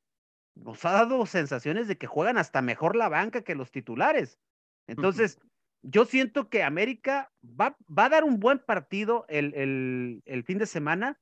nos 0.55 0.83
ha 0.85 0.91
dado 0.91 1.25
sensaciones 1.25 1.87
de 1.87 1.97
que 1.97 2.07
juegan 2.07 2.37
hasta 2.37 2.61
mejor 2.61 2.95
la 2.95 3.09
banca 3.09 3.43
que 3.43 3.55
los 3.55 3.71
titulares. 3.71 4.39
Entonces, 4.87 5.39
yo 5.83 6.05
siento 6.05 6.49
que 6.49 6.63
América 6.63 7.31
va, 7.43 7.77
va 7.87 8.05
a 8.05 8.09
dar 8.09 8.23
un 8.23 8.39
buen 8.39 8.59
partido 8.59 9.25
el, 9.29 9.53
el, 9.53 10.21
el, 10.25 10.43
fin 10.43 10.57
de 10.57 10.65
semana, 10.65 11.19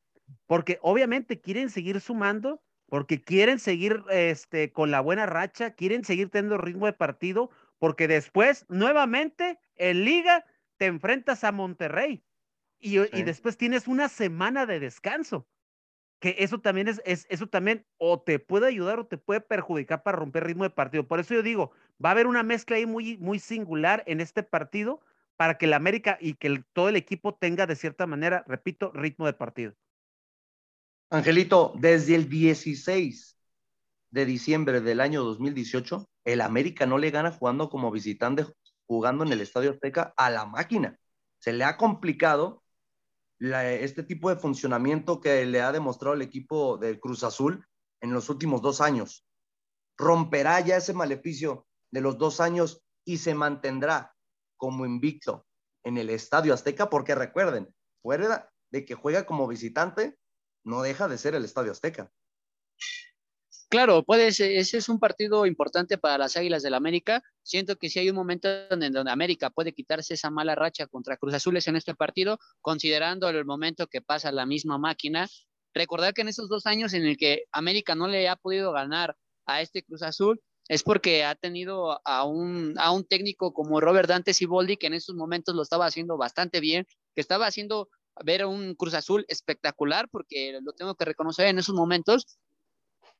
porque 0.47 0.79
obviamente 0.81 1.41
quieren 1.41 1.69
seguir 1.69 1.99
sumando, 1.99 2.61
porque 2.87 3.21
quieren 3.21 3.59
seguir 3.59 4.03
este, 4.09 4.71
con 4.71 4.91
la 4.91 5.01
buena 5.01 5.25
racha, 5.25 5.71
quieren 5.71 6.05
seguir 6.05 6.29
teniendo 6.29 6.57
ritmo 6.57 6.85
de 6.85 6.93
partido, 6.93 7.49
porque 7.79 8.07
después, 8.07 8.65
nuevamente, 8.69 9.59
en 9.75 10.05
liga, 10.05 10.45
te 10.77 10.85
enfrentas 10.85 11.43
a 11.43 11.51
Monterrey 11.51 12.23
y, 12.79 12.99
sí. 12.99 13.09
y 13.13 13.23
después 13.23 13.57
tienes 13.57 13.87
una 13.87 14.09
semana 14.09 14.65
de 14.65 14.79
descanso 14.79 15.47
que 16.19 16.35
eso 16.39 16.59
también 16.59 16.87
es, 16.87 17.01
es, 17.05 17.27
eso 17.29 17.47
también 17.47 17.85
o 17.97 18.21
te 18.21 18.39
puede 18.39 18.67
ayudar 18.67 18.99
o 18.99 19.05
te 19.05 19.17
puede 19.17 19.41
perjudicar 19.41 20.03
para 20.03 20.17
romper 20.17 20.45
ritmo 20.45 20.63
de 20.63 20.69
partido. 20.69 21.07
Por 21.07 21.19
eso 21.19 21.33
yo 21.33 21.43
digo, 21.43 21.71
va 22.03 22.09
a 22.09 22.11
haber 22.13 22.27
una 22.27 22.43
mezcla 22.43 22.77
ahí 22.77 22.85
muy, 22.85 23.17
muy 23.17 23.39
singular 23.39 24.03
en 24.07 24.21
este 24.21 24.43
partido 24.43 25.01
para 25.35 25.57
que 25.57 25.65
el 25.65 25.73
América 25.73 26.17
y 26.19 26.35
que 26.35 26.47
el, 26.47 26.65
todo 26.65 26.89
el 26.89 26.95
equipo 26.95 27.35
tenga 27.35 27.67
de 27.67 27.75
cierta 27.75 28.07
manera, 28.07 28.43
repito, 28.47 28.91
ritmo 28.93 29.25
de 29.25 29.33
partido. 29.33 29.75
Angelito, 31.09 31.73
desde 31.77 32.15
el 32.15 32.29
16 32.29 33.34
de 34.15 34.25
diciembre 34.25 34.79
del 34.79 35.01
año 35.01 35.25
2018, 35.25 36.09
el 36.23 36.39
América 36.39 36.85
no 36.85 36.97
le 36.97 37.11
gana 37.11 37.33
jugando 37.33 37.69
como 37.69 37.91
visitante, 37.91 38.45
jugando 38.87 39.25
en 39.25 39.33
el 39.33 39.41
Estadio 39.41 39.71
Azteca 39.71 40.13
a 40.15 40.29
la 40.29 40.45
máquina. 40.45 40.97
Se 41.39 41.51
le 41.51 41.65
ha 41.65 41.75
complicado 41.75 42.63
este 43.41 44.03
tipo 44.03 44.29
de 44.29 44.37
funcionamiento 44.37 45.19
que 45.19 45.45
le 45.45 45.59
ha 45.59 45.73
demostrado 45.73 46.15
el 46.15 46.21
equipo 46.21 46.77
del 46.77 47.01
Cruz 47.01 47.25
Azul 47.25 47.67
en 47.99 48.13
los 48.13 48.29
últimos 48.29 48.61
dos 48.61 48.79
años. 48.79 49.27
Romperá 49.97 50.61
ya 50.61 50.77
ese 50.77 50.93
maleficio 50.93 51.67
de 51.91 51.99
los 51.99 52.17
dos 52.17 52.39
años 52.39 52.85
y 53.03 53.17
se 53.17 53.35
mantendrá 53.35 54.15
como 54.55 54.85
invicto 54.85 55.45
en 55.83 55.97
el 55.97 56.09
Estadio 56.09 56.53
Azteca, 56.53 56.89
porque 56.89 57.15
recuerden, 57.15 57.67
fuera 58.01 58.49
de 58.71 58.85
que 58.85 58.95
juega 58.95 59.25
como 59.25 59.45
visitante, 59.45 60.17
no 60.63 60.83
deja 60.83 61.09
de 61.09 61.17
ser 61.17 61.35
el 61.35 61.43
Estadio 61.43 61.73
Azteca. 61.73 62.09
Claro, 63.69 64.03
puede 64.03 64.31
ser, 64.31 64.51
ese 64.51 64.77
es 64.77 64.89
un 64.89 64.99
partido 64.99 65.45
importante 65.45 65.97
para 65.97 66.17
las 66.17 66.37
Águilas 66.37 66.63
del 66.63 66.75
América. 66.75 67.21
Siento 67.41 67.75
que 67.77 67.89
si 67.89 67.99
hay 67.99 68.09
un 68.09 68.15
momento 68.15 68.47
en 68.69 68.93
donde 68.93 69.11
América 69.11 69.49
puede 69.49 69.73
quitarse 69.73 70.13
esa 70.13 70.29
mala 70.29 70.55
racha 70.55 70.87
contra 70.87 71.17
Cruz 71.17 71.33
Azules 71.33 71.67
en 71.67 71.75
este 71.75 71.95
partido, 71.95 72.37
considerando 72.61 73.27
el 73.27 73.43
momento 73.45 73.87
que 73.87 74.01
pasa 74.01 74.31
la 74.31 74.45
misma 74.45 74.77
máquina. 74.77 75.27
Recordar 75.73 76.13
que 76.13 76.21
en 76.21 76.29
esos 76.29 76.47
dos 76.47 76.65
años 76.67 76.93
en 76.93 77.05
el 77.05 77.17
que 77.17 77.45
América 77.51 77.95
no 77.95 78.07
le 78.07 78.29
ha 78.29 78.35
podido 78.35 78.71
ganar 78.71 79.17
a 79.45 79.61
este 79.61 79.83
Cruz 79.83 80.03
Azul, 80.03 80.41
es 80.67 80.83
porque 80.83 81.23
ha 81.25 81.35
tenido 81.35 81.99
a 82.05 82.23
un, 82.23 82.75
a 82.77 82.91
un 82.91 83.05
técnico 83.05 83.53
como 83.53 83.81
Robert 83.81 84.09
Dante 84.09 84.33
Siboldi, 84.33 84.77
que 84.77 84.87
en 84.87 84.93
esos 84.93 85.15
momentos 85.15 85.55
lo 85.55 85.61
estaba 85.61 85.85
haciendo 85.85 86.17
bastante 86.17 86.59
bien, 86.59 86.85
que 87.13 87.21
estaba 87.21 87.47
haciendo 87.47 87.89
ver 88.23 88.45
un 88.45 88.75
Cruz 88.75 88.93
Azul 88.93 89.25
espectacular, 89.27 90.07
porque 90.09 90.57
lo 90.61 90.73
tengo 90.73 90.95
que 90.95 91.05
reconocer 91.05 91.47
en 91.47 91.59
esos 91.59 91.75
momentos, 91.75 92.37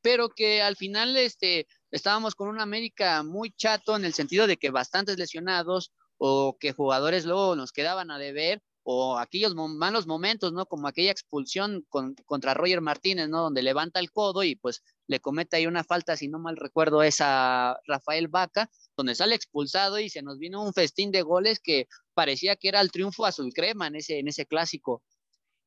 pero 0.06 0.28
que 0.28 0.62
al 0.62 0.76
final 0.76 1.16
este, 1.16 1.66
estábamos 1.90 2.36
con 2.36 2.46
un 2.46 2.60
América 2.60 3.24
muy 3.24 3.50
chato 3.50 3.96
en 3.96 4.04
el 4.04 4.14
sentido 4.14 4.46
de 4.46 4.56
que 4.56 4.70
bastantes 4.70 5.18
lesionados 5.18 5.90
o 6.16 6.56
que 6.60 6.70
jugadores 6.70 7.24
luego 7.24 7.56
nos 7.56 7.72
quedaban 7.72 8.12
a 8.12 8.18
deber 8.18 8.62
o 8.84 9.18
aquellos 9.18 9.56
malos 9.56 10.06
momentos, 10.06 10.52
¿no? 10.52 10.66
Como 10.66 10.86
aquella 10.86 11.10
expulsión 11.10 11.84
con, 11.88 12.14
contra 12.24 12.54
Roger 12.54 12.82
Martínez, 12.82 13.28
¿no? 13.28 13.42
Donde 13.42 13.62
levanta 13.62 13.98
el 13.98 14.12
codo 14.12 14.44
y 14.44 14.54
pues 14.54 14.84
le 15.08 15.18
comete 15.18 15.56
ahí 15.56 15.66
una 15.66 15.82
falta, 15.82 16.16
si 16.16 16.28
no 16.28 16.38
mal 16.38 16.56
recuerdo, 16.56 17.02
es 17.02 17.16
a 17.20 17.76
Rafael 17.88 18.28
Vaca, 18.28 18.70
donde 18.96 19.16
sale 19.16 19.34
expulsado 19.34 19.98
y 19.98 20.08
se 20.08 20.22
nos 20.22 20.38
vino 20.38 20.62
un 20.62 20.72
festín 20.72 21.10
de 21.10 21.22
goles 21.22 21.58
que 21.58 21.88
parecía 22.14 22.54
que 22.54 22.68
era 22.68 22.80
el 22.80 22.92
triunfo 22.92 23.26
azul 23.26 23.52
crema 23.52 23.88
en 23.88 23.96
ese, 23.96 24.20
en 24.20 24.28
ese 24.28 24.46
clásico. 24.46 25.02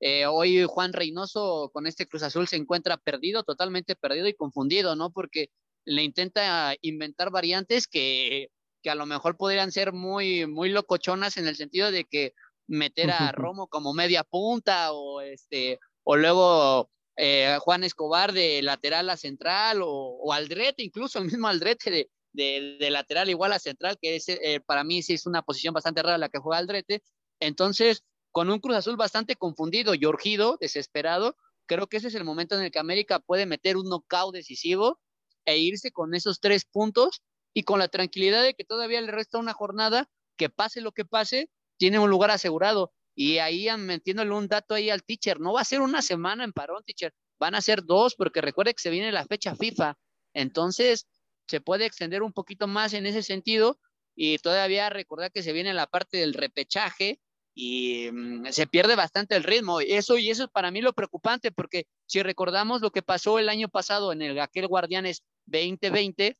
Eh, 0.02 0.26
hoy 0.26 0.66
Juan 0.66 0.94
Reynoso 0.94 1.70
con 1.74 1.86
este 1.88 2.06
Cruz 2.06 2.24
Azul 2.24 2.48
se 2.48 2.56
encuentra 2.56 2.98
perdido, 2.98 3.44
totalmente 3.44 3.96
perdido 3.96 4.28
y 4.28 4.34
confundido, 4.34 4.96
¿no? 4.96 5.12
Porque 5.12 5.50
le 5.86 6.04
intenta 6.04 6.74
inventar 6.82 7.32
variantes 7.32 7.88
que, 7.88 8.50
que 8.82 8.90
a 8.90 8.96
lo 8.96 9.06
mejor 9.06 9.36
podrían 9.36 9.72
ser 9.72 9.92
muy, 9.92 10.48
muy 10.48 10.70
locochonas 10.70 11.38
en 11.38 11.48
el 11.48 11.56
sentido 11.56 11.92
de 11.92 12.06
que 12.06 12.34
meter 12.68 13.12
a 13.12 13.32
Romo 13.32 13.68
como 13.68 13.94
media 13.94 14.24
punta 14.24 14.94
o 14.94 15.22
este 15.22 15.80
o 16.04 16.16
luego 16.16 16.90
eh, 17.18 17.58
Juan 17.60 17.84
Escobar 17.84 18.32
de 18.32 18.62
lateral 18.62 19.10
a 19.10 19.18
central 19.18 19.82
o, 19.82 19.90
o, 19.90 20.32
Aldrete, 20.32 20.84
incluso 20.84 21.20
el 21.20 21.26
mismo 21.26 21.48
Aldrete 21.48 21.92
de, 21.92 22.10
de, 22.32 22.78
de 22.80 22.90
lateral 22.92 23.30
igual 23.30 23.52
a 23.52 23.60
central, 23.60 23.98
que 24.02 24.16
es, 24.16 24.30
eh, 24.30 24.62
para 24.66 24.84
mí 24.84 25.04
sí 25.04 25.14
es 25.14 25.26
una 25.26 25.42
posición 25.42 25.74
bastante 25.74 26.02
rara 26.02 26.18
la 26.18 26.30
que 26.30 26.40
juega 26.40 26.60
Aldrete. 26.60 27.04
Entonces, 27.42 28.04
con 28.40 28.50
un 28.50 28.60
Cruz 28.60 28.78
Azul 28.78 28.96
bastante 28.96 29.36
confundido 29.36 29.96
y 29.96 30.06
urgido, 30.06 30.58
desesperado, 30.62 31.36
creo 31.66 31.88
que 31.88 31.98
ese 31.98 32.08
es 32.08 32.16
el 32.16 32.24
momento 32.24 32.56
en 32.56 32.64
el 32.64 32.72
que 32.72 32.80
América 32.80 33.20
puede 33.20 33.46
meter 33.46 33.76
un 33.76 33.90
knockout 33.90 34.34
decisivo 34.34 35.02
e 35.44 35.58
irse 35.58 35.92
con 35.92 36.16
esos 36.16 36.40
tres 36.40 36.64
puntos 36.64 37.22
y 37.54 37.64
con 37.64 37.80
la 37.80 37.90
tranquilidad 37.90 38.42
de 38.42 38.54
que 38.54 38.64
todavía 38.64 39.02
le 39.02 39.12
resta 39.12 39.40
una 39.40 39.52
jornada, 39.52 40.10
que 40.38 40.48
pase 40.48 40.80
lo 40.80 40.94
que 40.94 41.04
pase, 41.04 41.50
tiene 41.78 42.00
un 42.00 42.10
lugar 42.10 42.32
asegurado. 42.32 42.94
Y 43.14 43.40
ahí 43.40 43.68
metiéndole 43.78 44.34
un 44.34 44.48
dato 44.48 44.74
ahí 44.74 44.90
al 44.90 45.04
teacher, 45.04 45.42
no 45.42 45.52
va 45.52 45.60
a 45.60 45.66
ser 45.66 45.82
una 45.82 46.02
semana 46.02 46.46
en 46.46 46.54
parón, 46.54 46.82
teacher, 46.86 47.14
van 47.42 47.56
a 47.56 47.62
ser 47.62 47.84
dos, 47.84 48.16
porque 48.16 48.40
recuerde 48.40 48.74
que 48.74 48.82
se 48.82 48.90
viene 48.90 49.12
la 49.12 49.26
fecha 49.26 49.54
FIFA. 49.54 49.98
Entonces, 50.34 51.10
se 51.46 51.60
puede 51.60 51.86
extender 51.86 52.24
un 52.24 52.32
poquito 52.32 52.68
más 52.68 52.94
en 52.94 53.06
ese 53.06 53.22
sentido 53.22 53.82
y 54.16 54.38
todavía 54.38 54.90
recordar 54.90 55.30
que 55.34 55.44
se 55.44 55.52
viene 55.52 55.74
la 55.74 55.88
parte 55.88 56.16
del 56.16 56.34
repechaje 56.34 57.20
y 57.62 58.10
mmm, 58.10 58.46
se 58.52 58.68
pierde 58.68 58.96
bastante 58.96 59.36
el 59.36 59.44
ritmo. 59.44 59.82
Eso 59.82 60.18
y 60.18 60.30
eso 60.30 60.46
es 60.46 60.50
para 60.50 60.72
mí 60.72 60.80
lo 60.80 60.94
preocupante, 60.94 61.52
porque 61.52 61.88
si 62.06 62.24
recordamos 62.24 62.80
lo 62.80 62.92
que 62.92 63.02
pasó 63.02 63.38
el 63.38 63.50
año 63.50 63.68
pasado 63.68 64.14
en 64.14 64.22
el 64.22 64.40
aquel 64.40 64.68
Guardianes 64.68 65.24
2020, 65.46 66.38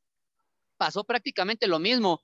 pasó 0.78 1.04
prácticamente 1.04 1.68
lo 1.68 1.78
mismo. 1.78 2.22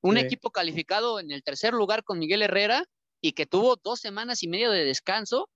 Un 0.00 0.16
sí. 0.16 0.22
equipo 0.22 0.52
calificado 0.52 1.18
en 1.18 1.32
el 1.32 1.42
tercer 1.42 1.74
lugar 1.74 2.04
con 2.04 2.20
Miguel 2.20 2.42
Herrera 2.42 2.84
y 3.20 3.32
que 3.32 3.46
tuvo 3.46 3.74
dos 3.82 3.98
semanas 3.98 4.44
y 4.44 4.48
medio 4.48 4.70
de 4.70 4.84
descanso 4.84 5.50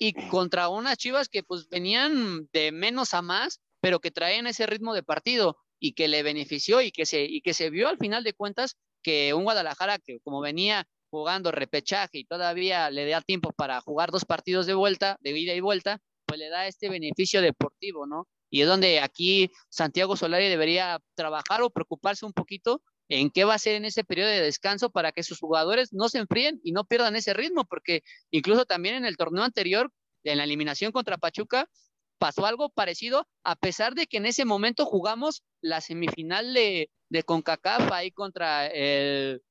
y 0.00 0.12
contra 0.28 0.68
unas 0.68 0.98
chivas 0.98 1.28
que 1.28 1.44
pues 1.44 1.68
venían 1.68 2.48
de 2.52 2.72
menos 2.72 3.14
a 3.14 3.22
más, 3.22 3.60
pero 3.80 4.00
que 4.00 4.10
traían 4.10 4.48
ese 4.48 4.66
ritmo 4.66 4.94
de 4.94 5.04
partido 5.04 5.58
y 5.78 5.92
que 5.92 6.08
le 6.08 6.24
benefició 6.24 6.80
y 6.80 6.90
que 6.90 7.06
se, 7.06 7.22
y 7.22 7.40
que 7.40 7.54
se 7.54 7.70
vio 7.70 7.88
al 7.88 7.98
final 7.98 8.24
de 8.24 8.32
cuentas 8.32 8.76
que 9.00 9.32
un 9.32 9.44
Guadalajara 9.44 9.98
que 10.00 10.18
como 10.24 10.40
venía 10.40 10.88
jugando 11.12 11.52
repechaje 11.52 12.18
y 12.20 12.24
todavía 12.24 12.88
le 12.88 13.06
da 13.06 13.20
tiempo 13.20 13.52
para 13.52 13.82
jugar 13.82 14.10
dos 14.10 14.24
partidos 14.24 14.64
de 14.64 14.72
vuelta, 14.72 15.18
de 15.20 15.38
ida 15.38 15.52
y 15.52 15.60
vuelta, 15.60 16.00
pues 16.24 16.40
le 16.40 16.48
da 16.48 16.66
este 16.66 16.88
beneficio 16.88 17.42
deportivo, 17.42 18.06
¿no? 18.06 18.26
Y 18.48 18.62
es 18.62 18.66
donde 18.66 18.98
aquí 18.98 19.50
Santiago 19.68 20.16
Solari 20.16 20.48
debería 20.48 21.00
trabajar 21.14 21.60
o 21.60 21.68
preocuparse 21.68 22.24
un 22.24 22.32
poquito 22.32 22.82
en 23.10 23.30
qué 23.30 23.44
va 23.44 23.52
a 23.52 23.56
hacer 23.56 23.74
en 23.74 23.84
ese 23.84 24.04
periodo 24.04 24.30
de 24.30 24.40
descanso 24.40 24.88
para 24.88 25.12
que 25.12 25.22
sus 25.22 25.38
jugadores 25.38 25.92
no 25.92 26.08
se 26.08 26.16
enfríen 26.16 26.60
y 26.64 26.72
no 26.72 26.84
pierdan 26.86 27.14
ese 27.14 27.34
ritmo, 27.34 27.66
porque 27.66 28.02
incluso 28.30 28.64
también 28.64 28.94
en 28.94 29.04
el 29.04 29.18
torneo 29.18 29.44
anterior, 29.44 29.92
en 30.24 30.38
la 30.38 30.44
eliminación 30.44 30.92
contra 30.92 31.18
Pachuca, 31.18 31.68
pasó 32.16 32.46
algo 32.46 32.70
parecido, 32.70 33.28
a 33.44 33.54
pesar 33.56 33.94
de 33.94 34.06
que 34.06 34.16
en 34.16 34.24
ese 34.24 34.46
momento 34.46 34.86
jugamos 34.86 35.42
la 35.60 35.82
semifinal 35.82 36.54
de, 36.54 36.90
de 37.10 37.22
CONCACAF 37.22 37.92
ahí 37.92 38.12
contra 38.12 38.66
el, 38.66 39.42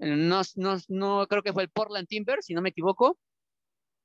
no, 0.00 0.42
no, 0.56 0.78
no 0.88 1.26
creo 1.28 1.42
que 1.42 1.52
fue 1.52 1.62
el 1.62 1.70
Portland 1.70 2.08
Timber, 2.08 2.38
si 2.42 2.54
no 2.54 2.62
me 2.62 2.70
equivoco, 2.70 3.18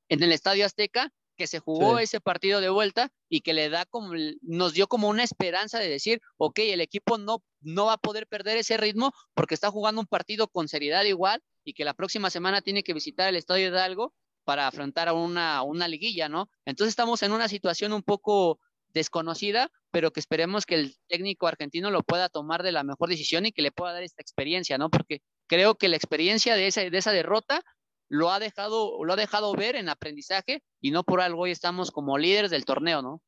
en 0.10 0.22
el 0.22 0.32
Estadio 0.32 0.66
Azteca, 0.66 1.12
que 1.38 1.48
se 1.48 1.60
jugó 1.60 1.98
Sí. 1.98 2.04
ese 2.04 2.22
partido 2.22 2.62
de 2.62 2.70
vuelta 2.70 3.12
y 3.28 3.42
que 3.42 3.54
le 3.54 3.70
da 3.70 3.86
como, 3.86 4.14
nos 4.42 4.74
dio 4.74 4.88
como 4.88 5.10
una 5.10 5.24
esperanza 5.24 5.80
de 5.80 5.90
decir, 5.90 6.22
ok, 6.38 6.60
el 6.60 6.82
equipo 6.82 7.18
no, 7.18 7.44
no 7.62 7.88
va 7.88 7.94
a 7.94 7.98
poder 7.98 8.28
perder 8.28 8.58
ese 8.58 8.78
ritmo 8.78 9.12
porque 9.34 9.54
está 9.54 9.70
jugando 9.70 10.00
un 10.02 10.08
partido 10.08 10.48
con 10.48 10.68
seriedad 10.68 11.04
igual 11.04 11.42
y 11.66 11.74
que 11.74 11.84
la 11.84 11.94
próxima 11.94 12.30
semana 12.30 12.62
tiene 12.62 12.84
que 12.84 12.94
visitar 12.94 13.28
el 13.28 13.36
Estadio 13.36 13.68
Hidalgo 13.68 14.14
para 14.46 14.68
afrontar 14.68 15.08
a 15.10 15.14
una, 15.14 15.62
una 15.64 15.88
liguilla, 15.88 16.30
¿no? 16.30 16.50
Entonces 16.66 16.92
estamos 16.92 17.22
en 17.24 17.32
una 17.34 17.48
situación 17.50 17.92
un 17.92 18.04
poco 18.04 18.60
desconocida, 18.94 19.72
pero 19.92 20.12
que 20.12 20.22
esperemos 20.22 20.66
que 20.66 20.76
el 20.76 20.96
técnico 21.08 21.48
argentino 21.48 21.92
lo 21.92 22.02
pueda 22.04 22.30
tomar 22.30 22.64
de 22.64 22.72
la 22.72 22.84
mejor 22.84 23.10
decisión 23.10 23.46
y 23.46 23.52
que 23.52 23.62
le 23.62 23.72
pueda 23.74 23.92
dar 23.92 24.04
esta 24.04 24.22
experiencia, 24.22 24.78
¿no? 24.78 24.90
Porque 24.90 25.22
creo 25.48 25.76
que 25.76 25.88
la 25.88 25.96
experiencia 25.96 26.56
de 26.56 26.68
esa, 26.68 26.82
de 26.82 26.98
esa 26.98 27.12
derrota 27.12 27.62
lo 28.10 28.32
ha 28.32 28.40
dejado, 28.40 29.04
lo 29.04 29.14
ha 29.14 29.16
dejado 29.16 29.54
ver 29.54 29.76
en 29.76 29.90
aprendizaje 29.90 30.62
y 30.82 30.92
no 30.92 31.04
por 31.04 31.22
algo 31.22 31.42
hoy 31.42 31.52
estamos 31.52 31.92
como 31.92 32.18
líderes 32.18 32.52
del 32.52 32.66
torneo, 32.66 33.02
¿no? 33.02 33.22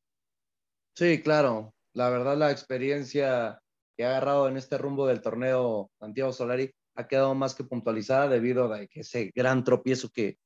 Sí, 0.94 1.22
claro. 1.22 1.74
La 1.94 2.10
verdad, 2.10 2.36
la 2.36 2.50
experiencia 2.50 3.60
que 3.96 4.04
ha 4.04 4.10
agarrado 4.10 4.48
en 4.48 4.56
este 4.56 4.78
rumbo 4.78 5.06
del 5.06 5.20
torneo 5.20 5.90
Santiago 5.98 6.32
Solari 6.32 6.72
ha 6.94 7.06
quedado 7.08 7.34
más 7.34 7.54
que 7.54 7.64
puntualizada 7.64 8.28
debido 8.28 8.72
a 8.72 8.82
ese 8.82 9.32
gran 9.34 9.64
tropiezo 9.64 10.08
que 10.10 10.38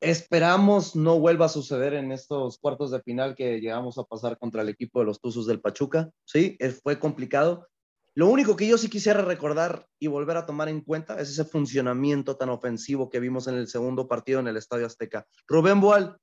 esperamos 0.00 0.94
no 0.94 1.18
vuelva 1.18 1.46
a 1.46 1.50
suceder 1.50 1.94
en 1.94 2.12
estos 2.12 2.58
cuartos 2.58 2.90
de 2.90 3.02
final 3.02 3.34
que 3.34 3.60
llegamos 3.60 3.98
a 3.98 4.04
pasar 4.04 4.38
contra 4.38 4.62
el 4.62 4.68
equipo 4.68 5.00
de 5.00 5.06
los 5.06 5.20
Tuzos 5.20 5.46
del 5.46 5.60
Pachuca. 5.60 6.10
Sí, 6.24 6.56
eh, 6.60 6.70
fue 6.70 6.98
complicado. 6.98 7.68
Lo 8.16 8.28
único 8.28 8.54
que 8.54 8.68
yo 8.68 8.78
sí 8.78 8.88
quisiera 8.88 9.22
recordar 9.22 9.88
y 9.98 10.06
volver 10.06 10.36
a 10.36 10.46
tomar 10.46 10.68
en 10.68 10.82
cuenta 10.82 11.20
es 11.20 11.30
ese 11.30 11.44
funcionamiento 11.44 12.36
tan 12.36 12.48
ofensivo 12.48 13.10
que 13.10 13.18
vimos 13.18 13.48
en 13.48 13.56
el 13.56 13.66
segundo 13.66 14.06
partido 14.06 14.38
en 14.38 14.46
el 14.46 14.56
Estadio 14.56 14.86
Azteca. 14.86 15.26
Rubén 15.48 15.80
Boal, 15.80 16.16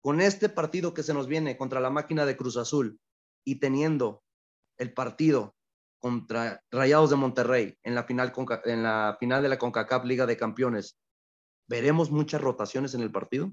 con 0.00 0.20
este 0.20 0.48
partido 0.48 0.92
que 0.92 1.04
se 1.04 1.14
nos 1.14 1.28
viene 1.28 1.56
contra 1.56 1.78
la 1.78 1.90
máquina 1.90 2.26
de 2.26 2.36
Cruz 2.36 2.56
Azul 2.56 2.98
y 3.44 3.60
teniendo 3.60 4.24
el 4.78 4.92
partido 4.92 5.54
contra 6.00 6.64
Rayados 6.72 7.10
de 7.10 7.16
Monterrey 7.16 7.78
en 7.84 7.94
la 7.94 8.02
final, 8.02 8.32
en 8.64 8.82
la 8.82 9.16
final 9.20 9.42
de 9.42 9.48
la 9.48 9.58
CONCACAF 9.58 10.04
Liga 10.04 10.26
de 10.26 10.36
Campeones, 10.36 10.98
¿veremos 11.68 12.10
muchas 12.10 12.40
rotaciones 12.40 12.94
en 12.94 13.02
el 13.02 13.12
partido? 13.12 13.52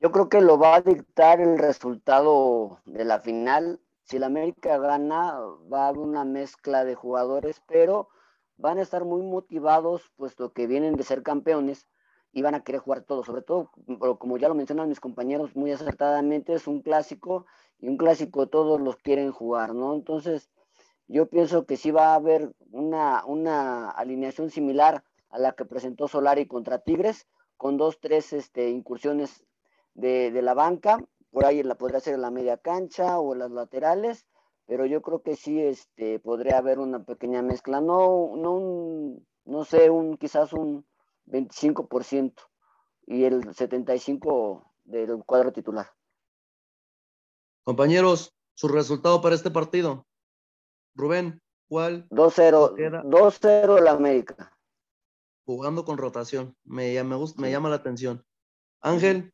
Yo 0.00 0.10
creo 0.10 0.28
que 0.28 0.40
lo 0.40 0.58
va 0.58 0.76
a 0.76 0.80
dictar 0.80 1.40
el 1.40 1.56
resultado 1.56 2.80
de 2.84 3.04
la 3.04 3.20
final. 3.20 3.80
Si 4.04 4.18
la 4.18 4.26
América 4.26 4.76
gana, 4.76 5.40
va 5.72 5.86
a 5.86 5.88
haber 5.88 6.00
una 6.00 6.26
mezcla 6.26 6.84
de 6.84 6.94
jugadores, 6.94 7.62
pero 7.66 8.10
van 8.58 8.78
a 8.78 8.82
estar 8.82 9.06
muy 9.06 9.22
motivados, 9.22 10.12
puesto 10.16 10.52
que 10.52 10.66
vienen 10.66 10.94
de 10.96 11.04
ser 11.04 11.22
campeones 11.22 11.88
y 12.30 12.42
van 12.42 12.54
a 12.54 12.62
querer 12.62 12.82
jugar 12.82 13.02
todo. 13.04 13.24
Sobre 13.24 13.40
todo, 13.40 13.70
como 14.18 14.36
ya 14.36 14.48
lo 14.48 14.54
mencionan 14.54 14.90
mis 14.90 15.00
compañeros 15.00 15.56
muy 15.56 15.72
acertadamente, 15.72 16.52
es 16.52 16.66
un 16.66 16.82
clásico 16.82 17.46
y 17.78 17.88
un 17.88 17.96
clásico 17.96 18.46
todos 18.46 18.78
los 18.78 18.96
quieren 18.96 19.32
jugar, 19.32 19.74
¿no? 19.74 19.94
Entonces, 19.94 20.50
yo 21.08 21.30
pienso 21.30 21.64
que 21.64 21.78
sí 21.78 21.90
va 21.90 22.12
a 22.12 22.16
haber 22.16 22.54
una, 22.72 23.24
una 23.24 23.90
alineación 23.90 24.50
similar 24.50 25.02
a 25.30 25.38
la 25.38 25.52
que 25.52 25.64
presentó 25.64 26.08
Solari 26.08 26.46
contra 26.46 26.78
Tigres, 26.78 27.26
con 27.56 27.78
dos, 27.78 28.00
tres 28.00 28.34
este, 28.34 28.68
incursiones 28.68 29.46
de 29.94 30.42
la 30.42 30.54
banca, 30.54 30.98
por 31.34 31.44
ahí 31.46 31.64
la 31.64 31.74
podría 31.74 31.98
ser 31.98 32.14
en 32.14 32.22
la 32.22 32.30
media 32.30 32.58
cancha 32.58 33.18
o 33.18 33.32
en 33.32 33.40
las 33.40 33.50
laterales, 33.50 34.24
pero 34.66 34.86
yo 34.86 35.02
creo 35.02 35.20
que 35.20 35.34
sí 35.34 35.60
este, 35.60 36.20
podría 36.20 36.58
haber 36.58 36.78
una 36.78 37.04
pequeña 37.04 37.42
mezcla, 37.42 37.80
no, 37.80 38.36
no, 38.36 38.52
un, 38.52 39.26
no 39.44 39.64
sé, 39.64 39.90
un, 39.90 40.16
quizás 40.16 40.52
un 40.52 40.86
25% 41.26 42.34
y 43.08 43.24
el 43.24 43.42
75% 43.48 44.62
del 44.84 45.24
cuadro 45.24 45.52
titular. 45.52 45.88
Compañeros, 47.64 48.32
su 48.54 48.68
resultado 48.68 49.20
para 49.20 49.34
este 49.34 49.50
partido. 49.50 50.06
Rubén, 50.94 51.42
¿cuál? 51.68 52.06
2-0, 52.10 52.76
Queda- 52.76 53.02
2-0 53.02 53.76
el 53.76 53.88
América. 53.88 54.56
Jugando 55.44 55.84
con 55.84 55.98
rotación. 55.98 56.56
Me, 56.62 57.02
me, 57.02 57.16
gusta, 57.16 57.42
me 57.42 57.50
llama 57.50 57.70
la 57.70 57.76
atención. 57.76 58.24
Ángel, 58.80 59.33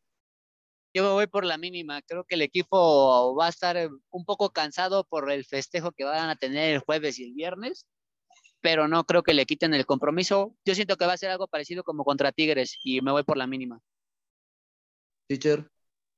Yo 0.93 1.05
me 1.05 1.11
voy 1.11 1.26
por 1.28 1.45
la 1.45 1.57
mínima. 1.57 2.03
Creo 2.03 2.24
que 2.24 2.34
el 2.34 2.43
equipo 2.43 3.34
va 3.36 3.47
a 3.47 3.51
estar 3.51 3.76
eh, 3.76 3.88
un 4.11 4.24
poco 4.24 4.51
cansado 4.51 5.05
por 5.05 5.30
el 5.30 5.45
festejo 5.45 5.93
que 5.93 6.05
van 6.05 6.28
a 6.28 6.36
tener 6.36 6.74
el 6.74 6.80
jueves 6.80 7.18
y 7.18 7.24
el 7.24 7.34
viernes, 7.34 7.86
pero 8.61 8.88
no 8.88 9.05
creo 9.05 9.22
que 9.22 9.34
le 9.34 9.47
quiten 9.47 9.72
el 9.74 9.86
compromiso. 9.86 10.57
Yo 10.64 10.74
siento 10.74 10.97
que 10.97 11.07
va 11.07 11.12
a 11.12 11.18
ser 11.18 11.30
algo 11.30 11.47
parecido 11.47 11.84
como 11.84 12.05
contra 12.05 12.32
Tigres 12.32 12.78
y 12.82 13.01
me 13.03 13.12
voy 13.12 13.22
por 13.22 13.36
la 13.36 13.47
mínima. 13.47 13.80
teacher, 15.28 15.70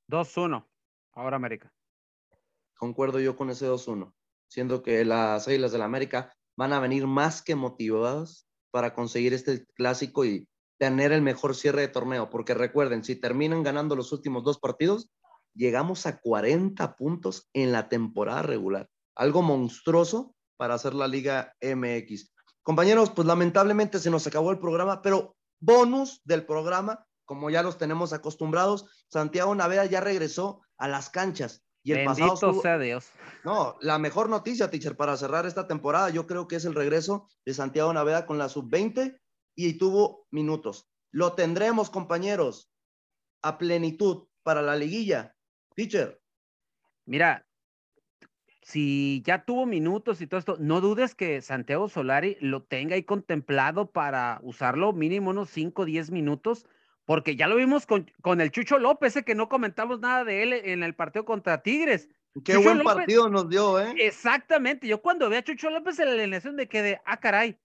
2-1. 0.09 0.67
Ahora 1.13 1.37
América. 1.37 1.71
concuerdo 2.75 3.21
yo 3.21 3.37
con 3.37 3.51
ese 3.51 3.67
2-1. 3.67 4.15
Siendo 4.49 4.83
que 4.83 5.05
las 5.05 5.47
Águilas 5.49 5.73
del 5.73 5.81
la 5.81 5.85
América 5.85 6.35
van 6.57 6.73
a 6.73 6.81
venir 6.81 7.07
más 7.07 7.43
que 7.43 7.55
motivadas 7.55 8.47
para 8.71 8.95
conseguir 8.95 9.35
este 9.35 9.67
clásico 9.75 10.25
y 10.25 10.49
tener 10.83 11.13
el 11.13 11.23
mejor 11.23 11.55
cierre 11.55 11.83
de 11.83 11.87
torneo. 11.87 12.29
Porque 12.29 12.55
recuerden, 12.55 13.05
si 13.05 13.15
terminan 13.15 13.63
ganando 13.63 13.95
los 13.95 14.11
últimos 14.11 14.43
dos 14.43 14.59
partidos, 14.59 15.13
llegamos 15.55 16.07
a 16.07 16.19
40 16.19 16.97
puntos 16.97 17.49
en 17.53 17.71
la 17.71 17.89
temporada 17.89 18.43
regular. 18.43 18.89
Algo 19.15 19.43
monstruoso 19.43 20.35
para 20.57 20.75
hacer 20.75 20.95
la 20.95 21.07
Liga 21.07 21.55
MX. 21.61 22.33
Compañeros, 22.65 23.11
pues 23.11 23.29
lamentablemente 23.29 24.01
se 24.01 24.11
nos 24.11 24.27
acabó 24.27 24.51
el 24.51 24.59
programa, 24.59 25.03
pero 25.03 25.37
bonus 25.61 26.21
del 26.25 26.45
programa, 26.47 27.07
como 27.25 27.49
ya 27.49 27.63
los 27.63 27.79
tenemos 27.79 28.13
acostumbrados, 28.13 29.07
Santiago 29.09 29.55
Naveda 29.55 29.85
ya 29.87 30.01
regresó 30.01 30.63
a 30.79 30.89
las 30.89 31.11
canchas. 31.11 31.63
Y 31.85 31.93
el 31.93 32.05
pasado 32.05 32.27
Bendito 32.27 32.47
estuvo- 32.49 32.63
sea 32.63 32.79
Dios. 32.79 33.07
no, 33.45 33.77
la 33.81 34.01
mejor 34.01 34.29
noticia, 34.29 34.69
teacher, 34.69 34.97
para 34.97 35.17
cerrar 35.17 35.47
esta 35.47 35.69
temporada, 35.69 36.11
yo 36.11 36.27
creo 36.27 36.49
que 36.49 36.57
es 36.57 36.65
el 36.65 36.75
regreso 36.75 37.29
de 37.47 37.55
Santiago 37.55 37.93
Naveda 37.93 38.27
con 38.27 38.37
la 38.39 38.49
sub-20 38.49 39.21
y 39.55 39.75
tuvo 39.75 40.27
minutos. 40.31 40.89
Lo 41.11 41.35
tendremos, 41.35 41.91
compañeros, 41.91 42.71
a 43.43 43.59
plenitud 43.59 44.29
para 44.43 44.63
la 44.63 44.77
liguilla. 44.77 45.37
Teacher, 45.75 46.21
Mira, 47.05 47.47
si 48.63 49.23
ya 49.27 49.45
tuvo 49.45 49.67
minutos 49.67 50.21
y 50.21 50.27
todo 50.27 50.39
esto, 50.39 50.57
no 50.61 50.81
dudes 50.81 51.15
que 51.15 51.41
Santiago 51.43 51.89
Solari 51.89 52.37
lo 52.41 52.63
tenga 52.63 52.95
ahí 52.95 53.03
contemplado 53.03 53.91
para 53.91 54.39
usarlo 54.43 54.93
mínimo 54.93 55.31
unos 55.31 55.51
5 55.51 55.83
o 55.83 55.85
10 55.85 56.11
minutos, 56.13 56.67
porque 57.05 57.35
ya 57.35 57.49
lo 57.49 57.57
vimos 57.57 57.87
con, 57.87 58.11
con 58.23 58.41
el 58.41 58.53
Chucho 58.53 58.79
López, 58.79 59.17
ese 59.17 59.25
que 59.25 59.35
no 59.35 59.49
comentamos 59.49 59.99
nada 60.01 60.25
de 60.25 60.43
él 60.45 60.53
en 60.53 60.83
el 60.85 60.95
partido 60.95 61.25
contra 61.25 61.63
Tigres. 61.63 62.09
qué 62.45 62.53
Chucho 62.55 62.63
buen 62.63 62.79
López- 62.79 62.95
partido 62.95 63.29
nos 63.29 63.49
dio, 63.49 63.81
¿eh? 63.81 63.95
Exactamente, 63.99 64.87
yo 64.87 65.03
cuando 65.03 65.29
vi 65.29 65.37
a 65.37 65.43
Chucho 65.43 65.69
López 65.71 65.99
en 65.99 66.07
la 66.07 66.13
alineación 66.13 66.57
de 66.57 66.69
que 66.69 66.83
de, 66.83 67.01
ah, 67.05 67.19
caray, 67.19 67.59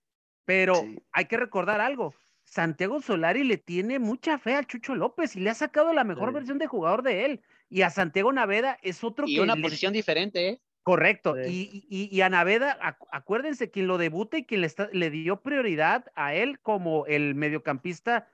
pero 0.48 0.76
Sí. 0.76 0.98
hay 1.12 1.26
que 1.26 1.36
recordar 1.36 1.82
algo. 1.82 2.16
Santiago 2.46 3.02
Solari 3.02 3.44
le 3.44 3.58
tiene 3.58 4.00
mucha 4.00 4.38
fe 4.40 4.56
al 4.56 4.66
Chucho 4.66 4.96
López 4.96 5.36
y 5.36 5.42
le 5.42 5.50
ha 5.50 5.54
sacado 5.54 5.92
la 5.94 6.06
mejor 6.06 6.30
Sí. 6.30 6.36
versión 6.36 6.58
de 6.58 6.68
jugador 6.68 7.04
de 7.04 7.26
él. 7.26 7.42
Y 7.70 7.82
a 7.82 7.90
Santiago 7.90 8.32
Naveda 8.32 8.80
es 8.82 9.04
otro 9.04 9.26
Y 9.28 9.36
que 9.36 9.42
una 9.42 9.56
le- 9.58 9.62
posición 9.62 9.92
diferente, 9.92 10.48
¿eh? 10.48 10.62
Correcto. 10.84 11.36
Sí. 11.44 11.86
Y, 11.90 12.04
y, 12.10 12.16
y 12.16 12.22
a 12.22 12.30
Naveda, 12.30 12.80
acu- 12.80 13.08
acuérdense, 13.12 13.70
quien 13.70 13.88
lo 13.88 13.98
debuta 13.98 14.38
y 14.38 14.46
quien 14.46 14.62
le, 14.62 14.68
está- 14.68 14.90
le 14.94 15.10
dio 15.10 15.42
prioridad 15.42 16.06
a 16.16 16.34
él 16.34 16.62
como 16.62 17.06
el 17.08 17.36
mediocampista 17.36 18.30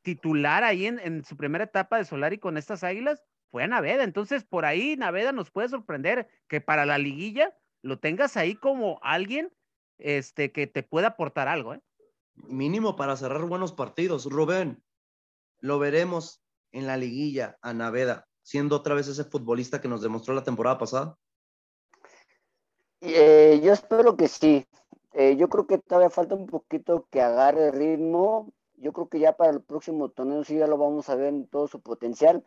titular 0.00 0.64
ahí 0.64 0.86
en, 0.86 0.98
en 0.98 1.24
su 1.24 1.36
primera 1.36 1.64
etapa 1.64 1.98
de 1.98 2.06
Solari 2.06 2.38
con 2.38 2.56
estas 2.56 2.82
águilas, 2.84 3.22
fue 3.50 3.64
a 3.64 3.66
Naveda. 3.66 4.04
Entonces, 4.04 4.44
por 4.44 4.64
ahí 4.64 4.96
Naveda 4.96 5.32
nos 5.32 5.50
puede 5.50 5.68
sorprender 5.68 6.28
que 6.48 6.62
para 6.62 6.86
la 6.86 6.96
liguilla 6.96 7.54
lo 7.82 7.98
tengas 7.98 8.38
ahí 8.38 8.54
como 8.54 8.98
alguien 9.02 9.50
este, 10.00 10.52
que 10.52 10.66
te 10.66 10.82
pueda 10.82 11.08
aportar 11.08 11.48
algo. 11.48 11.74
¿eh? 11.74 11.80
Mínimo 12.34 12.96
para 12.96 13.16
cerrar 13.16 13.44
buenos 13.44 13.72
partidos. 13.72 14.26
Rubén, 14.26 14.82
lo 15.60 15.78
veremos 15.78 16.42
en 16.72 16.86
la 16.86 16.96
liguilla 16.96 17.58
a 17.62 17.72
Naveda, 17.72 18.26
siendo 18.42 18.76
otra 18.76 18.94
vez 18.94 19.08
ese 19.08 19.24
futbolista 19.24 19.80
que 19.80 19.88
nos 19.88 20.02
demostró 20.02 20.34
la 20.34 20.44
temporada 20.44 20.78
pasada. 20.78 21.16
Eh, 23.00 23.60
yo 23.62 23.72
espero 23.72 24.16
que 24.16 24.28
sí. 24.28 24.66
Eh, 25.12 25.36
yo 25.36 25.48
creo 25.48 25.66
que 25.66 25.78
todavía 25.78 26.10
falta 26.10 26.34
un 26.34 26.46
poquito 26.46 27.06
que 27.10 27.20
agarre 27.20 27.70
ritmo. 27.70 28.52
Yo 28.76 28.92
creo 28.92 29.08
que 29.08 29.18
ya 29.18 29.36
para 29.36 29.50
el 29.50 29.62
próximo 29.62 30.10
torneo 30.10 30.44
sí 30.44 30.56
ya 30.58 30.66
lo 30.66 30.78
vamos 30.78 31.08
a 31.08 31.16
ver 31.16 31.28
en 31.28 31.48
todo 31.48 31.66
su 31.66 31.80
potencial. 31.80 32.44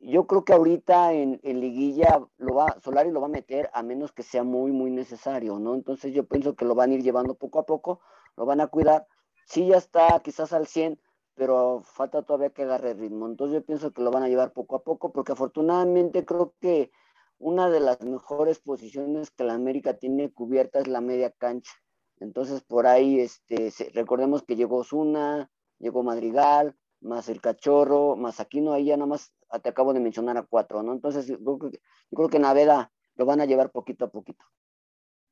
Yo 0.00 0.26
creo 0.26 0.44
que 0.44 0.54
ahorita 0.54 1.12
en, 1.12 1.40
en 1.42 1.60
liguilla 1.60 2.26
lo 2.38 2.54
va, 2.54 2.80
Solari 2.80 3.10
lo 3.10 3.20
va 3.20 3.26
a 3.26 3.30
meter 3.30 3.70
a 3.74 3.82
menos 3.82 4.12
que 4.12 4.22
sea 4.22 4.42
muy, 4.44 4.72
muy 4.72 4.90
necesario, 4.90 5.58
¿no? 5.58 5.74
Entonces 5.74 6.14
yo 6.14 6.26
pienso 6.26 6.56
que 6.56 6.64
lo 6.64 6.74
van 6.74 6.90
a 6.90 6.94
ir 6.94 7.02
llevando 7.02 7.34
poco 7.34 7.58
a 7.58 7.66
poco, 7.66 8.00
lo 8.36 8.46
van 8.46 8.62
a 8.62 8.68
cuidar. 8.68 9.06
Sí 9.46 9.66
ya 9.66 9.76
está 9.76 10.18
quizás 10.20 10.54
al 10.54 10.66
100, 10.66 10.98
pero 11.34 11.82
falta 11.84 12.22
todavía 12.22 12.50
que 12.50 12.62
agarre 12.62 12.94
ritmo. 12.94 13.26
Entonces 13.26 13.60
yo 13.60 13.66
pienso 13.66 13.92
que 13.92 14.02
lo 14.02 14.10
van 14.10 14.22
a 14.22 14.28
llevar 14.28 14.54
poco 14.54 14.76
a 14.76 14.82
poco, 14.84 15.12
porque 15.12 15.32
afortunadamente 15.32 16.24
creo 16.24 16.54
que 16.60 16.90
una 17.38 17.68
de 17.68 17.80
las 17.80 18.00
mejores 18.00 18.58
posiciones 18.58 19.30
que 19.30 19.44
la 19.44 19.54
América 19.54 19.98
tiene 19.98 20.32
cubierta 20.32 20.78
es 20.80 20.88
la 20.88 21.02
media 21.02 21.30
cancha. 21.30 21.72
Entonces 22.20 22.62
por 22.62 22.86
ahí, 22.86 23.20
este, 23.20 23.70
recordemos 23.92 24.42
que 24.44 24.56
llegó 24.56 24.82
Zuna, 24.82 25.50
llegó 25.78 26.02
Madrigal, 26.02 26.76
más 27.00 27.28
el 27.28 27.40
cachorro, 27.42 28.16
más 28.16 28.40
Aquino, 28.40 28.72
ahí 28.72 28.86
ya 28.86 28.96
nada 28.96 29.06
más 29.06 29.32
te 29.58 29.68
acabo 29.68 29.92
de 29.92 30.00
mencionar 30.00 30.36
a 30.36 30.42
cuatro, 30.42 30.82
¿no? 30.82 30.92
Entonces, 30.92 31.26
yo 31.26 31.38
creo, 31.38 31.58
que, 31.58 31.78
yo 32.10 32.16
creo 32.16 32.28
que 32.28 32.38
Naveda 32.38 32.92
lo 33.16 33.26
van 33.26 33.40
a 33.40 33.46
llevar 33.46 33.70
poquito 33.70 34.04
a 34.04 34.10
poquito. 34.10 34.44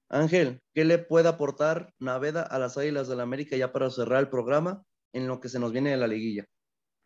Ángel, 0.09 0.61
¿qué 0.75 0.85
le 0.85 0.99
puede 0.99 1.29
aportar 1.29 1.93
Naveda 1.99 2.43
a 2.43 2.59
las 2.59 2.79
Águilas 2.79 3.09
del 3.09 3.19
la 3.19 3.25
América 3.25 3.57
ya 3.57 3.73
para 3.73 3.91
cerrar 3.91 4.21
el 4.21 4.31
programa 4.31 4.85
en 5.12 5.27
lo 5.27 5.39
que 5.41 5.49
se 5.49 5.59
nos 5.59 5.73
viene 5.73 5.91
de 5.91 5.97
la 5.99 6.07
liguilla? 6.07 6.47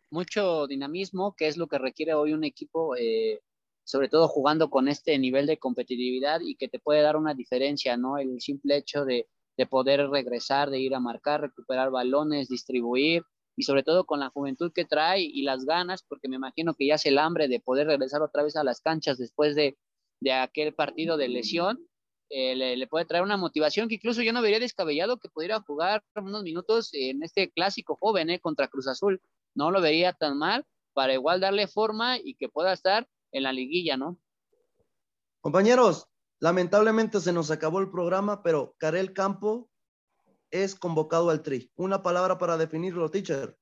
Mucho 0.09 0.67
dinamismo, 0.67 1.35
que 1.35 1.47
es 1.47 1.57
lo 1.57 1.67
que 1.67 1.77
requiere 1.77 2.13
hoy 2.13 2.33
un 2.33 2.43
equipo, 2.43 2.95
eh, 2.95 3.41
sobre 3.83 4.09
todo 4.09 4.27
jugando 4.27 4.69
con 4.69 4.87
este 4.87 5.17
nivel 5.19 5.47
de 5.47 5.57
competitividad 5.57 6.39
y 6.41 6.55
que 6.55 6.69
te 6.69 6.79
puede 6.79 7.01
dar 7.01 7.17
una 7.17 7.33
diferencia, 7.33 7.97
¿no? 7.97 8.17
El 8.17 8.39
simple 8.39 8.77
hecho 8.77 9.05
de, 9.05 9.27
de 9.57 9.65
poder 9.65 10.07
regresar, 10.09 10.69
de 10.69 10.79
ir 10.79 10.95
a 10.95 10.99
marcar, 10.99 11.41
recuperar 11.41 11.91
balones, 11.91 12.47
distribuir, 12.47 13.23
y 13.55 13.63
sobre 13.63 13.83
todo 13.83 14.05
con 14.05 14.19
la 14.19 14.29
juventud 14.29 14.71
que 14.73 14.85
trae 14.85 15.21
y 15.21 15.43
las 15.43 15.65
ganas, 15.65 16.03
porque 16.03 16.27
me 16.27 16.35
imagino 16.35 16.73
que 16.73 16.87
ya 16.87 16.95
es 16.95 17.05
el 17.05 17.17
hambre 17.17 17.47
de 17.47 17.59
poder 17.59 17.87
regresar 17.87 18.21
otra 18.21 18.43
vez 18.43 18.55
a 18.55 18.63
las 18.63 18.81
canchas 18.81 19.17
después 19.17 19.55
de, 19.55 19.77
de 20.21 20.33
aquel 20.33 20.73
partido 20.73 21.17
de 21.17 21.27
lesión, 21.27 21.87
eh, 22.35 22.55
le, 22.55 22.87
puede 22.87 23.05
traer 23.05 23.23
una 23.23 23.37
motivación 23.37 23.87
que 23.87 23.95
incluso 23.95 24.23
yo 24.23 24.33
no 24.33 24.41
vería 24.41 24.59
descabellado 24.59 25.19
que 25.19 25.29
pudiera 25.29 25.61
jugar 25.61 26.03
unos 26.15 26.41
minutos 26.41 26.89
en 26.93 27.21
este 27.21 27.51
clásico 27.51 27.95
joven 27.99 28.31
eh, 28.31 28.39
contra 28.39 28.67
Cruz 28.67 28.87
Azul. 28.87 29.21
No 29.53 29.69
lo 29.69 29.81
vería 29.81 30.13
tan 30.13 30.39
mal 30.39 30.65
para 30.93 31.13
igual 31.13 31.41
darle 31.41 31.67
forma 31.67 32.17
y 32.17 32.33
que 32.33 32.49
pueda 32.49 32.73
estar 32.73 33.07
en 33.31 33.43
la 33.43 33.53
liguilla, 33.53 33.97
¿no? 33.97 34.17
Compañeros, 35.41 36.07
lamentablemente 36.39 37.19
se 37.19 37.33
nos 37.33 37.51
acabó 37.51 37.79
el 37.79 37.91
programa, 37.91 38.41
pero 38.41 38.73
Karel 38.79 39.13
Campo 39.13 39.69
es 40.53 40.75
convocado 40.75 41.31
al 41.31 41.41
tri. 41.41 41.71
Una 41.75 42.03
palabra 42.03 42.37
para 42.37 42.57
definirlo, 42.57 43.09
teacher. 43.09 43.57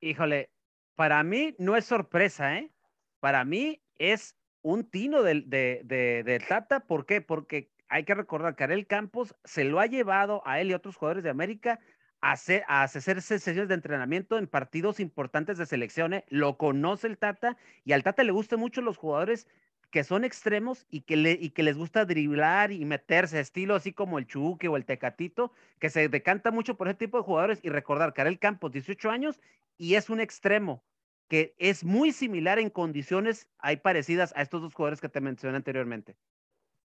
Híjole, 0.00 0.50
para 0.96 1.22
mí 1.22 1.54
no 1.58 1.76
es 1.76 1.84
sorpresa, 1.84 2.58
¿eh? 2.58 2.72
Para 3.20 3.44
mí 3.44 3.80
es 3.96 4.36
un 4.62 4.90
tino 4.90 5.22
del, 5.22 5.48
de, 5.48 5.82
de, 5.84 6.40
Tata. 6.40 6.80
¿Por 6.80 7.06
qué? 7.06 7.20
Porque 7.20 7.70
hay 7.88 8.04
que 8.04 8.14
recordar 8.14 8.56
que 8.56 8.64
Ariel 8.64 8.86
Campos 8.86 9.34
se 9.44 9.64
lo 9.64 9.78
ha 9.78 9.86
llevado 9.86 10.42
a 10.44 10.60
él 10.60 10.70
y 10.70 10.74
otros 10.74 10.96
jugadores 10.96 11.22
de 11.22 11.30
América 11.30 11.78
a 12.20 12.32
hacer, 12.32 12.64
a 12.66 12.82
hacer 12.82 13.22
sesiones 13.22 13.68
de 13.68 13.74
entrenamiento 13.74 14.38
en 14.38 14.48
partidos 14.48 14.98
importantes 14.98 15.56
de 15.56 15.66
selecciones. 15.66 16.22
¿eh? 16.22 16.26
Lo 16.30 16.58
conoce 16.58 17.06
el 17.06 17.16
Tata 17.16 17.56
y 17.84 17.92
al 17.92 18.02
Tata 18.02 18.24
le 18.24 18.32
gustan 18.32 18.58
mucho 18.58 18.82
los 18.82 18.96
jugadores 18.96 19.46
que 19.90 20.04
son 20.04 20.24
extremos 20.24 20.86
y 20.88 21.02
que, 21.02 21.16
le, 21.16 21.32
y 21.32 21.50
que 21.50 21.62
les 21.62 21.76
gusta 21.76 22.04
driblar 22.04 22.72
y 22.72 22.84
meterse, 22.84 23.40
estilo 23.40 23.74
así 23.74 23.92
como 23.92 24.18
el 24.18 24.26
Chuque 24.26 24.68
o 24.68 24.76
el 24.76 24.84
Tecatito, 24.84 25.52
que 25.78 25.90
se 25.90 26.08
decanta 26.08 26.50
mucho 26.50 26.76
por 26.76 26.88
ese 26.88 26.98
tipo 26.98 27.18
de 27.18 27.24
jugadores. 27.24 27.60
Y 27.62 27.70
recordar, 27.70 28.14
Karel 28.14 28.38
Campos, 28.38 28.72
18 28.72 29.10
años, 29.10 29.40
y 29.76 29.94
es 29.94 30.08
un 30.08 30.20
extremo 30.20 30.84
que 31.28 31.54
es 31.58 31.84
muy 31.84 32.12
similar 32.12 32.58
en 32.58 32.70
condiciones, 32.70 33.48
hay 33.58 33.76
parecidas 33.76 34.32
a 34.36 34.42
estos 34.42 34.62
dos 34.62 34.74
jugadores 34.74 35.00
que 35.00 35.08
te 35.08 35.20
mencioné 35.20 35.56
anteriormente. 35.56 36.16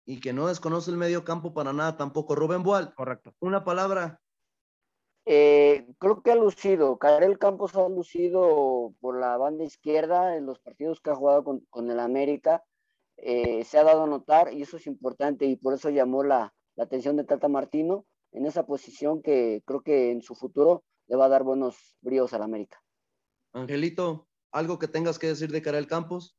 Y 0.05 0.21
que 0.21 0.33
no 0.33 0.47
desconoce 0.47 0.91
el 0.91 0.99
medio 0.99 1.25
campo 1.25 1.53
para 1.53 1.73
nada 1.73 1.97
tampoco. 1.97 2.35
Rubén 2.35 2.63
Boal. 2.63 2.95
Correcto. 2.95 3.35
Una 3.41 3.65
palabra. 3.65 4.21
Eh, 5.25 5.87
creo 5.99 6.23
que 6.23 6.31
ha 6.31 6.37
lucido, 6.37 6.99
Karel 6.99 7.39
Campos 7.39 7.75
ha 7.75 7.89
lucido 7.89 8.95
por 9.01 9.19
la 9.19 9.37
banda 9.37 9.65
izquierda 9.65 10.37
en 10.37 10.47
los 10.47 10.61
partidos 10.61 11.01
que 11.01 11.11
ha 11.11 11.17
jugado 11.17 11.43
con, 11.43 11.61
con 11.69 11.91
el 11.91 11.99
América 11.99 12.63
eh, 13.19 13.65
se 13.65 13.79
ha 13.79 13.85
dado 13.85 14.05
a 14.05 14.07
notar 14.07 14.53
y 14.53 14.63
eso 14.63 14.77
es 14.77 14.87
importante 14.87 15.47
y 15.47 15.57
por 15.57 15.75
eso 15.75 15.91
llamó 15.91 16.23
la, 16.23 16.53
atención 16.79 17.17
de 17.17 17.25
Tata 17.25 17.49
Martino 17.49 18.05
en 18.33 18.45
esa 18.45 18.67
posición 18.67 19.23
que 19.23 19.63
creo 19.65 19.81
que 19.81 20.11
en 20.11 20.21
su 20.21 20.35
futuro 20.35 20.85
le 21.07 21.17
va 21.17 21.25
a 21.25 21.31
dar 21.31 21.43
buenos 21.43 21.97
bríos 22.03 22.35
al 22.35 22.43
América. 22.43 22.83
Angelito, 23.55 24.29
¿algo 24.53 24.79
que 24.79 24.87
tengas 24.87 25.19
que 25.19 25.29
decir 25.29 25.51
de 25.51 25.63
Karel 25.63 25.87
Campos? 25.87 26.37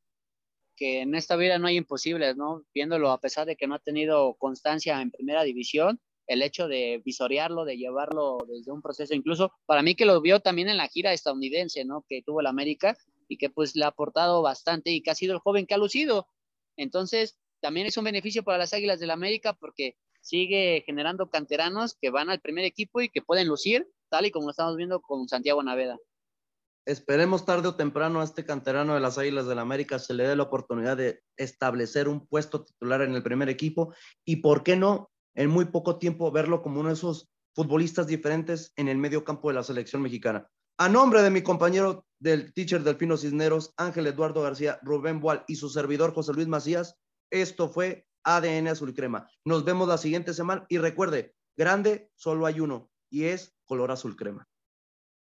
Que 0.76 1.02
en 1.02 1.16
esta 1.16 1.36
vida 1.38 1.58
no 1.58 1.66
hay 1.66 1.78
imposibles, 1.78 2.38
¿no? 2.38 2.64
Viéndolo 2.72 3.10
a 3.10 3.20
pesar 3.20 3.48
de 3.48 3.56
que 3.56 3.66
no 3.66 3.74
ha 3.74 3.80
tenido 3.80 4.36
constancia 4.36 5.02
en 5.02 5.10
primera 5.10 5.42
división, 5.42 6.00
el 6.28 6.44
hecho 6.44 6.68
de 6.68 7.02
visorearlo, 7.04 7.66
de 7.66 7.78
llevarlo 7.78 8.38
desde 8.48 8.72
un 8.72 8.82
proceso, 8.82 9.16
incluso 9.16 9.54
para 9.66 9.82
mí 9.82 9.96
que 9.96 10.06
lo 10.06 10.22
vio 10.22 10.42
también 10.42 10.70
en 10.70 10.78
la 10.78 10.88
gira 10.88 11.14
estadounidense, 11.14 11.84
¿no? 11.86 12.06
Que 12.08 12.22
tuvo 12.22 12.42
el 12.42 12.48
América 12.48 12.96
y 13.28 13.38
que 13.38 13.50
pues 13.50 13.76
le 13.76 13.86
ha 13.86 13.88
aportado 13.88 14.42
bastante 14.42 14.92
y 14.92 15.02
que 15.02 15.10
ha 15.10 15.16
sido 15.16 15.34
el 15.34 15.40
joven 15.40 15.66
que 15.66 15.74
ha 15.74 15.78
lucido. 15.78 16.28
Entonces, 16.78 17.38
también 17.60 17.88
es 17.88 17.98
un 17.98 18.06
beneficio 18.06 18.44
para 18.44 18.58
las 18.58 18.74
Águilas 18.74 19.00
del 19.00 19.08
la 19.08 19.16
América 19.16 19.54
porque 19.54 19.98
sigue 20.22 20.84
generando 20.86 21.30
canteranos 21.30 21.98
que 22.00 22.10
van 22.10 22.30
al 22.30 22.42
primer 22.42 22.66
equipo 22.66 23.02
y 23.02 23.10
que 23.10 23.22
pueden 23.22 23.48
lucir, 23.48 23.88
tal 24.10 24.26
y 24.26 24.32
como 24.32 24.46
lo 24.46 24.52
estamos 24.52 24.78
viendo 24.78 25.02
con 25.02 25.28
Santiago 25.28 25.64
Naveda. 25.64 25.98
Esperemos 26.86 27.46
tarde 27.46 27.68
o 27.68 27.76
temprano 27.76 28.22
a 28.22 28.24
este 28.24 28.46
canterano 28.46 28.94
de 28.94 29.02
las 29.02 29.18
Águilas 29.18 29.46
del 29.46 29.58
la 29.58 29.62
América 29.62 30.00
se 30.00 30.14
le 30.14 30.26
dé 30.26 30.38
la 30.38 30.44
oportunidad 30.44 30.96
de 30.96 31.22
establecer 31.36 32.08
un 32.08 32.26
puesto 32.26 32.64
titular 32.64 33.02
en 33.02 33.14
el 33.14 33.24
primer 33.24 33.50
equipo 33.50 33.94
y, 34.24 34.38
¿por 34.38 34.64
qué 34.64 34.78
no, 34.78 35.12
en 35.36 35.50
muy 35.50 35.66
poco 35.66 35.98
tiempo 35.98 36.32
verlo 36.32 36.62
como 36.62 36.80
uno 36.80 36.90
de 36.90 36.96
esos 36.96 37.30
futbolistas 37.54 38.08
diferentes 38.08 38.72
en 38.78 38.88
el 38.88 38.98
medio 38.98 39.26
campo 39.26 39.50
de 39.50 39.56
la 39.56 39.64
selección 39.64 40.02
mexicana? 40.02 40.48
A 40.80 40.90
nombre 40.90 41.24
de 41.24 41.32
mi 41.32 41.42
compañero 41.42 42.06
del 42.20 42.54
teacher 42.54 42.84
Delfino 42.84 43.18
Cisneros, 43.18 43.74
Ángel 43.78 44.06
Eduardo 44.06 44.44
García, 44.44 44.78
Rubén 44.84 45.20
Boal 45.20 45.44
y 45.48 45.56
su 45.56 45.70
servidor 45.70 46.14
José 46.14 46.34
Luis 46.34 46.48
Macías, 46.48 47.00
esto 47.32 47.68
fue 47.68 48.06
ADN 48.24 48.68
Azul 48.68 48.94
Crema. 48.94 49.28
Nos 49.44 49.66
vemos 49.66 49.88
la 49.88 49.98
siguiente 49.98 50.36
semana 50.36 50.68
y 50.70 50.78
recuerde, 50.78 51.34
grande 51.58 52.12
solo 52.16 52.46
hay 52.46 52.60
uno 52.60 52.92
y 53.10 53.24
es 53.24 53.56
color 53.66 53.90
azul 53.90 54.16
crema. 54.16 54.48